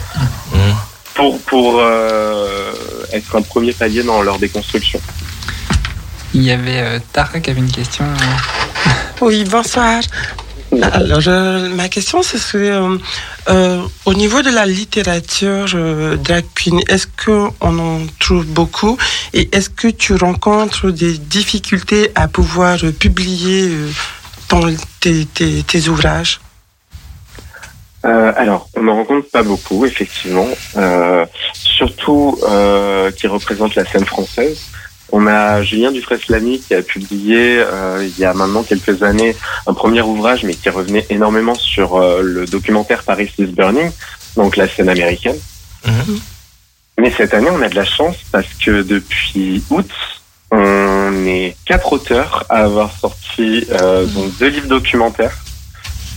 [1.14, 2.72] pour pour euh,
[3.12, 5.02] être un premier palier dans leur déconstruction.
[6.34, 8.06] Il y avait euh, Tara qui avait une question.
[9.22, 10.02] Oui, bonsoir.
[10.82, 11.22] Alors,
[11.76, 12.98] ma question, c'est ce, euh,
[13.50, 16.46] euh, au niveau de la littérature euh, drag
[16.88, 18.98] est-ce qu'on en trouve beaucoup?
[19.34, 23.90] Et est-ce que tu rencontres des difficultés à pouvoir euh, publier euh,
[24.48, 26.40] ton- tes, tes- tes ouvrages?
[28.06, 30.48] Euh, alors, on n'en rencontre pas beaucoup, effectivement,
[30.78, 34.60] euh, surtout euh, qui représente la scène française.
[35.12, 39.36] On a Julien Dufresne-Lamy qui a publié euh, il y a maintenant quelques années
[39.68, 43.92] un premier ouvrage, mais qui revenait énormément sur euh, le documentaire Paris is Burning,
[44.36, 45.38] donc la scène américaine.
[47.00, 49.90] Mais cette année, on a de la chance parce que depuis août,
[50.52, 55.38] on est quatre auteurs à avoir sorti euh, donc deux livres documentaires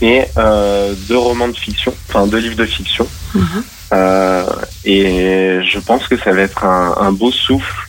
[0.01, 3.06] et euh, deux romans de fiction, enfin deux livres de fiction.
[3.93, 4.47] Euh,
[4.85, 7.89] et je pense que ça va être un, un beau souffle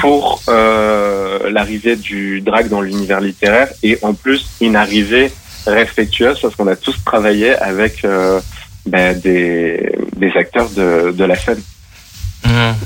[0.00, 5.32] pour euh, l'arrivée du drag dans l'univers littéraire et en plus une arrivée
[5.66, 8.40] respectueuse parce qu'on a tous travaillé avec euh,
[8.86, 11.62] ben, des, des acteurs de, de la scène.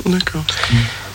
[0.06, 0.44] D'accord.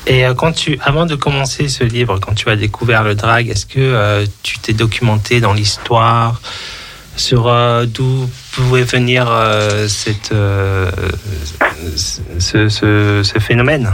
[0.05, 3.47] Et euh, quand tu, avant de commencer ce livre, quand tu as découvert le drag,
[3.49, 6.41] est-ce que euh, tu t'es documenté dans l'histoire
[7.15, 10.91] sur euh, d'où pouvait venir euh, cette, euh,
[11.95, 13.93] ce, ce- ce phénomène?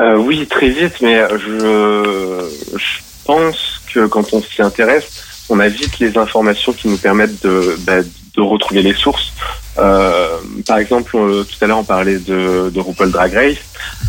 [0.00, 5.68] Euh, oui, très vite, mais je, je pense que quand on s'y intéresse, on a
[5.68, 9.32] vite les informations qui nous permettent de, bah, de retrouver les sources.
[9.78, 13.56] Euh, par exemple, euh, tout à l'heure, on parlait de, de RuPaul Drag Race.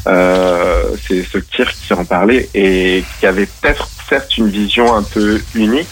[0.08, 5.04] Euh, C'est ce Kirk qui en parlait et qui avait peut-être certes une vision un
[5.04, 5.88] peu unique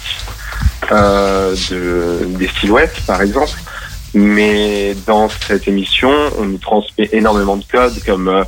[0.91, 3.57] euh, de, des silhouettes, par exemple.
[4.13, 8.43] Mais dans cette émission, on nous transmet énormément de codes comme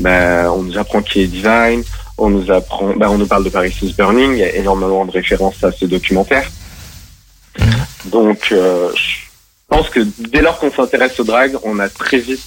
[0.00, 1.82] ben, on nous apprend qui est Divine,
[2.18, 5.04] on nous apprend, ben, on nous parle de Paris is Burning, il y a énormément
[5.04, 6.50] de références à ce documentaire.
[8.06, 9.16] Donc, euh, je
[9.68, 12.40] pense que dès lors qu'on s'intéresse au drag, on a très vite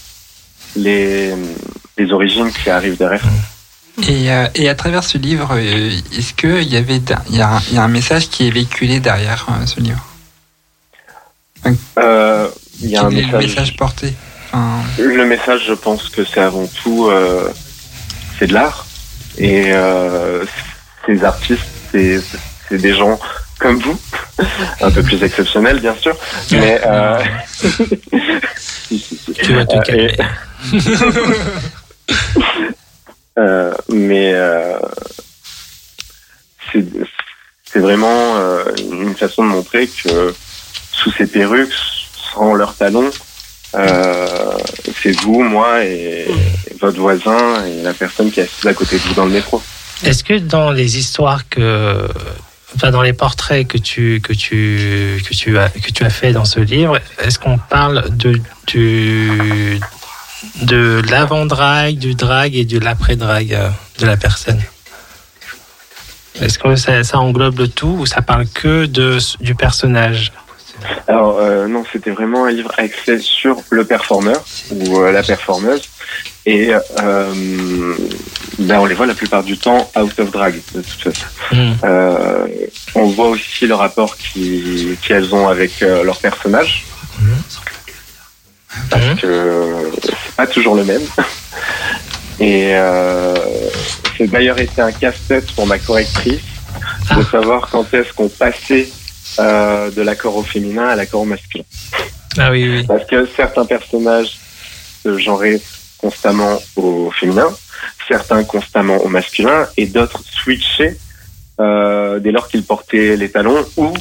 [0.75, 1.33] les,
[1.97, 3.23] les origines qui arrivent derrière.
[4.07, 6.97] Et, euh, et à travers ce livre, euh, est-ce qu'il y avait
[7.29, 9.79] il y, a un- il y a un message qui est véhiculé derrière euh, ce
[9.79, 10.05] livre?
[11.97, 12.49] Euh,
[12.81, 13.45] Il y a un message.
[13.45, 14.13] message porté?
[14.55, 17.49] Enfin, Le message, je pense que c'est avant tout, euh,
[18.39, 18.85] c'est de l'art.
[19.37, 20.45] Et euh,
[21.05, 22.21] ces artistes, c'est
[22.71, 23.19] des gens
[23.59, 23.99] comme vous,
[24.81, 26.15] un peu plus exceptionnels bien sûr,
[26.51, 27.21] mais euh.
[28.89, 30.15] Tu vas te calmer.
[30.73, 30.77] et-
[33.37, 34.77] Euh, mais euh,
[36.71, 40.33] c'est vraiment euh, une façon de montrer que
[40.93, 41.73] sous ces perruques,
[42.33, 43.11] sans leurs talons,
[45.01, 46.27] c'est vous, moi et,
[46.79, 49.61] votre voisin et la personne qui est à côté de vous dans le métro.
[50.03, 52.07] Est-ce que dans les histoires que,
[52.75, 56.33] enfin dans les portraits que tu que tu que tu as que tu as fait
[56.33, 59.79] dans ce livre, est-ce qu'on parle de du
[60.61, 63.69] de l'avant-drag, du drag et de l'après-drag euh,
[63.99, 64.61] de la personne?
[66.41, 70.33] Est-ce que ça, ça englobe le tout ou ça parle que de du personnage?
[71.07, 75.89] Alors euh, non, c'était vraiment un livre axé sur le performeur ou euh, la performeuse.
[76.45, 77.33] Et euh,
[78.59, 81.25] ben, on les voit la plupart du temps out of drag, de toute façon.
[81.51, 81.73] Hmm.
[82.93, 84.15] On voit aussi le rapport
[85.01, 86.85] qu'elles ont avec leur personnage.
[88.89, 91.01] Parce que c'est pas toujours le même.
[92.39, 92.73] Et
[94.17, 96.41] c'est d'ailleurs été un casse-tête pour ma correctrice
[97.15, 98.87] de savoir quand est-ce qu'on passait
[99.39, 101.63] euh, de l'accord au féminin à l'accord au masculin.
[102.37, 102.85] Ah oui oui.
[102.87, 104.37] Parce que certains personnages
[105.03, 105.61] se genraient
[105.97, 107.47] constamment au féminin,
[108.07, 110.97] certains constamment au masculin, et d'autres switchaient
[111.59, 113.93] euh, dès lors qu'ils portaient les talons, ou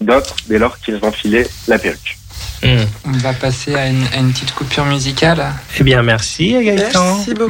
[0.00, 2.18] d'autres dès lors qu'ils enfilaient la perruque.
[2.62, 2.84] Hmm.
[3.06, 5.44] on va passer à une, à une petite coupure musicale.
[5.78, 7.16] Eh bien merci Gaëtan.
[7.16, 7.48] Merci beaucoup.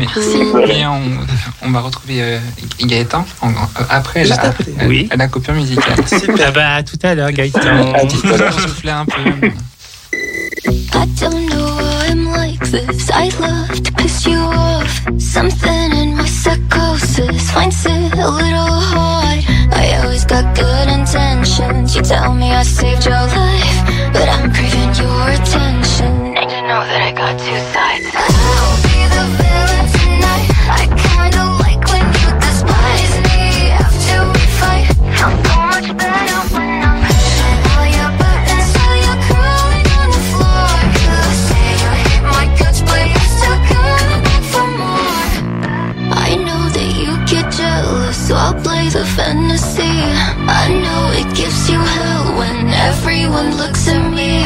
[0.56, 0.78] Merci.
[0.81, 1.01] Et on,
[1.62, 2.39] on va retrouver euh,
[2.81, 4.64] Gaëtan en- en- après, la, après.
[4.86, 5.09] Oui.
[5.14, 5.97] la coupure musicale.
[6.44, 7.93] Ah bah à tout à l'heure Gaëtan.
[7.93, 8.51] À tout à l'heure.
[8.52, 9.20] Pour souffler un peu.
[10.14, 11.78] I don't know
[12.64, 15.09] I'd love to piss you off.
[15.18, 19.40] Something in my psychosis finds it a little hard.
[19.72, 21.97] I always got good intentions.
[21.97, 26.36] You tell me I saved your life, but I'm craving your attention.
[26.39, 27.91] And you know that I got two sides.
[53.23, 54.43] everyone looks at me.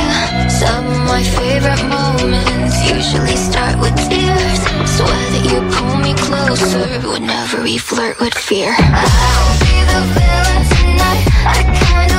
[0.50, 4.60] Some of my favorite moments usually start with tears.
[4.96, 8.74] Swear that you pull me closer, whenever we flirt with fear.
[8.76, 11.24] I'll be the villain tonight,
[11.54, 11.58] I
[11.88, 12.15] kinda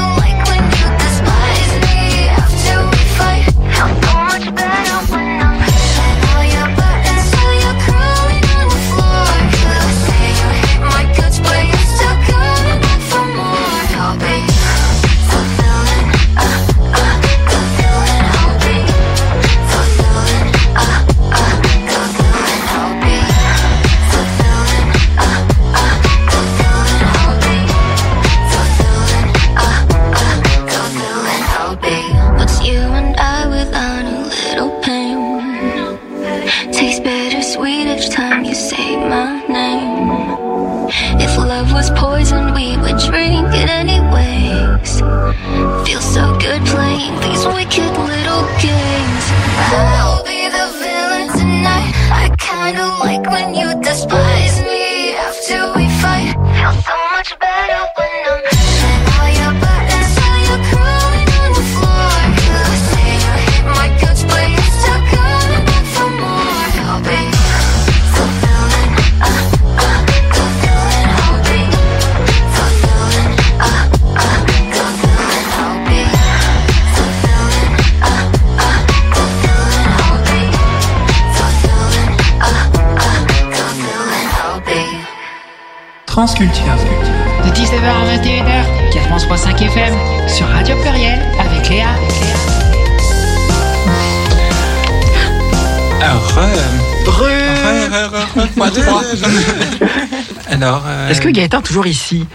[101.49, 102.26] toujours ici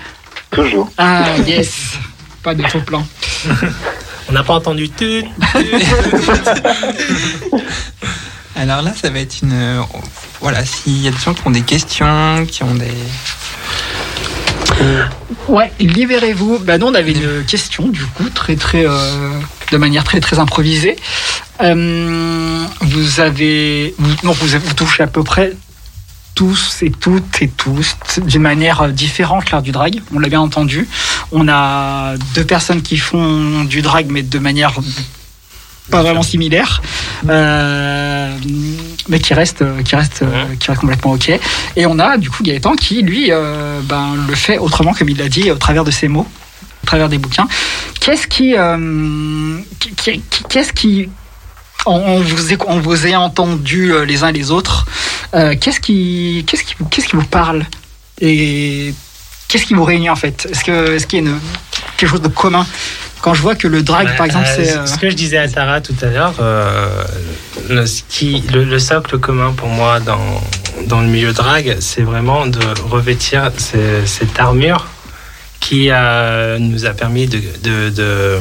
[0.51, 0.91] Toujours.
[0.99, 1.99] Ah, yes
[2.43, 3.07] Pas de faux plan.
[4.29, 5.05] On n'a pas entendu tout.
[8.57, 9.85] alors là, ça va être une.
[10.41, 12.91] Voilà, s'il y a des gens qui ont des questions, qui ont des.
[15.49, 16.59] Ouais, libérez-vous.
[16.61, 19.31] Bah, nous, on avait une question, du coup, très, très, euh,
[19.71, 20.97] de manière très, très improvisée.
[21.61, 25.53] Euh, vous avez, vous, non, vous, vous touchez à peu près
[26.43, 27.95] tous et toutes et tous
[28.27, 30.03] d'une manière euh, différente l'art du drag.
[30.13, 30.89] On l'a bien entendu.
[31.31, 34.73] On a deux personnes qui font du drag, mais de manière
[35.89, 36.83] pas vraiment similaire,
[37.29, 38.37] euh,
[39.09, 41.31] mais qui reste, qui reste, euh, qui reste complètement ok.
[41.77, 45.19] Et on a du coup Gaëtan qui lui euh, ben, le fait autrement comme il
[45.19, 46.27] l'a dit au travers de ses mots,
[46.83, 47.47] au travers des bouquins.
[48.01, 49.59] Qu'est-ce qui, euh,
[50.49, 51.09] qu'est-ce qui
[51.87, 54.87] on, vous, est- on vous a entendu euh, les uns et les autres.
[55.35, 57.65] Euh, qu'est-ce qui, qu'est-ce qui, vous- qu'est-ce qui vous parle
[58.21, 58.93] et
[59.49, 60.47] qu'est-ce qui vous réunit en fait?
[60.51, 61.41] Est-ce que, est-ce qu'il y a une-
[61.97, 62.67] quelque chose de commun?
[63.23, 65.39] Quand je vois que le drag, par exemple, Euh, c'est euh, Ce que je disais
[65.39, 67.05] à Sarah tout à l'heure, euh,
[67.71, 70.43] le, ce qui- le, le socle commun pour moi dans,
[70.87, 72.59] dans le milieu drag, c'est vraiment de
[72.91, 74.87] revêtir ces- cette armure
[75.61, 75.89] qui
[76.59, 78.39] nous a permis de, de- de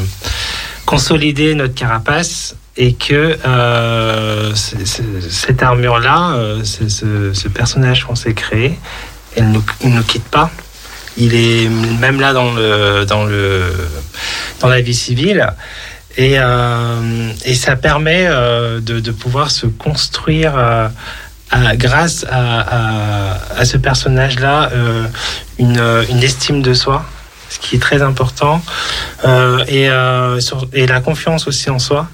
[0.86, 8.80] consolider notre carapace et que euh, cette armure-là, euh, ce, personnage qu'on s'est créé,
[9.36, 10.50] elle ne nous, quitte pas.
[11.18, 11.68] Il est
[12.00, 13.66] même là dans le dans le
[14.62, 15.46] dans la vie civile
[16.16, 20.54] et euh, et ça permet de, de pouvoir se construire
[21.76, 24.70] grâce à, à, ce personnage-là
[25.60, 27.06] une, une estime de soi,
[27.50, 28.64] ce qui est très important
[29.68, 29.90] et
[30.74, 32.08] et la confiance aussi en soi.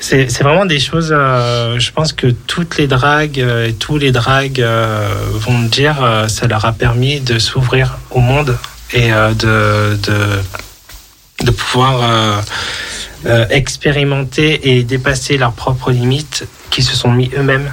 [0.00, 3.98] C'est c'est vraiment des choses, euh, je pense que toutes les dragues euh, et tous
[3.98, 8.56] les dragues euh, vont me dire, euh, ça leur a permis de s'ouvrir au monde
[8.92, 12.40] et euh, de, de, de pouvoir euh,
[13.26, 17.72] euh, expérimenter et dépasser leurs propres limites qui se sont mis eux-mêmes.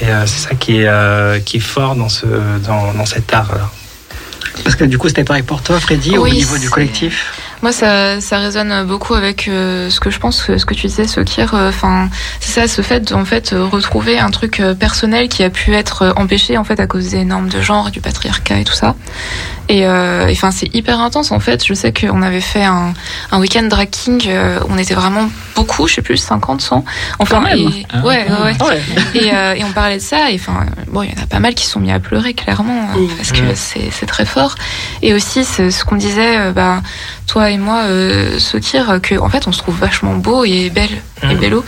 [0.00, 2.26] Et euh, c'est ça qui est, euh, qui est fort dans, ce,
[2.64, 3.68] dans, dans cet art-là.
[4.62, 7.34] parce que du coup c'était pareil pour toi, Freddy, au niveau du collectif?
[7.62, 11.06] Moi, ça, ça résonne beaucoup avec euh, ce que je pense, ce que tu disais,
[11.06, 11.52] Sokir.
[11.54, 12.08] Enfin,
[12.40, 15.74] c'est ça, ce fait d'en fait euh, retrouver un truc euh, personnel qui a pu
[15.74, 18.72] être euh, empêché en fait à cause des normes de genre, du patriarcat et tout
[18.72, 18.94] ça.
[19.68, 21.64] Et euh, enfin, c'est hyper intense en fait.
[21.64, 22.94] Je sais qu'on avait fait un,
[23.30, 24.22] un week-end drag king.
[24.26, 26.84] euh, on était vraiment beaucoup, je sais plus, 50, 100.
[27.18, 28.00] Enfin, et, Ah.
[28.04, 28.66] ouais, ouais, ouais.
[28.66, 28.82] Ouais.
[29.14, 31.38] Et, euh, et on parlait de ça, et enfin, bon, il y en a pas
[31.40, 33.54] mal qui sont mis à pleurer, clairement, hein, parce que Mm.
[33.90, 34.54] c'est très fort.
[35.02, 36.80] Et aussi, ce, qu'on disait, euh, bah,
[37.30, 40.96] toi et moi, euh, Sokir, que en fait, on se trouve vachement beau et belle
[41.22, 41.38] et Mm.
[41.38, 41.64] bello.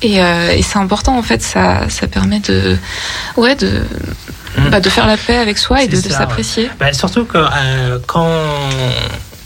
[0.00, 2.78] Et, euh, et c'est important, en fait, ça, ça permet de,
[3.36, 3.82] ouais, de,
[4.56, 4.68] Mm.
[4.70, 6.70] bah, de faire la paix avec soi et de, s'apprécier.
[6.80, 8.30] Bah, surtout que euh, quand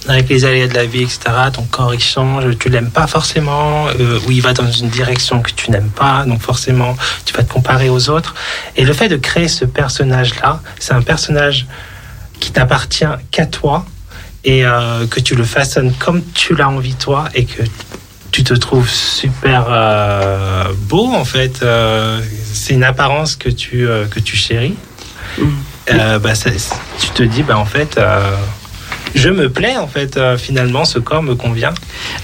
[0.08, 1.18] avec les aléas de la vie, etc.
[1.52, 5.42] Ton corps il change, tu l'aimes pas forcément, euh, ou il va dans une direction
[5.42, 8.32] que tu n'aimes pas, donc forcément tu vas te comparer aux autres.
[8.76, 11.66] Et le fait de créer ce personnage-là, c'est un personnage
[12.38, 13.84] qui t'appartient qu'à toi
[14.46, 17.62] et euh, que tu le façonnes comme tu l'as envie toi et que
[18.32, 21.60] tu te trouves super euh, beau en fait.
[21.62, 22.20] Euh,
[22.54, 24.76] c'est une apparence que tu, que tu chéris.
[25.90, 26.50] Euh, bah, ça-
[27.00, 27.98] tu te dis, bah, en fait,
[29.16, 31.74] je me plais en fait, euh, finalement, ce corps me convient.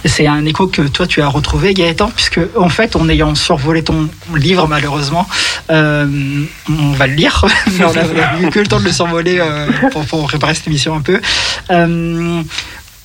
[0.05, 3.83] C'est un écho que toi tu as retrouvé Gaëtan, puisque en fait en ayant survolé
[3.83, 5.27] ton livre malheureusement,
[5.71, 6.07] euh,
[6.69, 7.45] on va le lire,
[7.79, 8.05] mais on n'a
[8.41, 11.21] eu que le temps de le survoler euh, pour, pour préparer cette émission un peu.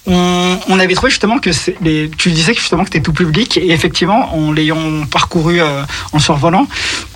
[0.08, 1.50] On, on avait trouvé justement que
[1.82, 5.84] les, tu disais que justement que c'était tout public et effectivement en l'ayant parcouru euh,
[6.14, 6.68] en survolant,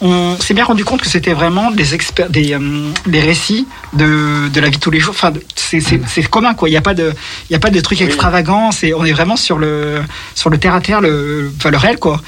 [0.02, 4.50] on s'est bien rendu compte que c'était vraiment des experts, des, euh, des récits de,
[4.50, 5.16] de la vie de tous les jours.
[5.18, 6.68] Enfin, c'est commun quoi.
[6.68, 7.14] Il n'y a pas de
[7.50, 8.72] il y a pas de trucs extravagants.
[8.72, 10.02] C'est on est vraiment sur le
[10.36, 12.22] sur le terre à terre, le enfin, le réel quoi.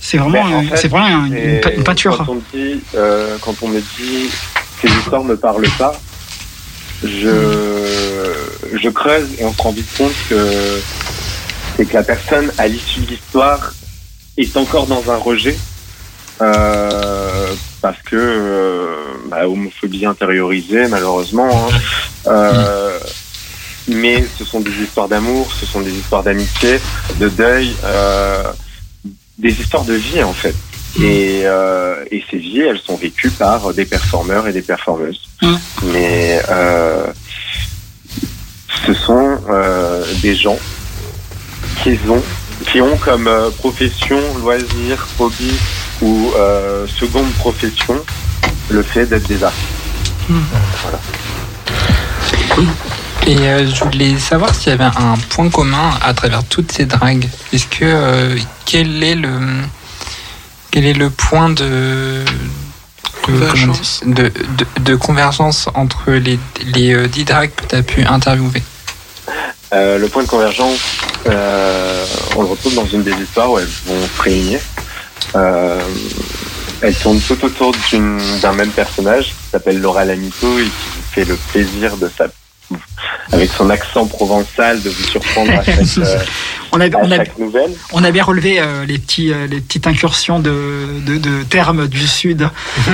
[0.00, 2.18] C'est vraiment Mais en fait, c'est vraiment une, peinture.
[2.18, 4.30] Quand on, dit, euh, quand on me dit
[4.80, 5.98] ces histoires ne parlent pas,
[7.02, 7.84] je,
[8.74, 10.80] je creuse et on se rend vite compte que
[11.76, 13.72] c'est que la personne, à l'issue de l'histoire,
[14.38, 15.56] est encore dans un rejet.
[16.42, 18.94] euh, parce que euh,
[19.30, 21.78] bah, homophobie intériorisée malheureusement hein.
[22.26, 22.98] Euh,
[23.88, 26.80] mais ce sont des histoires d'amour ce sont des histoires d'amitié
[27.20, 28.42] de deuil euh,
[29.38, 30.54] des histoires de vie en fait.
[31.00, 35.20] Et, euh, et ces vies, elles sont vécues par des performeurs et des performeuses.
[35.42, 35.54] Mm.
[35.92, 37.06] Mais euh,
[38.86, 40.58] ce sont euh, des gens
[41.82, 42.22] qui ont,
[42.66, 45.52] qui ont comme profession, loisir, hobby
[46.02, 46.32] ou
[46.86, 47.96] seconde profession
[48.68, 49.66] le fait d'être des artistes.
[50.28, 50.98] Voilà.
[53.26, 56.86] Et euh, je voulais savoir s'il y avait un point commun à travers toutes ces
[56.86, 57.28] dragues.
[57.52, 59.30] Est-ce que euh, quel est le
[60.76, 62.22] quel est le point de
[63.22, 64.00] Convergence.
[64.02, 66.38] comment dire, de, de- de convergence entre les,
[66.74, 68.62] les euh, dix dragues que tu as pu interviewer
[69.72, 70.78] Euh, le point de convergence,
[71.26, 72.04] euh,
[72.36, 74.60] on le retrouve dans une des histoires où elles vont se réunir.
[75.34, 75.80] Euh,
[76.82, 81.02] elles tournent tout autour d'une- d'un même personnage qui s'appelle Laura Lamito et qui vous
[81.14, 82.26] fait le plaisir de sa
[83.32, 86.18] avec son accent provençal de vous surprendre à chaque, euh,
[86.72, 87.08] On a, on
[87.38, 87.72] nouvelle.
[87.92, 91.88] on a bien relevé euh, les, petits, euh, les petites incursions de, de, de termes
[91.88, 92.48] du Sud.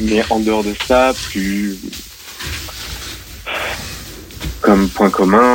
[0.00, 1.76] Mais en dehors de ça, plus
[4.60, 5.54] comme point commun,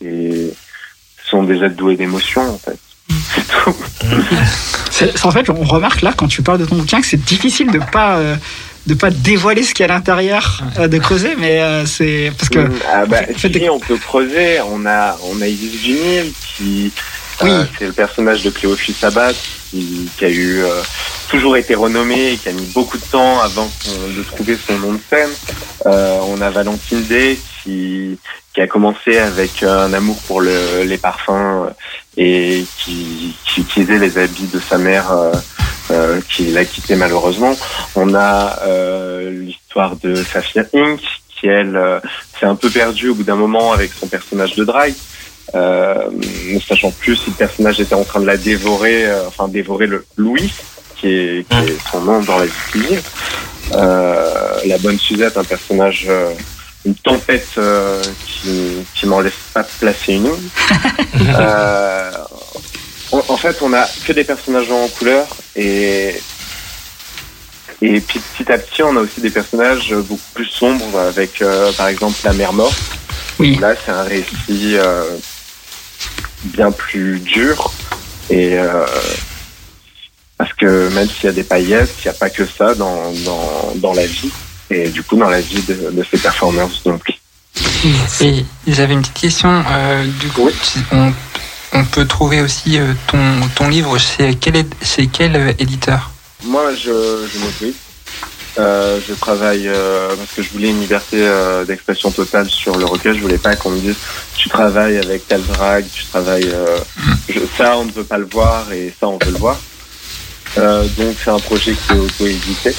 [0.00, 0.50] ce
[1.28, 2.78] sont des êtres doués d'émotions en fait.
[4.90, 5.26] C'est tout.
[5.26, 7.78] En fait, on remarque là, quand tu parles de ton bouquin, que c'est difficile de
[7.92, 8.20] pas
[8.88, 12.32] de pas dévoiler ce qu'il y a à l'intérieur, euh, de creuser, mais euh, c'est
[12.36, 12.60] parce que
[12.90, 14.60] Ah bah, en fait, si, on peut creuser.
[14.62, 15.70] On a, on a Isis
[16.56, 16.90] qui,
[17.42, 17.50] Oui.
[17.50, 19.32] euh, c'est le personnage de Cléophile Sabat
[19.70, 20.80] qui, qui a eu euh,
[21.28, 23.70] toujours été renommé et qui a mis beaucoup de temps avant
[24.16, 25.28] de trouver son nom de scène.
[25.84, 28.18] Euh, on a Valentine Day qui,
[28.54, 31.68] qui a commencé avec un amour pour le, les parfums
[32.16, 35.12] et qui, qui utilisait les habits de sa mère.
[35.90, 37.56] Euh, qui l'a quitté malheureusement.
[37.94, 41.00] On a euh, l'histoire de Saphir Inc.
[41.28, 42.00] qui elle euh,
[42.38, 44.94] s'est un peu perdue au bout d'un moment avec son personnage de drague,
[45.54, 46.08] euh,
[46.52, 50.04] ne sachant plus si le personnage était en train de la dévorer, enfin dévorer le
[50.16, 50.52] Louis,
[50.96, 52.98] qui est, qui est son nom dans la vie.
[53.74, 56.32] Euh, la bonne Suzette, un personnage, euh,
[56.84, 60.26] une tempête euh, qui, qui m'en laisse pas placer une.
[61.38, 62.10] euh,
[63.12, 65.26] en, en fait, on a que des personnages en couleur
[65.56, 66.20] et
[67.80, 71.70] et puis petit à petit, on a aussi des personnages beaucoup plus sombres avec, euh,
[71.72, 72.76] par exemple, la mère morte.
[73.38, 73.56] Oui.
[73.60, 75.04] Là, c'est un récit euh,
[76.44, 77.70] bien plus dur
[78.30, 78.84] et euh,
[80.36, 83.12] parce que même s'il y a des paillettes, il n'y a pas que ça dans,
[83.24, 84.30] dans, dans la vie
[84.70, 87.14] et du coup dans la vie de, de ces performeurs non plus.
[88.20, 89.64] Et j'avais une petite question.
[89.70, 90.50] euh, du coup,
[90.90, 91.12] on,
[91.72, 93.18] on peut trouver aussi euh, ton,
[93.54, 96.10] ton livre chez quel, chez quel euh, éditeur?
[96.44, 97.74] Moi, je, je m'autorise.
[98.58, 102.86] Euh, je travaille euh, parce que je voulais une liberté euh, d'expression totale sur le
[102.86, 103.14] recueil.
[103.16, 103.94] Je voulais pas qu'on me dise
[104.36, 106.48] tu travailles avec tel drag, tu travailles.
[106.52, 106.78] euh,
[107.28, 109.56] je- ça, on ne peut pas le voir et ça, on veut le voir.
[110.56, 112.74] Euh, donc, c'est un projet qui est auto-édité.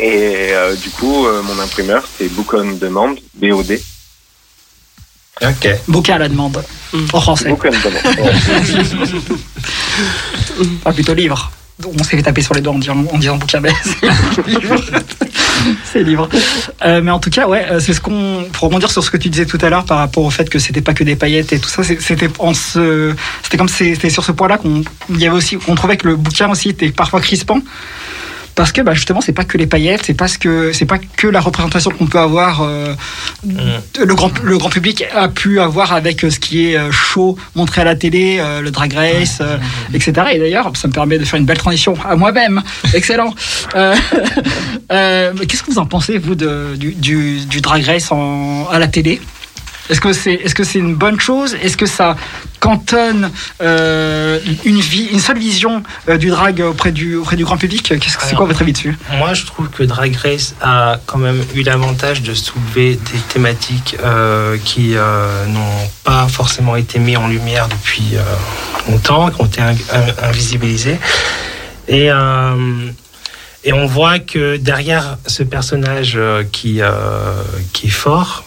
[0.00, 3.80] Et euh, du coup, euh, mon imprimeur, c'est Book on Demand, BOD.
[5.42, 5.68] Ok.
[5.88, 6.64] bouquin à la demande
[7.12, 7.50] en français.
[7.50, 8.00] Book on Demand.
[10.82, 11.50] Pas plutôt livre.
[11.84, 13.72] on s'est fait taper sur les doigts en disant, en disant bouquin, mais
[15.84, 16.28] c'est libre.
[16.84, 18.44] Euh, mais en tout cas, ouais, euh, c'est ce qu'on.
[18.52, 20.58] Pour rebondir sur ce que tu disais tout à l'heure par rapport au fait que
[20.58, 24.22] c'était pas que des paillettes et tout ça, c'était en ce, c'était comme c'était sur
[24.22, 27.20] ce point-là qu'on, il y avait aussi, qu'on trouvait que le bouquin aussi était parfois
[27.20, 27.60] crispant.
[28.56, 30.98] Parce que bah, justement, c'est pas que les paillettes, c'est pas ce que c'est pas
[30.98, 32.94] que la représentation qu'on peut avoir, euh,
[33.44, 37.36] le grand le grand public a pu avoir avec euh, ce qui est euh, chaud
[37.54, 39.58] montré à la télé, euh, le Drag Race, euh,
[39.92, 40.12] etc.
[40.32, 42.62] Et d'ailleurs, ça me permet de faire une belle transition à moi-même.
[42.94, 43.34] Excellent.
[43.74, 43.94] Euh,
[44.90, 48.78] euh, Qu'est-ce que vous en pensez vous de, du, du, du Drag Race en, à
[48.78, 49.20] la télé?
[49.90, 51.54] Est-ce que c'est est-ce que c'est une bonne chose?
[51.62, 52.16] Est-ce que ça
[52.60, 53.30] cantonne
[53.60, 57.82] euh, une vie, une seule vision euh, du drag auprès du auprès du grand public?
[58.00, 58.96] Qu'est-ce que c'est quoi votre avis dessus?
[59.18, 63.96] Moi, je trouve que Drag Race a quand même eu l'avantage de soulever des thématiques
[64.02, 64.94] euh, qui
[65.48, 68.14] n'ont pas forcément été mises en lumière depuis
[68.88, 70.98] longtemps, qui ont été in- in- invisibilisées.
[71.88, 72.06] Et,
[73.64, 76.18] et on voit que derrière ce personnage
[76.52, 76.88] qui, euh,
[77.72, 78.44] qui est fort,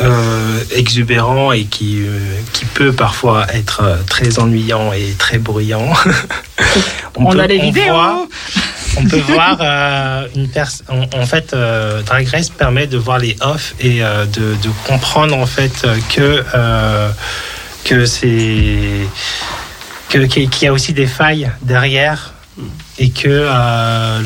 [0.00, 2.18] euh, exubérant et qui, euh,
[2.52, 5.92] qui peut parfois être euh, très ennuyant et très bruyant.
[7.16, 7.92] On a les vidéos.
[7.94, 8.26] voit-
[8.96, 11.06] on peut voir euh, une personne.
[11.14, 11.54] En, fait,
[12.06, 16.42] Drag Race permet de voir les off et de, de comprendre en fait que
[17.84, 19.06] que c'est
[20.08, 22.32] que qu'il y a aussi des failles derrière
[22.98, 23.28] et que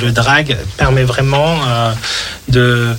[0.03, 1.59] le drag permet vraiment
[2.49, 2.95] de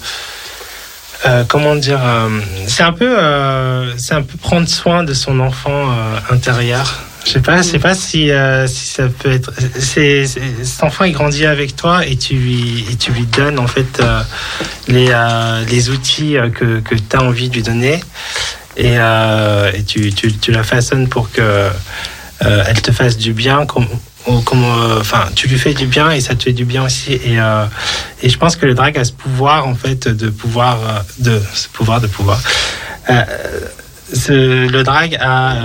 [1.26, 2.30] euh, comment dire euh,
[2.68, 5.90] c'est un peu euh, c'est un peu prendre soin de son enfant
[6.30, 7.04] intérieur.
[7.26, 11.06] Je sais pas je sais pas si euh, si ça peut être c'est cet enfant
[11.06, 14.22] il grandit avec toi et tu lui et tu lui donnes en fait euh,
[14.88, 18.00] les euh, les outils que que tu as envie de lui donner.
[18.78, 21.70] Et, et tu, tu, tu la façonnes pour que
[22.42, 23.88] elle te fasse du bien comme
[24.28, 27.40] euh, enfin tu lui fais du bien et ça te fait du bien aussi et,
[27.40, 27.66] euh,
[28.22, 31.42] et je pense que le drag a ce pouvoir en fait de pouvoir euh, de
[31.54, 32.40] ce pouvoir de pouvoir
[34.30, 35.56] le drag a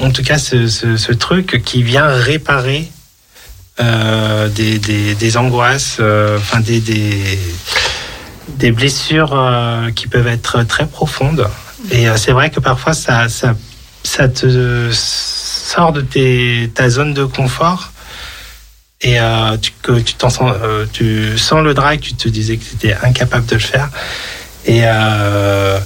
[0.00, 2.90] en tout cas ce, truc qui vient réparer
[3.78, 6.00] des, des, des angoisses
[6.36, 6.80] enfin des,
[8.48, 9.36] des blessures
[9.94, 11.48] qui peuvent être très profondes.
[11.90, 14.90] Et c'est vrai que parfois, ça, ça te
[15.64, 17.90] sort de ta zone de confort.
[19.00, 22.64] Et euh, que tu, t'en sens, euh, tu sens le drag, tu te disais que
[22.64, 23.90] tu étais incapable de le faire.
[24.66, 25.78] Et, euh,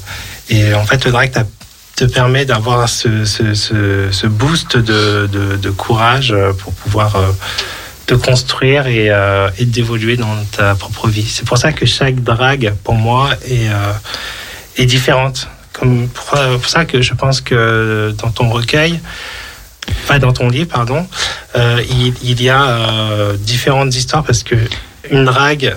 [0.74, 1.32] en fait, le drag
[1.96, 7.16] te permet d'avoir ce, boost de, courage pour pouvoir
[8.06, 9.10] te construire et,
[9.58, 11.28] et d'évoluer dans ta propre vie.
[11.28, 13.68] C'est pour ça que chaque drague, pour moi, est,
[14.76, 15.48] est différente.
[15.72, 19.00] Comme pour, pour ça que je pense que dans ton recueil,
[20.06, 21.06] pas dans ton livre, pardon,
[21.56, 24.56] euh, il, il y a euh, différentes histoires parce que
[25.10, 25.76] une drague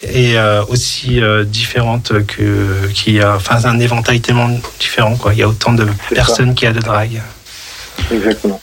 [0.00, 4.50] est euh, aussi euh, différente que qui a enfin un éventail tellement
[4.80, 5.32] différent quoi.
[5.32, 7.22] Il y a autant de personnes qu'il y a de drague.
[8.10, 8.60] Exactement.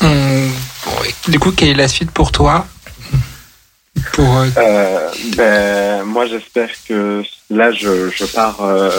[0.00, 0.50] Hum,
[1.28, 2.66] Du coup, quelle est la suite pour toi?
[4.14, 4.44] Pour
[5.36, 8.90] ben, moi, j'espère que là, je, je pars euh,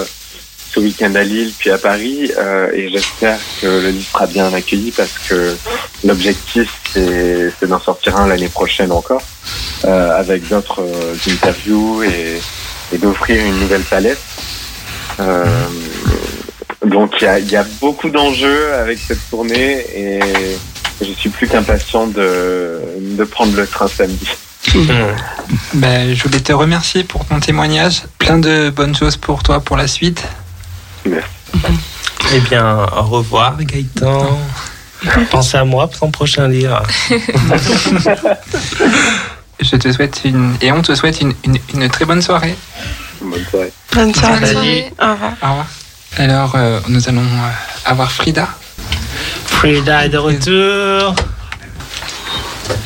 [0.73, 4.51] ce week-end à Lille, puis à Paris, euh, et j'espère que le livre sera bien
[4.53, 5.55] accueilli parce que
[6.03, 9.21] l'objectif, c'est d'en sortir un l'année prochaine encore,
[9.85, 12.41] euh, avec d'autres euh, interviews et,
[12.97, 14.21] d'offrir une nouvelle palette.
[16.85, 20.19] Donc, il y a, il y a beaucoup d'enjeux avec cette tournée et
[21.01, 24.27] je suis plus qu'impatient de, de prendre le train samedi.
[25.73, 28.03] ben, je voulais te remercier pour ton témoignage.
[28.19, 30.23] Plein de bonnes choses pour toi pour la suite.
[31.05, 34.39] Eh bien, au revoir Gaëtan.
[35.31, 36.81] Pense à moi pour ton prochain livre.
[39.59, 42.55] Je te souhaite une et on te souhaite une, une, une très bonne soirée.
[43.21, 43.71] Bonne soirée.
[43.93, 44.91] Bonne soirée.
[45.01, 45.31] Au revoir.
[45.41, 45.65] Au revoir.
[46.17, 47.49] Alors, euh, nous allons euh,
[47.85, 48.47] avoir Frida.
[49.45, 51.15] Frida est de retour.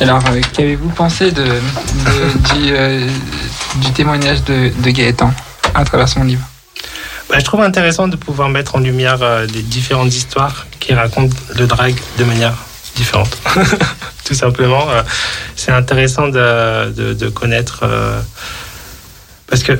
[0.01, 3.07] Alors, euh, qu'avez-vous pensé de, de- du, euh,
[3.75, 5.33] du témoignage de, de Gaëtan
[5.73, 6.43] à travers son livre?
[7.29, 11.35] Bah, je trouve intéressant de pouvoir mettre en lumière euh, les différentes histoires qui racontent
[11.55, 12.53] le drag de manière
[12.95, 13.37] différente.
[14.23, 15.01] Tout simplement, euh,
[15.55, 18.19] c'est intéressant de, de, connaître euh,
[19.47, 19.73] parce que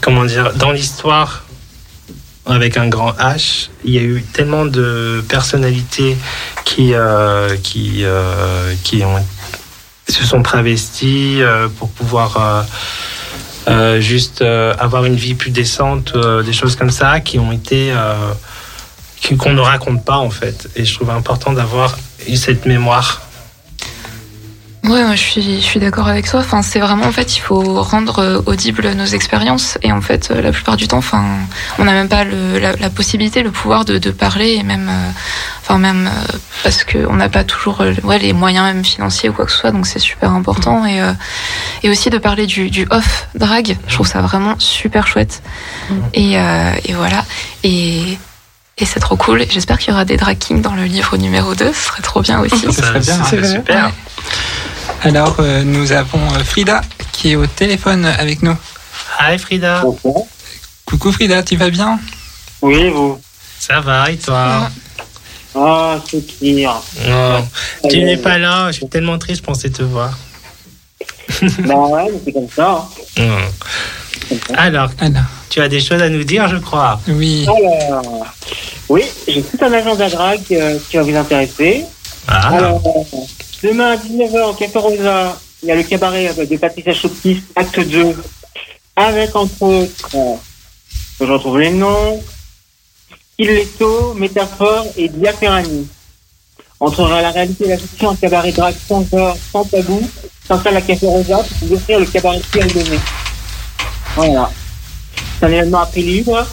[0.00, 1.44] comment dire, dans l'histoire
[2.46, 6.16] avec un grand H, il y a eu tellement de personnalités
[6.64, 6.92] qui
[7.62, 8.04] qui
[8.84, 9.02] qui
[10.08, 11.42] se sont travesties
[11.78, 12.64] pour pouvoir
[13.68, 17.52] euh, juste euh, avoir une vie plus décente, euh, des choses comme ça qui ont
[17.52, 17.92] été
[19.38, 20.68] qu'on ne raconte pas en fait.
[20.76, 21.96] Et je trouve important d'avoir
[22.34, 23.22] cette mémoire
[24.82, 26.40] Ouais, moi je suis, je suis d'accord avec toi.
[26.40, 30.30] Enfin, c'est vraiment en fait, il faut rendre euh, audibles nos expériences et en fait,
[30.30, 31.22] euh, la plupart du temps, enfin,
[31.78, 34.88] on n'a même pas le, la, la possibilité, le pouvoir de, de parler et même,
[34.88, 35.10] euh,
[35.60, 39.28] enfin même euh, parce que on n'a pas toujours, euh, ouais, les moyens même financiers
[39.28, 39.70] ou quoi que ce soit.
[39.70, 41.12] Donc c'est super important et euh,
[41.82, 43.76] et aussi de parler du, du off drag.
[43.86, 45.42] Je trouve ça vraiment super chouette.
[46.14, 47.24] Et, euh, et voilà.
[47.64, 48.18] Et
[48.78, 49.42] et c'est trop cool.
[49.42, 51.70] Et J'espère qu'il y aura des drag kings dans le livre numéro 2.
[51.70, 52.60] Ce serait trop bien aussi.
[52.60, 53.22] Ce serait bien.
[53.24, 53.84] C'est super.
[53.86, 53.92] Ouais.
[55.02, 56.80] Alors, euh, nous avons euh, Frida
[57.12, 58.56] qui est au téléphone avec nous.
[59.20, 59.82] Hi Frida.
[60.86, 61.98] Coucou Frida, tu vas bien?
[62.62, 63.20] Oui, vous.
[63.58, 64.68] Ça va et toi?
[65.54, 66.74] Ah, c'est pire.
[67.08, 67.38] Oh,
[67.88, 70.16] Tu n'es pas là, je suis tellement triste, je pensais te voir.
[71.42, 72.86] bah ouais, mais c'est comme ça.
[73.18, 73.22] hein.
[74.30, 74.34] Oh.
[74.56, 74.90] Alors,
[75.48, 77.00] tu as des choses à nous dire, je crois.
[77.08, 77.46] Oui.
[77.46, 78.26] Alors,
[78.88, 81.84] oui, j'ai tout un agenda drag euh, qui va vous intéresser.
[82.28, 82.48] Ah.
[82.56, 82.82] Alors,
[83.62, 87.42] demain à 19h au Café Rosa, il y a le cabaret euh, de Patricia Choptis,
[87.56, 88.16] acte 2,
[88.96, 90.34] avec entre autres, euh,
[91.20, 92.22] je retrouve les noms,
[93.38, 95.88] Leto, Métaphore et Dia Ferrani.
[96.78, 100.00] Entre la réalité et la fiction, un cabaret drag sans peur, sans tabou,
[100.46, 102.98] s'installe à Café Rosa pour vous offrir le cabaret Pierre Donné.
[104.16, 104.50] Voilà.
[105.38, 106.46] C'est un événement à prix libre.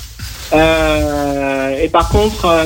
[0.54, 2.66] Euh, et par contre, euh,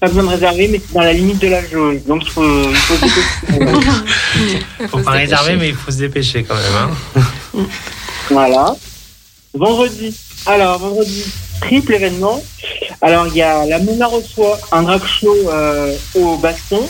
[0.00, 1.98] pas besoin de réserver, mais c'est dans la limite de la jauge.
[2.06, 4.66] Donc il faut, il faut se dépêcher.
[4.88, 6.90] Faut pas réserver, mais il faut se dépêcher quand même.
[7.54, 7.66] Hein.
[8.30, 8.74] Voilà.
[9.52, 10.16] Vendredi.
[10.46, 11.24] Alors, vendredi,
[11.60, 12.42] triple événement.
[13.02, 16.88] Alors, il y a la Mona reçoit un drag show euh, au baston.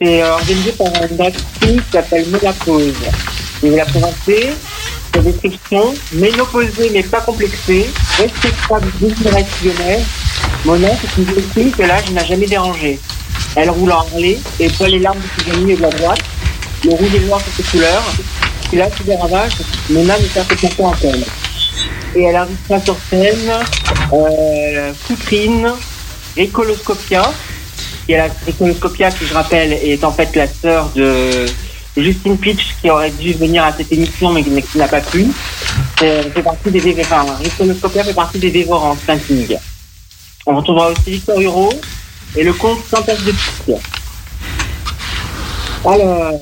[0.00, 2.92] C'est euh, organisé par un drag qui s'appelle Mona Pose.
[3.62, 4.50] Vais la présenter.
[5.14, 7.86] Sa description, ménopausée mais pas complexée,
[8.18, 10.02] respectable désinrationnelle.
[10.64, 12.98] Mona, c'est une jeune fille que l'âge n'a jamais dérangé.
[13.56, 16.22] Elle roule en Harley et voit les larmes de ses amis de la droite.
[16.84, 18.02] Le rouge et le noir sont ses couleurs.
[18.72, 19.52] Et là, sous des ravages,
[19.90, 21.24] Mona ne fait complètement peine.
[22.14, 23.52] Et elle invitera sur scène
[24.12, 25.72] euh, Coutrine,
[26.36, 27.32] Ricoloscopia.
[28.08, 31.46] Et la Ricoloscopia, qui je rappelle, est en fait la sœur de
[31.96, 35.26] Justine Pitch, qui aurait dû venir à cette émission, mais qui n'a pas pu.
[36.02, 39.56] Euh, fait partie des fait partie des dévorants, Saint-King.
[40.50, 41.70] On retrouvera aussi Victor Huro
[42.34, 43.76] et le comte Santas de Pique.
[45.84, 46.32] Alors,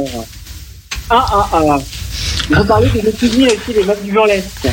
[1.11, 1.79] ah ah ah,
[2.49, 4.69] je vais parler des étudiants aussi des meufs du burlesque.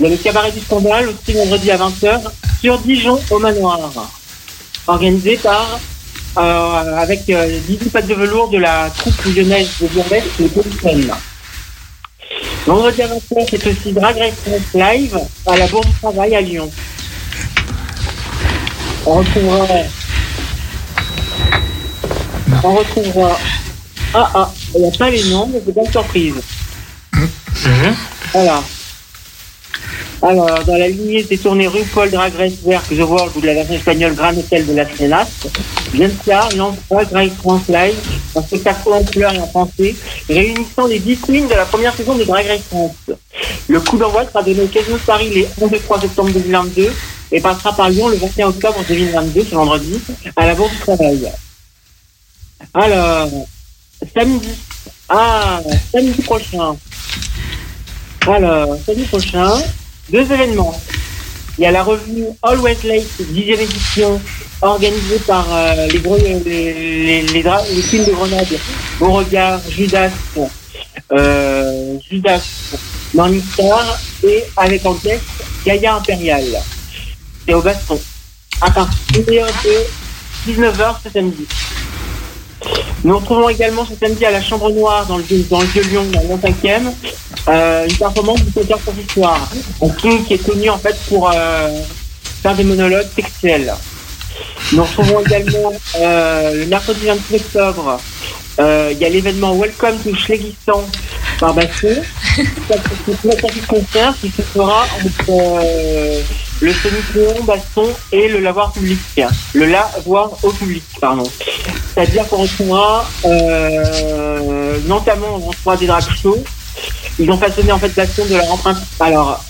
[0.00, 2.20] Il y a le cabaret du scandale aussi vendredi à 20h
[2.62, 3.78] sur Dijon au manoir.
[4.86, 5.78] Organisé par,
[6.38, 11.12] euh, avec euh, 18 pattes de velours de la troupe lyonnaise de burlesque, le Polyphone.
[12.66, 16.70] Vendredi à 20h, c'est aussi Drag Race Live à la Bourse du Travail à Lyon.
[19.10, 19.66] On retrouvera.
[22.62, 23.38] On retrouvera.
[24.12, 26.34] Ah ah, il n'y a pas les noms, mais c'est une surprise.
[28.34, 28.62] Voilà.
[30.20, 33.54] Alors, dans la lignée des tournées RuPaul Drag Race Work The World ou de la
[33.54, 35.46] version espagnole Grand Hotel de la Senas,
[35.94, 37.94] Jensia lance Drag Race France Live,
[38.36, 39.94] un spectacle en couleur et en français,
[40.28, 43.16] réunissant les 10 queens de la première saison de Drag Race France.
[43.68, 46.92] Le coup d'envoi sera donné au Casino Paris les 11 et 3 septembre 2022
[47.30, 50.00] et passera par Lyon le 21 octobre 2022, ce vendredi,
[50.36, 51.32] à la Bourse du Travail.
[52.74, 53.28] Alors,
[54.14, 54.48] samedi,
[55.08, 55.60] ah,
[55.92, 56.76] samedi prochain.
[58.26, 59.52] Alors, samedi prochain,
[60.10, 60.78] deux événements.
[61.58, 64.20] Il y a la revue Always Late, 10e édition,
[64.62, 65.98] organisée par euh, les,
[67.82, 68.58] films de Grenade,
[69.00, 70.10] Beauregard, Judas,
[71.12, 72.42] euh, Judas,
[74.24, 75.22] et avec en tête
[75.64, 76.44] Gaïa Impérial.
[77.54, 77.98] Au baston.
[78.60, 81.46] À partir de 19h ce samedi.
[83.04, 86.04] Nous retrouvons également ce samedi à la Chambre Noire dans le, dans le Vieux Lyon,
[86.12, 86.92] dans le 25e,
[87.48, 89.48] euh, une performance du auteur consistoire.
[89.80, 91.80] Un king qui est connu en fait pour euh,
[92.42, 93.72] faire des monologues textuels.
[94.72, 97.98] Nous retrouvons également euh, le mercredi 26 octobre,
[98.60, 100.84] euh, il y a l'événement Welcome to Schlegistan
[101.38, 102.02] par Basson.
[102.36, 106.20] C'est un concert qui se fera entre euh,
[106.60, 108.98] le Sonic Baston et le lavoir public.
[109.54, 111.30] Le lavoir au public, pardon.
[111.94, 116.42] C'est-à-dire qu'on retrouvera, euh, notamment, on retrouvera des drag shows.
[117.20, 118.78] Ils ont façonné en fait Baston de leur empreinte.
[118.98, 119.44] Alors,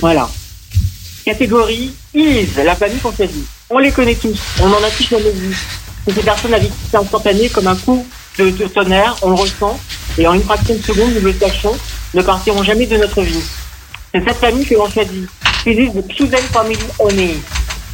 [0.00, 0.28] voilà.
[1.24, 3.12] Catégorie Is, la famille qu'on.
[3.70, 5.56] On les connaît tous, on en a tous jamais vu.
[6.04, 8.06] C'est des personnes à vitesse instantanée comme un coup
[8.38, 9.78] de, de tonnerre, on le ressent,
[10.18, 11.76] et en une fraction de seconde, nous le sachons,
[12.12, 13.42] ne partiront jamais de notre vie.
[14.12, 15.28] C'est cette famille que l'on choisit.
[15.66, 17.40] Is the chosen family only.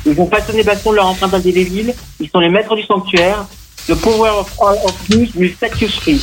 [0.05, 3.47] Ils ont façonné Baston de leur empreinte indélébile, ils sont les maîtres du sanctuaire.
[3.87, 5.51] The power of all of news you
[6.01, 6.21] free.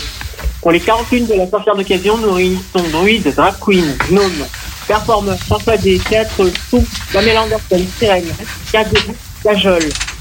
[0.61, 4.45] Pour les 41 de la sorcière d'occasion, nous réunissons druides, drag queen, gnome,
[4.87, 8.25] performeurs, persuadés, théâtre, sous, Pamela Anderson, sirène,
[8.71, 9.15] Cajol,
[9.47, 9.79] Cajol,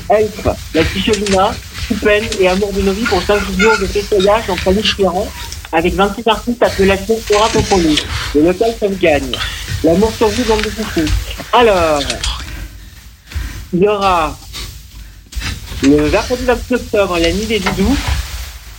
[0.08, 1.52] Elf, la Tichelina,
[1.88, 5.26] Coupen et Amour de nos vies pour 5 jours de fessayage en famille différents
[5.72, 7.98] avec 26 artistes appellation Aura Popoli.
[8.36, 9.32] Le local ça gagne.
[9.82, 11.00] L'amour sur vous, bande de coucou.
[11.52, 12.00] Alors,
[13.72, 14.38] il y aura
[15.82, 17.96] le mercredi 28 octobre, la nuit des doudous.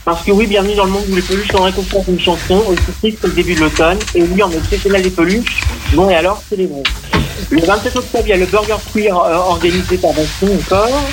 [0.07, 2.93] Parce que oui, bienvenue dans le monde où les peluches sont réconfortent une chanson, aussi
[3.01, 3.99] triste que le début de l'automne.
[4.15, 5.59] Et oui, on est exceptionnel des peluches.
[5.91, 6.83] Bon, et alors, célébrons.
[7.49, 11.03] Le 27 octobre, il y a le Burger Queer euh, organisé par Baston encore.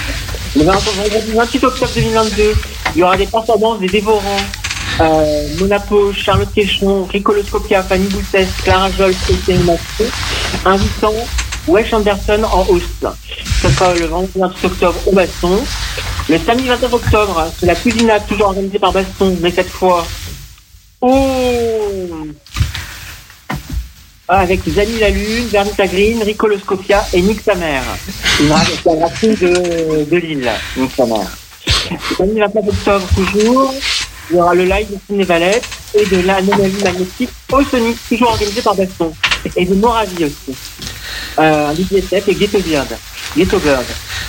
[0.54, 2.54] Le 20 vendredi 28 octobre 2022,
[2.94, 4.22] il y aura des performances des dévorants.
[5.00, 10.08] Euh, Monapo, Charlotte Quéchon, Ricoloscopia, Fanny Boutès, Clara Jol, Étienne Mathieu,
[10.64, 11.14] invitant
[11.66, 12.82] Wesh Anderson en hausse.
[13.62, 15.64] Ce sera le vendredi 28 octobre au Baston.
[16.28, 20.06] Le samedi 29 octobre, c'est la cuisinade toujours organisée par Baston, mais cette fois
[21.00, 21.10] au...
[24.26, 27.82] Ah, avec Zani la Lune, Vernita Green, Ricoloscopia et Nick sa mère.
[28.40, 31.30] De, de Lille, Nick sa mère.
[31.90, 33.74] Le samedi 29 octobre toujours,
[34.30, 35.64] il y aura le live de Ciné Valette
[35.94, 39.12] et de l'anomalie magnétique au Sonic, toujours organisé par Baston.
[39.56, 40.56] Et de Moravie aussi.
[41.38, 42.88] Euh, et Ghetto Bird.
[43.36, 43.84] Ghetto Bird.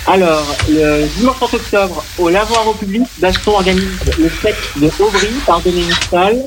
[0.06, 5.28] Alors, le dimanche 30 octobre, au Lavoir au public, Baston organise le set de Aubry
[5.46, 6.44] par Dominique Salle,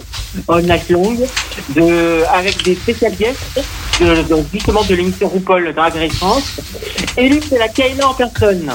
[0.47, 1.17] On Night Long,
[1.76, 3.59] de, avec des spécial guests,
[3.99, 4.23] de,
[4.53, 6.59] justement de l'émission RuPaul Drag Race France.
[7.17, 8.71] Et lui, c'est la Kayla en personne.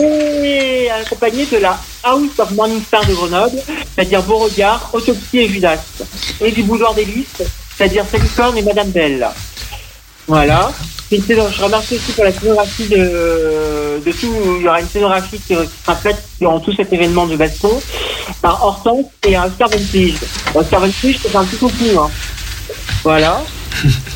[0.00, 3.58] Et accompagné de la House of Morning Star de Grenoble,
[3.94, 5.78] c'est-à-dire Beauregard, Autopsie et Judas.
[6.40, 7.44] Et du Boudoir des Listes,
[7.76, 9.26] c'est-à-dire Salicorne et Madame Belle.
[10.28, 10.70] Voilà.
[11.10, 14.34] Une Je remercie aussi pour la scénographie de, de tout.
[14.58, 17.80] Il y aura une scénographie qui, sera faite durant tout cet événement de baston
[18.42, 20.18] par Hortense et un Oscar Ventige.
[20.54, 22.00] Oscar Ventige, c'est un petit coucou.
[22.00, 22.10] Hein.
[23.02, 23.42] Voilà.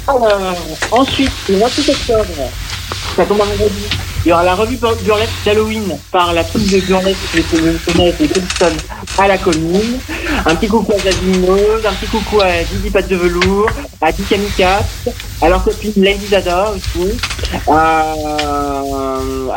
[0.08, 0.56] Alors,
[0.90, 2.50] ensuite, le 28 octobre,
[3.16, 3.86] ça tombe vendredi.
[4.24, 8.20] Il y aura la revue bur- burlesque d'Halloween par la troupe de burlesque les Fenêtre
[8.20, 8.72] et Thompson
[9.18, 9.98] à la commune.
[10.44, 13.70] Un petit coucou à Jazminose, un petit coucou à Didi Pat de Velours,
[14.02, 14.80] à Dick Amicat,
[15.40, 16.72] à leur copine Lady Dada.
[17.66, 18.14] À,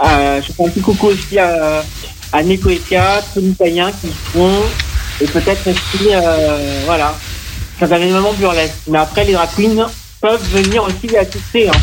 [0.02, 1.84] à- je fais un petit coucou aussi à,
[2.32, 4.62] à Neko et Kat, Tony Payen qui font,
[5.22, 7.16] et peut-être aussi, euh, voilà.
[7.80, 8.76] Ça va énormément burlesque.
[8.88, 9.50] Mais après, les drag
[10.22, 11.68] peuvent venir aussi assister.
[11.70, 11.74] Hein.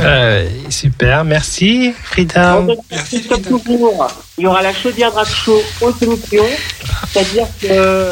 [0.00, 2.62] Euh, super, merci Frida.
[2.90, 6.44] Merci, toujours, il y aura la chaudière drag show au Solution,
[7.12, 8.10] c'est-à-dire que euh,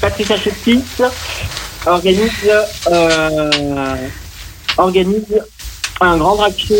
[0.00, 0.84] Patricia Cheptis
[1.86, 2.30] organise,
[2.90, 3.96] euh,
[4.76, 5.42] organise
[6.00, 6.74] un grand drag show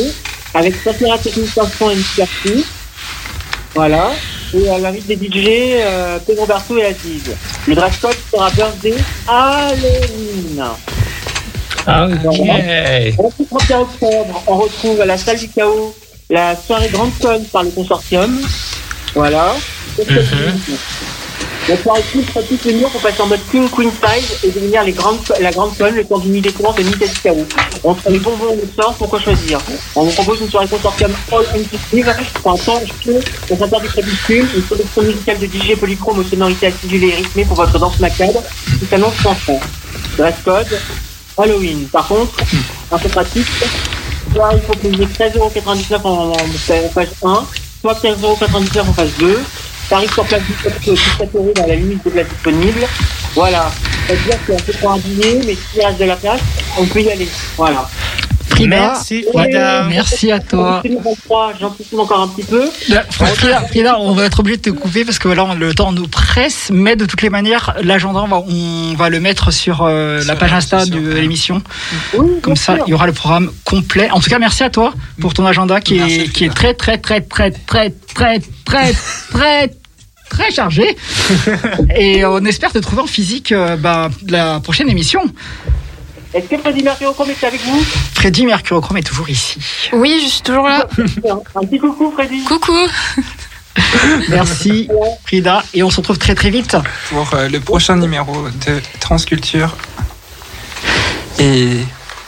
[0.54, 2.66] avec Safira Technique Chanson et Miss.
[3.74, 4.10] Voilà.
[4.54, 5.46] Et elle invite des DJ,
[5.80, 7.22] euh, Pedro Berto et Aziz.
[7.66, 8.94] Le dress code sera birthday
[9.26, 10.62] Halloween.
[11.86, 12.38] Ah, ok.
[12.38, 15.94] Le 31 octobre, on retrouve à la salle du chaos
[16.30, 18.40] la soirée Grande Con par le consortium.
[19.14, 19.54] Voilà.
[19.96, 20.04] Tout.
[21.68, 24.82] La soirée Queen sera toute venir pour passer en mode King Queen Size et devenir
[24.82, 27.46] les grandes, la Grande Con, le temps du nuit des courants de nuit du chaos.
[27.84, 29.60] Entre les bonbons et le sort, pourquoi choisir?
[29.94, 33.88] On vous propose une soirée consortium all inclusive pour un temps chaud, au centre du
[33.88, 38.00] crépuscule, une sélection musicale de DJ polychrome aux sonorités acidulées et rythmées pour votre danse
[38.00, 38.42] macabre,
[38.80, 39.60] qui s'annonce sans fond.
[40.18, 40.80] Dress code,
[41.38, 41.86] Halloween.
[41.88, 42.32] Par contre,
[42.90, 43.46] un peu pratique,
[44.32, 46.32] soit il faut payer 13,99€ en,
[46.94, 47.46] page 1,
[47.80, 49.40] soit 15,99€ en page 2.
[49.88, 52.86] Tarif sur place du 17 euros dans la limite de place disponible.
[53.34, 53.70] Voilà.
[54.06, 56.40] C'est-à-dire qu'on peut prendre un dîner, mais s'il reste de la place,
[56.78, 57.28] on peut y aller.
[57.56, 57.88] Voilà.
[58.52, 59.84] Frida, Merci, ouais, Frida.
[59.88, 60.80] merci à toi.
[60.84, 62.64] 2023, J'anticipe encore un petit peu.
[62.88, 65.74] Là, Frida, Frida, on va être obligé de te couper parce que là, on- le
[65.74, 70.22] temps nous presse, mais de toutes les manières, l'agenda, on va, le mettre sur euh,
[70.26, 71.62] la page Insta de l'émission.
[72.14, 72.84] Oui, Comme ça, sûr.
[72.86, 74.10] il y aura le programme complet.
[74.10, 76.74] En tout cas, merci à toi pour ton agenda qui Merci, est, qui est très,
[76.74, 78.92] très, très, très, très, très, très,
[79.32, 79.70] très,
[80.30, 80.96] très chargé.
[81.96, 85.20] Et on espère te trouver en physique euh, bah, la prochaine émission.
[86.34, 87.80] Est-ce que Freddy Mercurochrome est avec vous
[88.14, 89.58] Freddy Mercurochrome est toujours ici.
[89.92, 90.86] Oui, je suis toujours là.
[91.54, 92.42] Un petit coucou, Freddy.
[92.44, 92.72] Coucou.
[94.28, 94.88] Merci
[95.24, 96.76] Frida et on se retrouve très très vite.
[97.10, 99.74] pour euh, le prochain numéro de Transculture.
[101.38, 101.78] Et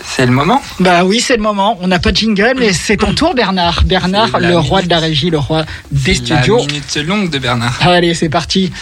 [0.02, 0.62] c'est le moment.
[0.80, 1.76] Bah oui, c'est le moment.
[1.80, 3.84] On n'a pas de jingle, mais c'est ton tour, Bernard.
[3.84, 4.90] Bernard, la le roi minute.
[4.90, 6.58] de la régie, le roi des La studios.
[6.66, 7.76] minute longue de Bernard.
[7.80, 8.72] Allez, c'est parti.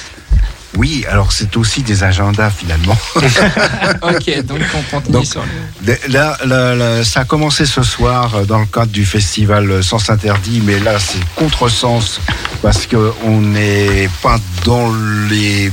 [0.76, 2.96] Oui, alors c'est aussi des agendas finalement.
[3.16, 5.96] ok, donc on continue Donc, sur le.
[6.08, 10.08] Là, là, là, ça a commencé ce soir euh, dans le cadre du festival Sens
[10.08, 12.20] Interdit, mais là c'est contresens
[12.62, 14.90] parce qu'on n'est pas dans
[15.28, 15.70] les,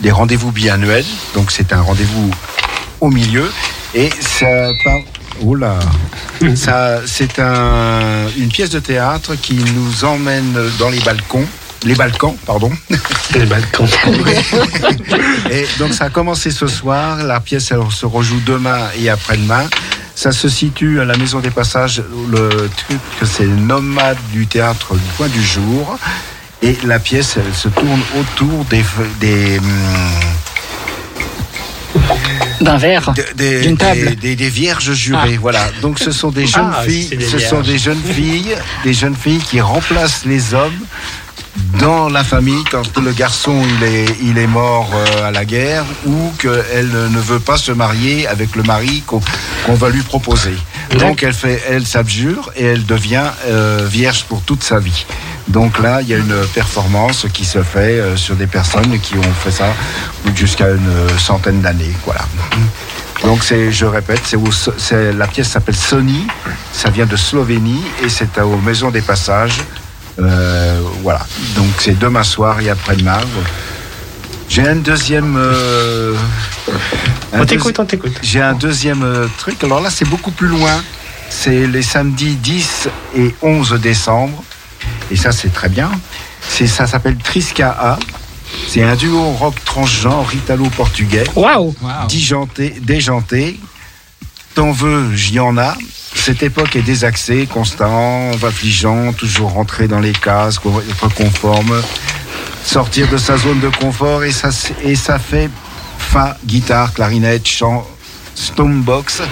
[0.00, 1.04] les rendez-vous biannuels,
[1.34, 2.30] donc c'est un rendez-vous
[3.00, 3.50] au milieu
[3.94, 4.46] et ça.
[5.40, 5.78] Oula,
[6.56, 11.46] ça, c'est un, une pièce de théâtre qui nous emmène dans les balcons,
[11.84, 12.70] les Balkans, pardon.
[13.34, 13.86] Les Balkans.
[15.50, 17.18] Et donc ça a commencé ce soir.
[17.24, 19.68] La pièce elle se rejoue demain et après-demain.
[20.14, 22.02] Ça se situe à la Maison des Passages.
[22.32, 25.96] Le truc, c'est le nomade du théâtre du point du jour.
[26.60, 28.84] Et la pièce, elle se tourne autour des,
[29.20, 29.70] des, hum,
[32.60, 33.14] D'un verre.
[33.36, 34.00] des, D'une table.
[34.10, 35.36] des- des- des vierges jurées.
[35.40, 35.70] Voilà.
[35.80, 38.92] Donc ce sont des jeunes Ah, filles, c'est des ce sont des jeunes filles, des
[38.92, 40.80] jeunes filles qui remplacent les hommes
[41.80, 45.84] dans la famille quand le garçon il est, il est mort euh, à la guerre
[46.06, 49.20] ou qu'elle ne veut pas se marier avec le mari qu'on
[49.74, 50.54] va lui proposer.
[50.98, 55.04] Donc elle fait, elle s'abjure et elle devient euh, vierge pour toute sa vie.
[55.48, 59.14] Donc là, il y a une performance qui se fait euh, sur des personnes qui
[59.16, 59.72] ont fait ça
[60.34, 61.92] jusqu'à une centaine d'années.
[62.04, 62.22] Voilà.
[63.24, 64.22] Donc c'est, je répète,
[64.78, 66.26] c'est- la pièce s'appelle Sony,
[66.72, 69.60] ça vient de Slovénie et c'est aux Maisons des Passages.
[70.20, 71.26] Euh, voilà.
[71.56, 73.20] Donc c'est demain soir et après-demain.
[74.48, 75.36] J'ai un deuxième.
[75.36, 76.14] euh,
[77.32, 78.18] un On t'écoute, on t'écoute.
[78.22, 79.62] J'ai un deuxième euh, truc.
[79.62, 80.82] Alors là, c'est beaucoup plus loin.
[81.30, 84.42] C'est les samedis 10 et 11 décembre.
[85.10, 85.90] Et ça, c'est très bien.
[86.48, 87.98] C'est, ça s'appelle Trisca A.
[88.66, 91.24] C'est un duo rock transgenre italo-portugais.
[91.36, 91.74] Waouh
[92.08, 93.60] Dijanté, déjanté.
[94.54, 95.76] T'en veux, j'y en a.
[96.28, 100.56] Cette époque est désaxée, constant, affligeant, toujours rentrer dans les cases,
[100.90, 101.80] être conforme,
[102.62, 105.48] sortir de sa zone de confort et ça, s- et ça fait
[105.98, 107.86] fa, guitare, clarinette, chant,
[108.34, 109.22] stombox,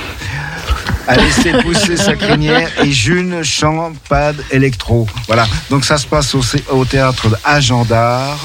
[1.06, 5.06] à laisser pousser sa crinière et June, chant, pad, électro.
[5.26, 5.46] Voilà.
[5.68, 6.34] Donc ça se passe
[6.70, 8.38] au, théâtre Agendard.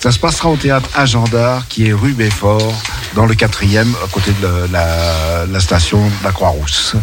[0.00, 2.80] Ça se passera au théâtre Agendard qui est rue Béfort,
[3.16, 6.94] dans le quatrième, à côté de la station de la Croix-Rousse.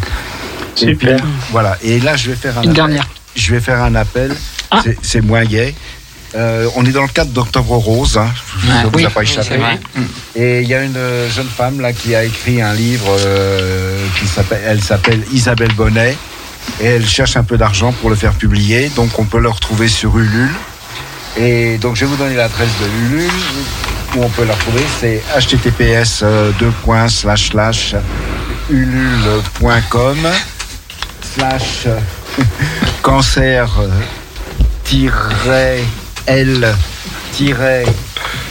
[0.74, 1.18] Super.
[1.50, 1.76] voilà.
[1.82, 2.74] Et là, je vais faire un Une appel.
[2.74, 3.08] dernière.
[3.34, 4.34] Je vais faire un appel.
[4.70, 4.80] Ah.
[5.02, 5.74] C'est- moins gay.
[6.34, 8.18] Euh, on est dans le cadre d'Octobre Rose.
[8.18, 8.28] Hein.
[8.84, 9.58] Vous Oui, a pas échappé.
[10.34, 14.04] Et il y a une euh, jeune femme là qui a écrit un livre euh,
[14.18, 16.16] qui s'appelle, elle s'appelle Isabelle Bonnet
[16.80, 18.90] et elle cherche un peu d'argent pour le faire publier.
[18.96, 20.50] Donc on peut le retrouver sur Ulule.
[21.38, 23.30] Et donc je vais vous donner l'adresse de Ulule
[24.16, 24.82] où on peut la retrouver.
[25.00, 26.24] C'est https
[28.70, 30.18] ulule.com
[31.34, 31.86] slash
[33.02, 33.68] cancer
[36.26, 36.74] L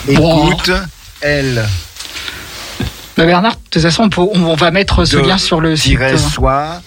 [0.08, 0.72] écoute
[1.22, 1.66] L
[3.18, 5.76] Bah, Bernard, de toute façon, on, peut- on- on va mettre ce lien sur le
[5.78, 5.98] site.
[6.18, 6.82] soit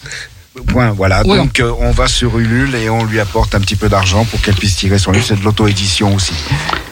[0.63, 1.23] point voilà.
[1.25, 4.41] Donc euh, on va sur Ulule et on lui apporte un petit peu d'argent pour
[4.41, 6.33] qu'elle puisse tirer son livre c'est de l'auto-édition aussi.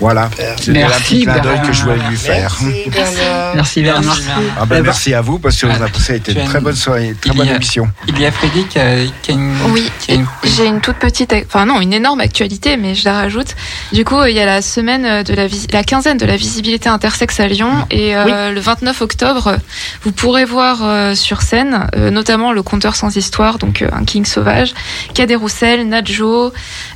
[0.01, 0.31] Voilà.
[0.59, 2.57] C'était un Merci, petit clin d'œil que je voulais lui faire.
[2.63, 3.55] Merci, Bernard.
[3.55, 4.19] Merci Bernard.
[4.59, 6.75] ah ben, ben- merci à vous parce que Ah, ça a été une très bonne
[6.77, 7.89] soirée très bonne a- émission.
[8.09, 9.55] Il y a Freddy qui a, qui a une.
[9.71, 13.55] Oui, une- j'ai une toute petite, enfin non, une énorme actualité, mais je la rajoute.
[13.93, 16.89] Du coup, il y a la semaine de la, vis- la quinzaine de la visibilité
[16.89, 19.57] intersexe à Lyon, et euh, le 29 octobre,
[20.03, 24.05] vous pourrez voir euh, sur scène, euh, notamment le conteur sans histoire, donc euh, un
[24.05, 24.73] King sauvage,
[25.15, 26.53] Cadet Roussel, Nadjo,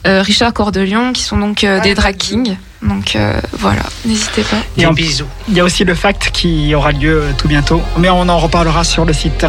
[0.07, 2.57] euh, Richard Cordelion, qui sont donc euh, des drag kings.
[2.83, 4.57] Donc euh, voilà, n'hésitez pas.
[4.79, 5.27] Et en- bisous.
[5.49, 8.85] Il y a aussi le fact qui aura lieu tout bientôt, mais on en reparlera
[8.85, 9.45] sur le site.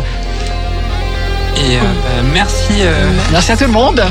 [1.58, 2.74] Et euh, bah, merci.
[2.80, 4.00] euh, Merci à tout le monde.